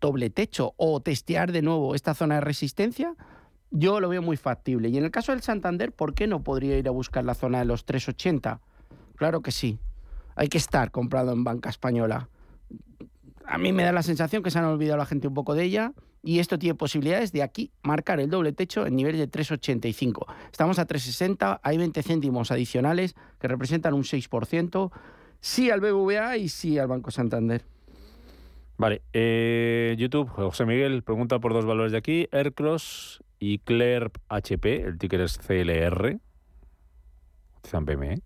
doble 0.00 0.30
techo 0.30 0.74
o 0.76 1.00
testear 1.00 1.52
de 1.52 1.62
nuevo 1.62 1.94
esta 1.94 2.14
zona 2.14 2.36
de 2.36 2.40
resistencia, 2.42 3.14
yo 3.70 4.00
lo 4.00 4.08
veo 4.08 4.22
muy 4.22 4.36
factible. 4.36 4.88
Y 4.88 4.98
en 4.98 5.04
el 5.04 5.10
caso 5.10 5.32
del 5.32 5.42
Santander, 5.42 5.92
¿por 5.92 6.14
qué 6.14 6.26
no 6.26 6.42
podría 6.42 6.78
ir 6.78 6.88
a 6.88 6.92
buscar 6.92 7.24
la 7.24 7.34
zona 7.34 7.58
de 7.58 7.64
los 7.64 7.86
3,80? 7.86 8.60
Claro 9.16 9.40
que 9.40 9.50
sí. 9.50 9.78
Hay 10.34 10.48
que 10.48 10.58
estar 10.58 10.90
comprado 10.90 11.32
en 11.32 11.44
banca 11.44 11.70
española. 11.70 12.28
A 13.46 13.58
mí 13.58 13.72
me 13.72 13.84
da 13.84 13.92
la 13.92 14.02
sensación 14.02 14.42
que 14.42 14.50
se 14.50 14.58
han 14.58 14.64
olvidado 14.64 14.98
la 14.98 15.06
gente 15.06 15.28
un 15.28 15.34
poco 15.34 15.54
de 15.54 15.64
ella 15.64 15.92
y 16.22 16.40
esto 16.40 16.58
tiene 16.58 16.74
posibilidades 16.74 17.30
de 17.30 17.42
aquí 17.42 17.70
marcar 17.82 18.18
el 18.18 18.28
doble 18.28 18.52
techo 18.52 18.86
en 18.86 18.96
nivel 18.96 19.16
de 19.16 19.30
3,85. 19.30 20.26
Estamos 20.50 20.78
a 20.78 20.86
3,60, 20.86 21.60
hay 21.62 21.78
20 21.78 22.02
céntimos 22.02 22.50
adicionales 22.50 23.14
que 23.38 23.46
representan 23.46 23.94
un 23.94 24.02
6%. 24.02 24.90
Sí 25.40 25.70
al 25.70 25.80
BBVA 25.80 26.36
y 26.38 26.48
sí 26.48 26.78
al 26.78 26.88
Banco 26.88 27.12
Santander. 27.12 27.64
Vale, 28.78 29.02
eh, 29.12 29.94
YouTube, 29.98 30.28
José 30.28 30.66
Miguel 30.66 31.02
pregunta 31.02 31.38
por 31.38 31.54
dos 31.54 31.64
valores 31.64 31.92
de 31.92 31.98
aquí, 31.98 32.28
Aircross 32.32 33.22
y 33.38 33.58
Clerp 33.58 34.16
HP, 34.28 34.82
el 34.82 34.98
ticker 34.98 35.20
es 35.20 35.38
CLR, 35.38 36.18
utilizan 37.58 37.84
BME, 37.84 38.20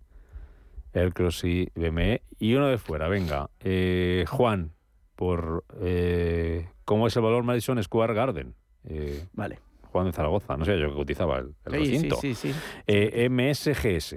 Aircross 0.93 1.43
y 1.43 1.69
BME, 1.75 2.21
y 2.39 2.53
uno 2.55 2.67
de 2.67 2.77
fuera, 2.77 3.07
venga, 3.07 3.49
eh, 3.59 4.25
Juan, 4.27 4.71
por 5.15 5.65
eh, 5.79 6.69
cómo 6.85 7.07
es 7.07 7.15
el 7.15 7.21
valor 7.23 7.43
Madison 7.43 7.81
Square 7.83 8.13
Garden. 8.13 8.55
Eh, 8.85 9.25
vale. 9.33 9.59
Juan 9.91 10.05
de 10.05 10.13
Zaragoza, 10.13 10.55
no 10.57 10.63
sé 10.65 10.79
yo 10.79 10.93
que 10.93 11.01
utilizaba 11.01 11.39
el, 11.39 11.53
el 11.65 11.71
Sí, 11.85 11.91
recinto. 11.91 12.15
sí, 12.15 12.33
sí, 12.33 12.53
sí. 12.53 13.29
MSGS. 13.29 14.15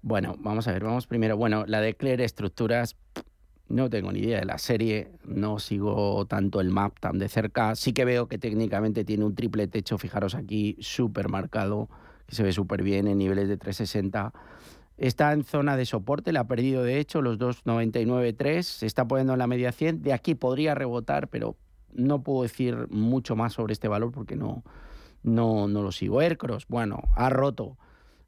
Bueno, 0.00 0.34
vamos 0.38 0.66
a 0.66 0.72
ver, 0.72 0.82
vamos 0.82 1.06
primero. 1.06 1.36
Bueno, 1.36 1.64
la 1.66 1.80
de 1.80 1.94
Clear 1.94 2.20
Estructuras, 2.22 2.96
no 3.72 3.88
tengo 3.88 4.12
ni 4.12 4.20
idea 4.20 4.40
de 4.40 4.44
la 4.44 4.58
serie, 4.58 5.12
no 5.24 5.58
sigo 5.58 6.26
tanto 6.26 6.60
el 6.60 6.68
map 6.68 7.00
tan 7.00 7.18
de 7.18 7.28
cerca. 7.28 7.74
Sí 7.74 7.94
que 7.94 8.04
veo 8.04 8.28
que 8.28 8.36
técnicamente 8.36 9.02
tiene 9.02 9.24
un 9.24 9.34
triple 9.34 9.66
techo, 9.66 9.96
fijaros 9.96 10.34
aquí, 10.34 10.76
súper 10.80 11.30
marcado, 11.30 11.88
que 12.26 12.34
se 12.34 12.42
ve 12.42 12.52
súper 12.52 12.82
bien 12.82 13.08
en 13.08 13.16
niveles 13.16 13.48
de 13.48 13.56
360. 13.56 14.34
Está 14.98 15.32
en 15.32 15.44
zona 15.44 15.76
de 15.78 15.86
soporte, 15.86 16.32
la 16.32 16.40
ha 16.40 16.46
perdido 16.46 16.82
de 16.82 16.98
hecho 16.98 17.22
los 17.22 17.38
2,99,3, 17.38 18.62
se 18.62 18.86
está 18.86 19.08
poniendo 19.08 19.32
en 19.32 19.38
la 19.38 19.46
media 19.46 19.72
100. 19.72 20.02
De 20.02 20.12
aquí 20.12 20.34
podría 20.34 20.74
rebotar, 20.74 21.28
pero 21.28 21.56
no 21.94 22.22
puedo 22.22 22.42
decir 22.42 22.88
mucho 22.90 23.36
más 23.36 23.54
sobre 23.54 23.72
este 23.72 23.88
valor 23.88 24.12
porque 24.12 24.36
no, 24.36 24.64
no, 25.22 25.66
no 25.66 25.82
lo 25.82 25.92
sigo. 25.92 26.20
Aircross, 26.20 26.66
bueno, 26.68 27.00
ha 27.16 27.30
roto. 27.30 27.78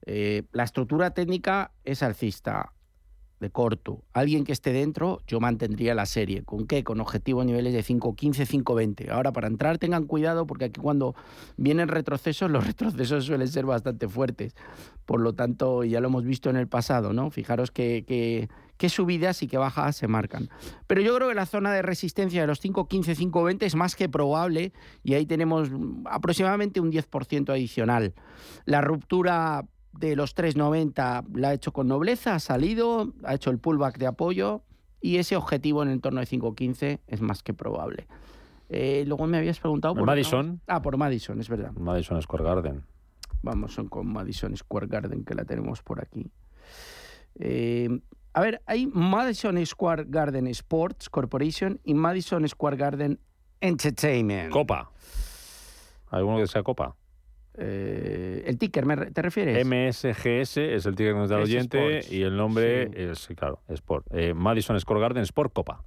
Eh, 0.07 0.45
la 0.53 0.65
estructura 0.65 1.11
técnica 1.11 1.73
es 1.85 2.03
alcista, 2.03 2.73
de 3.41 3.51
corto. 3.51 4.03
Alguien 4.13 4.45
que 4.45 4.53
esté 4.53 4.73
dentro, 4.73 5.21
yo 5.27 5.41
mantendría 5.41 5.95
la 5.95 6.07
serie. 6.07 6.43
¿Con 6.45 6.67
qué? 6.67 6.85
Con 6.85 7.01
objetivos 7.01 7.45
niveles 7.45 7.73
de 7.73 7.83
5.15, 7.83 8.47
5.20. 8.47 9.11
Ahora, 9.11 9.33
para 9.33 9.49
entrar, 9.49 9.79
tengan 9.79 10.07
cuidado 10.07 10.47
porque 10.47 10.67
aquí 10.67 10.81
cuando 10.81 11.15
vienen 11.57 11.89
retrocesos, 11.89 12.51
los 12.51 12.67
retrocesos 12.67 13.25
suelen 13.25 13.49
ser 13.49 13.67
bastante 13.67 14.09
fuertes. 14.09 14.55
Por 15.05 15.21
lo 15.21 15.35
tanto, 15.35 15.85
ya 15.85 16.01
lo 16.01 16.09
hemos 16.09 16.25
visto 16.25 16.49
en 16.49 16.57
el 16.57 16.69
pasado, 16.69 17.13
¿no? 17.13 17.31
Fijaros 17.31 17.71
que, 17.71 18.05
que, 18.07 18.49
qué 18.79 18.89
subidas 18.89 19.43
y 19.43 19.49
qué 19.49 19.59
bajadas 19.59 19.97
se 19.97 20.09
marcan. 20.09 20.49
Pero 20.87 21.03
yo 21.03 21.15
creo 21.15 21.29
que 21.29 21.35
la 21.35 21.47
zona 21.47 21.73
de 21.73 21.83
resistencia 21.83 22.41
de 22.41 22.47
los 22.47 22.63
5.15, 22.63 23.17
5.20 23.31 23.63
es 23.65 23.75
más 23.75 23.97
que 23.97 24.09
probable 24.09 24.73
y 25.03 25.15
ahí 25.15 25.27
tenemos 25.27 25.71
aproximadamente 26.07 26.81
un 26.81 26.91
10% 26.91 27.51
adicional. 27.51 28.15
La 28.65 28.81
ruptura 28.81 29.67
de 29.99 30.17
los 30.17 30.37
3.90 30.37 31.37
la 31.37 31.49
ha 31.49 31.55
hecho 31.55 31.73
con 31.73 31.89
nobleza, 31.89 32.35
ha 32.35 32.41
salido, 32.41 33.13
ha 33.25 33.35
hecho 33.35 33.51
el 33.51 33.59
pullback 33.59 33.99
de 33.99 34.07
apoyo 34.07 34.63
y 35.01 35.19
ese 35.19 35.37
objetivo 35.37 35.83
en 35.83 35.89
el 35.89 35.95
entorno 35.95 36.21
de 36.21 36.27
5.15 36.27 37.01
es 37.07 37.21
más 37.21 37.43
que 37.43 37.55
probable. 37.55 38.07
Eh, 38.69 39.05
luego 39.07 39.27
me 39.27 39.39
habías 39.39 39.61
preguntado 39.61 39.95
por... 39.95 40.05
Madison. 40.07 40.61
Ah, 40.67 40.83
por 40.83 40.97
Madison, 40.97 41.41
es 41.41 41.49
verdad. 41.49 41.73
Madison 41.73 42.21
Square 42.23 42.45
Garden. 42.45 42.85
Vamos 43.43 43.79
con 43.91 44.07
Madison 44.07 44.57
Square 44.57 44.87
Garden, 44.87 45.25
que 45.25 45.35
la 45.35 45.45
tenemos 45.45 45.83
por 45.83 46.01
aquí. 46.01 46.31
Eh, 47.39 47.89
a 48.33 48.41
ver, 48.41 48.63
hay 48.67 48.87
Madison 48.87 49.65
Square 49.65 50.07
Garden 50.09 50.47
Sports 50.49 51.11
Corporation 51.11 51.79
y 51.85 51.95
Madison 51.95 52.49
Square 52.49 52.77
Garden 52.77 53.21
Entertainment. 53.61 54.51
Copa. 54.51 54.91
¿Alguno 56.09 56.39
que 56.39 56.47
sea 56.47 56.63
copa? 56.63 56.97
Eh, 57.57 58.43
el 58.47 58.59
ticker, 58.59 58.85
¿me 58.85 58.97
re- 58.97 59.11
¿te 59.13 59.23
refieres? 59.23 59.65
MSGS 59.65 60.57
es 60.57 60.87
el 60.87 60.97
ticket 60.97 61.13
que 61.13 61.19
nos 61.19 61.29
da 61.31 61.37
el 61.37 61.43
oyente 61.45 61.99
Sports, 61.99 62.13
y 62.13 62.23
el 62.23 62.37
nombre 62.37 62.87
sí. 62.89 62.93
es, 62.97 63.29
claro, 63.37 63.61
Sport. 63.69 64.07
Eh, 64.13 64.35
Madison 64.35 64.79
Square 64.81 65.01
Garden 65.01 65.23
Sport 65.23 65.53
Copa. 65.53 65.85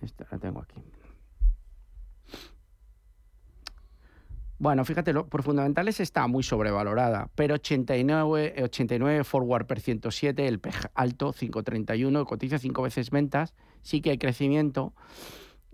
Esta 0.00 0.26
la 0.30 0.38
tengo 0.38 0.60
aquí. 0.60 0.80
Bueno, 4.58 4.84
fíjate, 4.84 5.12
lo- 5.12 5.26
por 5.26 5.42
fundamentales 5.42 5.98
está 5.98 6.26
muy 6.28 6.44
sobrevalorada, 6.44 7.28
pero 7.34 7.54
89, 7.54 8.54
eh, 8.56 8.62
89 8.62 9.24
forward 9.24 9.66
per 9.66 9.80
107, 9.80 10.46
el 10.46 10.60
PEG 10.60 10.74
alto 10.94 11.32
531, 11.32 12.24
cotiza 12.24 12.58
cinco 12.58 12.82
veces 12.82 13.10
ventas, 13.10 13.54
sí 13.82 14.00
que 14.00 14.10
hay 14.10 14.18
crecimiento. 14.18 14.94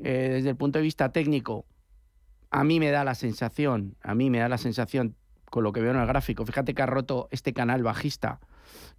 Eh, 0.02 0.30
desde 0.34 0.50
el 0.50 0.56
punto 0.56 0.78
de 0.78 0.84
vista 0.84 1.10
técnico, 1.12 1.66
a 2.50 2.64
mí 2.64 2.80
me 2.80 2.90
da 2.90 3.04
la 3.04 3.14
sensación, 3.14 3.96
a 4.02 4.14
mí 4.14 4.30
me 4.30 4.38
da 4.38 4.48
la 4.48 4.58
sensación 4.58 5.14
con 5.50 5.64
lo 5.64 5.72
que 5.72 5.80
veo 5.80 5.92
en 5.92 5.98
el 5.98 6.06
gráfico, 6.06 6.44
fíjate 6.44 6.74
que 6.74 6.82
ha 6.82 6.86
roto 6.86 7.28
este 7.30 7.52
canal 7.52 7.82
bajista 7.82 8.40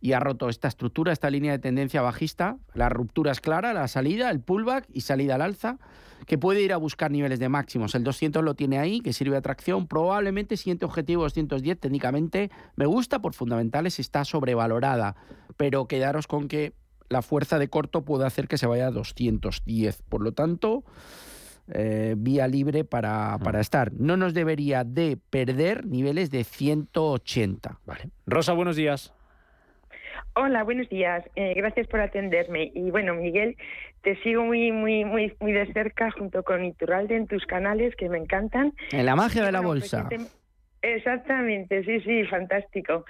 y 0.01 0.13
ha 0.13 0.19
roto 0.19 0.49
esta 0.49 0.67
estructura, 0.67 1.11
esta 1.11 1.29
línea 1.29 1.51
de 1.51 1.59
tendencia 1.59 2.01
bajista. 2.01 2.57
La 2.73 2.89
ruptura 2.89 3.31
es 3.31 3.41
clara, 3.41 3.73
la 3.73 3.87
salida, 3.87 4.29
el 4.29 4.39
pullback 4.39 4.85
y 4.91 5.01
salida 5.01 5.35
al 5.35 5.41
alza, 5.41 5.77
que 6.25 6.37
puede 6.37 6.61
ir 6.61 6.73
a 6.73 6.77
buscar 6.77 7.11
niveles 7.11 7.39
de 7.39 7.49
máximos. 7.49 7.95
El 7.95 8.03
200 8.03 8.43
lo 8.43 8.55
tiene 8.55 8.79
ahí, 8.79 9.01
que 9.01 9.13
sirve 9.13 9.31
de 9.31 9.39
atracción. 9.39 9.87
Probablemente 9.87 10.57
siguiente 10.57 10.85
objetivo 10.85 11.23
210, 11.23 11.79
técnicamente 11.79 12.49
me 12.75 12.85
gusta, 12.85 13.19
por 13.19 13.33
fundamentales 13.33 13.99
está 13.99 14.25
sobrevalorada, 14.25 15.15
pero 15.57 15.87
quedaros 15.87 16.27
con 16.27 16.47
que 16.47 16.73
la 17.09 17.21
fuerza 17.21 17.59
de 17.59 17.69
corto 17.69 18.05
puede 18.05 18.25
hacer 18.25 18.47
que 18.47 18.57
se 18.57 18.67
vaya 18.67 18.87
a 18.87 18.91
210. 18.91 20.03
Por 20.03 20.21
lo 20.21 20.31
tanto, 20.31 20.83
eh, 21.73 22.15
vía 22.17 22.47
libre 22.47 22.83
para, 22.83 23.37
para 23.43 23.59
estar. 23.59 23.91
No 23.93 24.17
nos 24.17 24.33
debería 24.33 24.83
de 24.83 25.17
perder 25.29 25.85
niveles 25.85 26.31
de 26.31 26.43
180. 26.43 27.79
Vale. 27.85 28.09
Rosa, 28.25 28.53
buenos 28.53 28.75
días. 28.75 29.13
Hola, 30.35 30.63
buenos 30.63 30.87
días. 30.89 31.23
Eh, 31.35 31.53
gracias 31.55 31.87
por 31.87 31.99
atenderme. 32.01 32.71
Y 32.73 32.91
bueno, 32.91 33.13
Miguel, 33.15 33.57
te 34.03 34.15
sigo 34.23 34.43
muy, 34.43 34.71
muy, 34.71 35.03
muy, 35.05 35.33
muy 35.39 35.51
de 35.51 35.71
cerca 35.73 36.11
junto 36.11 36.43
con 36.43 36.63
Iturralde 36.63 37.15
en 37.15 37.27
tus 37.27 37.45
canales 37.45 37.95
que 37.95 38.09
me 38.09 38.17
encantan. 38.17 38.73
En 38.91 39.05
la 39.05 39.15
magia 39.15 39.41
Y 39.41 39.45
de 39.45 39.51
la 39.51 39.59
bueno, 39.59 39.69
bolsa. 39.79 40.03
recientemente- 40.03 40.39
Exactamente, 40.81 41.83
sí, 41.83 41.99
sí, 42.01 42.23
fantástico. 42.27 43.03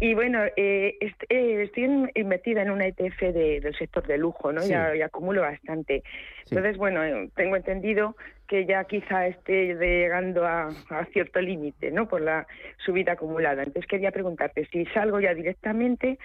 Y 0.00 0.14
bueno, 0.14 0.40
eh, 0.56 0.96
est- 1.00 1.22
eh, 1.30 1.62
estoy 1.62 1.84
en- 1.84 2.28
metida 2.28 2.62
en 2.62 2.70
una 2.70 2.86
ETF 2.86 3.32
de- 3.32 3.60
del 3.60 3.74
sector 3.76 4.06
de 4.06 4.18
lujo, 4.18 4.52
¿no? 4.52 4.60
Sí. 4.62 4.70
Ya, 4.70 4.94
ya 4.94 5.06
acumulo 5.06 5.40
bastante. 5.42 6.02
Entonces, 6.50 6.76
bueno, 6.76 7.02
eh, 7.04 7.30
tengo 7.36 7.56
entendido 7.56 8.16
que 8.48 8.66
ya 8.66 8.84
quizá 8.84 9.26
esté 9.26 9.74
llegando 9.76 10.44
a, 10.44 10.68
a 10.90 11.04
cierto 11.12 11.40
límite, 11.40 11.90
¿no? 11.90 12.06
Por 12.08 12.20
la 12.20 12.46
subida 12.84 13.12
acumulada. 13.12 13.62
Entonces 13.62 13.86
quería 13.88 14.10
preguntarte 14.10 14.66
si 14.66 14.84
salgo 14.86 15.20
ya 15.20 15.32
directamente 15.32 16.18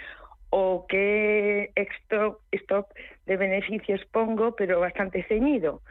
o 0.50 0.86
qué 0.90 1.72
stock, 1.76 2.42
stock 2.52 2.88
de 3.28 3.38
beneficios 3.38 4.02
pongo, 4.12 4.56
pero 4.56 4.80
bastante 4.80 5.24
ceñido. 5.24 5.82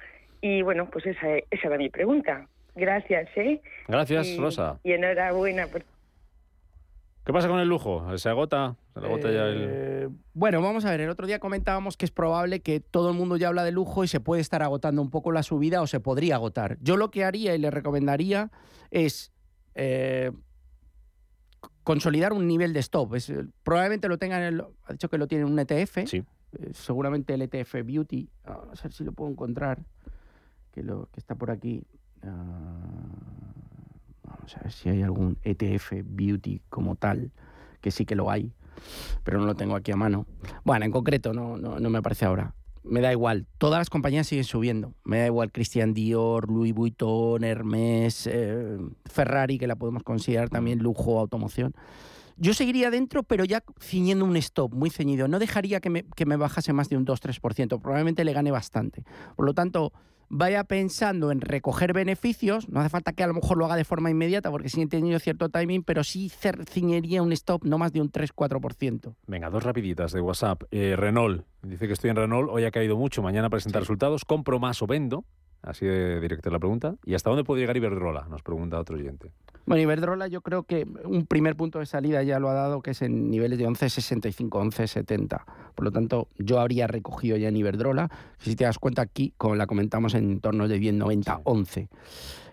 Y 0.41 0.63
bueno, 0.63 0.91
pues 0.91 1.07
esa, 1.07 1.37
esa 1.51 1.69
era 1.69 1.79
mi 1.79 1.89
pregunta. 1.89 2.47
Gracias, 2.75 3.29
¿eh? 3.37 3.61
Gracias, 3.87 4.27
Y- 4.27 4.39
Rosa. 4.39 4.79
Y 4.85 4.93
enhorabuena 4.93 5.67
por 5.69 5.83
¿Qué 7.29 7.33
pasa 7.35 7.47
con 7.47 7.61
el 7.61 7.69
lujo? 7.69 8.17
¿Se 8.17 8.31
agota? 8.31 8.75
¿Se 8.95 9.01
agota 9.05 9.31
ya 9.31 9.43
el...? 9.49 9.67
Eh, 9.69 10.09
Bueno, 10.33 10.63
vamos 10.63 10.87
a 10.87 10.91
ver, 10.93 11.03
el 11.03 11.11
otro 11.11 11.27
día 11.27 11.39
comentábamos 11.39 11.99
que 11.99 12.07
es 12.07 12.11
probable 12.11 12.61
que 12.61 12.81
todo 12.81 13.11
el 13.11 13.17
mundo 13.19 13.37
ya 13.37 13.49
habla 13.49 13.65
de 13.65 13.71
lujo 13.71 14.03
y 14.03 14.09
se 14.09 14.19
puede 14.19 14.41
estar 14.41 14.63
agotando 14.63 15.03
un 15.03 15.11
poco 15.11 15.31
la 15.31 15.43
subida 15.43 15.83
o 15.83 15.87
se 15.87 16.01
podría 16.01 16.37
agotar. 16.37 16.79
Yo 16.81 16.97
lo 16.97 17.11
que 17.11 17.25
haría 17.27 17.55
y 17.55 17.59
le 17.59 17.71
recomendaría 17.71 18.51
es 18.91 19.31
eh, 19.75 20.33
consolidar 21.85 22.33
un 22.33 22.47
nivel 22.47 22.73
de 22.73 22.81
stop. 22.81 23.15
Es, 23.17 23.29
eh, 23.29 23.45
probablemente 23.63 24.09
lo 24.09 24.17
tengan, 24.17 24.41
en 24.41 24.55
el- 24.55 24.65
ha 24.87 24.93
dicho 24.93 25.11
que 25.11 25.19
lo 25.19 25.27
tiene 25.29 25.45
en 25.45 25.53
un 25.53 25.59
ETF. 25.59 26.07
Sí. 26.07 26.25
Eh, 26.59 26.71
seguramente 26.73 27.35
el 27.35 27.43
ETF 27.43 27.83
Beauty. 27.85 28.27
Ah, 28.45 28.57
Vamos 28.61 28.81
a 28.81 28.85
ver 28.85 28.93
si 28.95 29.05
lo 29.05 29.13
puedo 29.13 29.31
encontrar, 29.31 29.85
que, 30.73 30.83
lo, 30.83 31.11
que 31.13 31.21
está 31.21 31.35
por 31.35 31.51
aquí. 31.51 31.85
Ah, 32.23 33.08
vamos 34.49 34.57
a 34.57 34.61
ver 34.63 34.73
si 34.73 34.89
hay 34.89 35.03
algún 35.03 35.39
ETF 35.43 35.93
Beauty 36.05 36.63
como 36.71 36.97
tal, 36.97 37.33
que 37.81 37.91
sí 37.91 38.07
que 38.07 38.15
lo 38.15 38.31
hay, 38.31 38.53
pero 39.23 39.39
no 39.39 39.47
lo 39.47 39.55
tengo 39.55 39.77
aquí 39.77 39.93
a 39.93 39.97
mano. 39.97 40.27
Bueno, 40.65 40.87
en 40.87 40.91
concreto 40.91 41.35
no, 41.35 41.59
no, 41.59 41.79
no 41.79 41.91
me 41.91 41.99
aparece 41.99 42.25
ahora. 42.25 42.55
Me 42.83 43.03
da 43.03 43.13
igual, 43.13 43.47
todas 43.59 43.79
las 43.79 43.91
compañías 43.91 44.27
siguen 44.27 44.45
subiendo. 44.45 44.95
Me 45.05 45.19
da 45.19 45.27
igual 45.27 45.53
Christian 45.53 45.93
Dior, 45.93 46.51
Louis 46.51 46.73
Vuitton, 46.73 47.45
Hermès, 47.45 48.27
eh, 48.27 48.79
Ferrari, 49.05 49.59
que 49.59 49.67
la 49.67 49.77
podemos 49.77 50.03
considerar 50.03 50.49
también 50.49 50.79
lujo, 50.79 51.21
automoción. 51.21 51.75
Yo 52.39 52.55
seguiría 52.55 52.91
dentro, 52.91 53.25
pero 53.25 53.45
ya 53.45 53.63
ciñendo 53.81 54.25
un 54.25 54.37
stop 54.37 54.73
muy 54.73 54.89
ceñido. 54.89 55.29
No 55.29 55.39
dejaría 55.39 55.81
que 55.81 55.91
me, 55.91 56.05
que 56.05 56.25
me 56.25 56.37
bajase 56.37 56.73
más 56.73 56.89
de 56.89 56.97
un 56.97 57.05
2-3%. 57.05 57.81
Probablemente 57.81 58.25
le 58.25 58.33
gane 58.33 58.53
bastante. 58.53 59.05
Por 59.37 59.45
lo 59.45 59.53
tanto, 59.53 59.93
vaya 60.29 60.65
pensando 60.65 61.31
en 61.31 61.41
recoger 61.41 61.93
beneficios. 61.93 62.69
No 62.69 62.81
hace 62.81 62.89
falta 62.89 63.13
que 63.13 63.23
a 63.23 63.27
lo 63.27 63.35
mejor 63.35 63.59
lo 63.59 63.65
haga 63.65 63.77
de 63.77 63.85
forma 63.85 64.11
inmediata, 64.11 64.51
porque 64.51 64.69
sí 64.69 64.83
he 64.83 64.87
tenido 64.87 65.19
cierto 65.19 65.49
timing, 65.49 65.83
pero 65.83 66.05
sí 66.05 66.31
ciñería 66.69 67.23
un 67.23 67.33
stop 67.33 67.65
no 67.65 67.79
más 67.79 67.93
de 67.93 68.01
un 68.01 68.11
3-4%. 68.11 69.15
Venga, 69.27 69.51
dos 69.51 69.63
rapiditas 69.63 70.13
de 70.13 70.21
WhatsApp. 70.21 70.63
Eh, 70.71 70.95
Renault. 70.97 71.45
Dice 71.63 71.87
que 71.87 71.93
estoy 71.93 72.11
en 72.11 72.17
Renault. 72.17 72.49
Hoy 72.51 72.65
ha 72.65 72.71
caído 72.71 72.97
mucho. 72.97 73.23
Mañana 73.23 73.51
presenta 73.51 73.81
resultados. 73.81 74.25
¿Compro 74.25 74.59
más 74.59 74.83
o 74.83 74.87
vendo? 74.87 75.25
Así 75.63 75.87
de 75.87 76.21
directa 76.21 76.49
es 76.49 76.53
la 76.53 76.59
pregunta. 76.59 76.95
¿Y 77.05 77.15
hasta 77.15 77.31
dónde 77.31 77.45
puede 77.45 77.61
llegar 77.61 77.77
Iberdrola? 77.77 78.27
Nos 78.29 78.43
pregunta 78.43 78.79
otro 78.79 78.97
oyente. 78.97 79.33
Bueno, 79.69 79.83
Iberdrola 79.83 80.29
yo 80.29 80.41
creo 80.41 80.63
que 80.63 80.87
un 81.05 81.27
primer 81.27 81.55
punto 81.55 81.79
de 81.79 81.85
salida 81.85 82.23
ya 82.23 82.39
lo 82.39 82.49
ha 82.49 82.55
dado, 82.55 82.81
que 82.81 82.93
es 82.93 83.03
en 83.03 83.31
niveles 83.31 83.59
de 83.59 83.69
11,65, 83.69 84.49
11,70. 84.49 85.45
Por 85.75 85.85
lo 85.85 85.93
tanto, 85.93 86.29
yo 86.39 86.59
habría 86.59 86.87
recogido 86.87 87.37
ya 87.37 87.49
en 87.49 87.57
Iberdrola. 87.59 88.09
Si 88.39 88.57
te 88.57 88.65
das 88.65 88.79
cuenta 88.79 89.03
aquí, 89.03 89.35
como 89.37 89.57
la 89.57 89.67
comentamos, 89.67 90.15
en 90.15 90.41
torno 90.41 90.69
de 90.69 90.81
10,90, 90.81 91.43
11. 91.45 91.89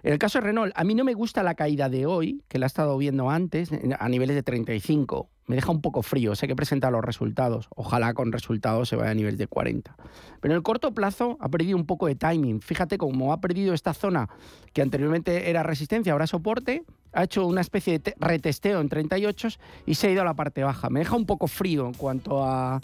En 0.05 0.13
el 0.13 0.19
caso 0.19 0.37
de 0.37 0.45
Renault, 0.45 0.71
a 0.75 0.83
mí 0.83 0.93
no 0.93 1.03
me 1.03 1.15
gusta 1.15 1.41
la 1.41 1.55
caída 1.55 1.89
de 1.89 2.05
hoy, 2.05 2.43
que 2.47 2.59
la 2.59 2.65
he 2.65 2.67
estado 2.67 2.95
viendo 2.95 3.31
antes, 3.31 3.71
a 3.97 4.07
niveles 4.07 4.35
de 4.35 4.43
35. 4.43 5.29
Me 5.47 5.55
deja 5.55 5.71
un 5.71 5.81
poco 5.81 6.03
frío, 6.03 6.35
sé 6.35 6.47
que 6.47 6.55
presenta 6.55 6.91
los 6.91 7.03
resultados. 7.03 7.67
Ojalá 7.75 8.13
con 8.13 8.31
resultados 8.31 8.87
se 8.89 8.95
vaya 8.95 9.09
a 9.09 9.13
niveles 9.15 9.39
de 9.39 9.47
40. 9.47 9.95
Pero 10.41 10.53
en 10.53 10.57
el 10.57 10.61
corto 10.61 10.93
plazo 10.93 11.37
ha 11.39 11.49
perdido 11.49 11.75
un 11.75 11.87
poco 11.87 12.05
de 12.05 12.13
timing. 12.13 12.61
Fíjate 12.61 12.99
cómo 12.99 13.33
ha 13.33 13.41
perdido 13.41 13.73
esta 13.73 13.95
zona 13.95 14.29
que 14.73 14.83
anteriormente 14.83 15.49
era 15.49 15.63
resistencia, 15.63 16.13
ahora 16.13 16.27
soporte, 16.27 16.83
ha 17.11 17.23
hecho 17.23 17.47
una 17.47 17.61
especie 17.61 17.93
de 17.93 17.99
te- 17.99 18.15
retesteo 18.19 18.81
en 18.81 18.89
38 18.89 19.47
y 19.87 19.95
se 19.95 20.07
ha 20.07 20.11
ido 20.11 20.21
a 20.21 20.25
la 20.25 20.35
parte 20.35 20.63
baja. 20.63 20.89
Me 20.91 20.99
deja 20.99 21.15
un 21.15 21.25
poco 21.25 21.47
frío 21.47 21.87
en 21.87 21.93
cuanto 21.95 22.43
a 22.45 22.79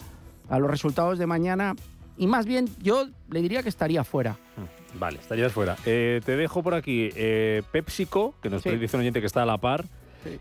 los 0.50 0.68
resultados 0.68 1.20
de 1.20 1.26
mañana 1.28 1.76
y 2.16 2.26
más 2.26 2.46
bien 2.46 2.68
yo 2.82 3.06
le 3.30 3.40
diría 3.42 3.62
que 3.62 3.68
estaría 3.68 4.04
fuera. 4.04 4.36
Vale, 4.98 5.18
estarías 5.18 5.52
fuera. 5.52 5.76
Eh, 5.86 6.20
te 6.24 6.36
dejo 6.36 6.62
por 6.62 6.74
aquí 6.74 7.10
eh, 7.16 7.62
PepsiCo, 7.72 8.34
que 8.42 8.50
nos 8.50 8.62
Sí. 8.62 8.70
dice 8.76 8.96
un 8.96 9.00
oyente 9.00 9.20
que 9.20 9.26
está 9.26 9.42
a 9.42 9.46
la 9.46 9.58
par. 9.58 9.84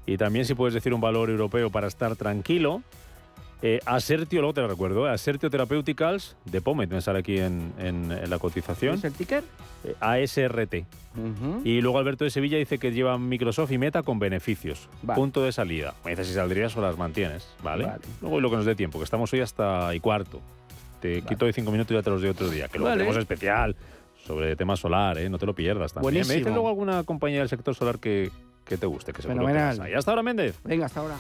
Y 0.06 0.18
también 0.18 0.46
si 0.46 0.54
puedes 0.54 0.74
decir 0.76 0.94
un 0.94 1.02
valor 1.02 1.30
europeo 1.30 1.70
para 1.72 1.88
estar 1.88 2.16
tranquilo. 2.16 2.84
Eh, 3.64 3.80
Asertio, 3.86 4.42
luego 4.42 4.54
te 4.56 4.62
lo 4.62 4.68
recuerdo, 4.68 5.08
eh, 5.08 5.12
Asertio 5.12 5.50
Therapeuticals 5.52 6.36
de 6.46 6.62
Pomet, 6.62 6.90
me 6.90 7.00
sale 7.00 7.20
aquí 7.20 7.38
en, 7.38 7.72
en- 7.78 8.12
en 8.12 8.30
la 8.30 8.40
cotización. 8.40 8.96
¿Es 8.96 9.04
el 9.04 9.14
ticker? 9.14 9.44
Eh, 9.84 9.96
ASRT. 10.00 10.84
Y 11.64 11.82
luego 11.82 12.00
Alberto 12.00 12.24
de 12.24 12.32
Sevilla 12.32 12.58
dice 12.58 12.80
que 12.80 12.92
lleva 12.92 13.18
Microsoft 13.20 13.72
y 13.72 13.78
Meta 13.78 14.02
con 14.02 14.18
beneficios. 14.18 14.88
Vale. 15.04 15.16
Punto 15.20 15.44
de 15.44 15.52
salida. 15.52 15.94
Me 16.04 16.12
dice 16.12 16.26
si 16.26 16.34
saldrías 16.34 16.76
o 16.76 16.82
las 16.82 16.98
mantienes, 16.98 17.48
¿vale? 17.64 17.86
Vale. 17.86 18.00
Luego 18.22 18.40
lo 18.42 18.50
que 18.50 18.56
nos 18.56 18.66
dé 18.66 18.74
tiempo, 18.76 18.98
que 18.98 19.04
estamos 19.06 19.32
hoy 19.34 19.42
hasta 19.42 19.94
y 19.94 20.00
cuarto. 20.00 20.42
Te 21.02 21.22
quito 21.24 21.46
de 21.46 21.54
cinco 21.54 21.72
minutos 21.72 21.92
y 21.92 21.96
ya 21.96 22.02
te 22.04 22.10
los 22.10 22.22
doy 22.22 22.30
otro 22.30 22.50
día. 22.50 22.68
Que 22.68 22.78
luego 22.78 22.90
Vale. 22.92 23.04
tenemos 23.04 23.18
especial 23.20 23.76
sobre 24.26 24.56
tema 24.56 24.76
solar, 24.78 25.18
¿eh? 25.18 25.30
No 25.30 25.38
te 25.40 25.46
lo 25.46 25.54
pierdas 25.56 25.94
también. 25.94 26.12
Me 26.14 26.18
Buenísimo. 26.20 26.38
dices 26.38 26.54
luego 26.54 26.70
alguna 26.70 27.04
compañía 27.04 27.40
del 27.40 27.50
sector 27.50 27.74
solar 27.76 28.00
que, 28.00 28.30
que 28.66 28.78
te 28.78 28.86
guste, 28.86 29.12
que 29.14 29.22
seguro 29.22 29.40
que 29.42 29.46
Fenomenal. 29.48 29.78
las 29.78 29.86
hay. 29.88 29.94
Hasta 29.96 30.12
ahora, 30.12 30.24
Méndez. 30.24 30.60
Venga, 30.64 30.86
hasta 30.86 31.00
ahora. 31.00 31.16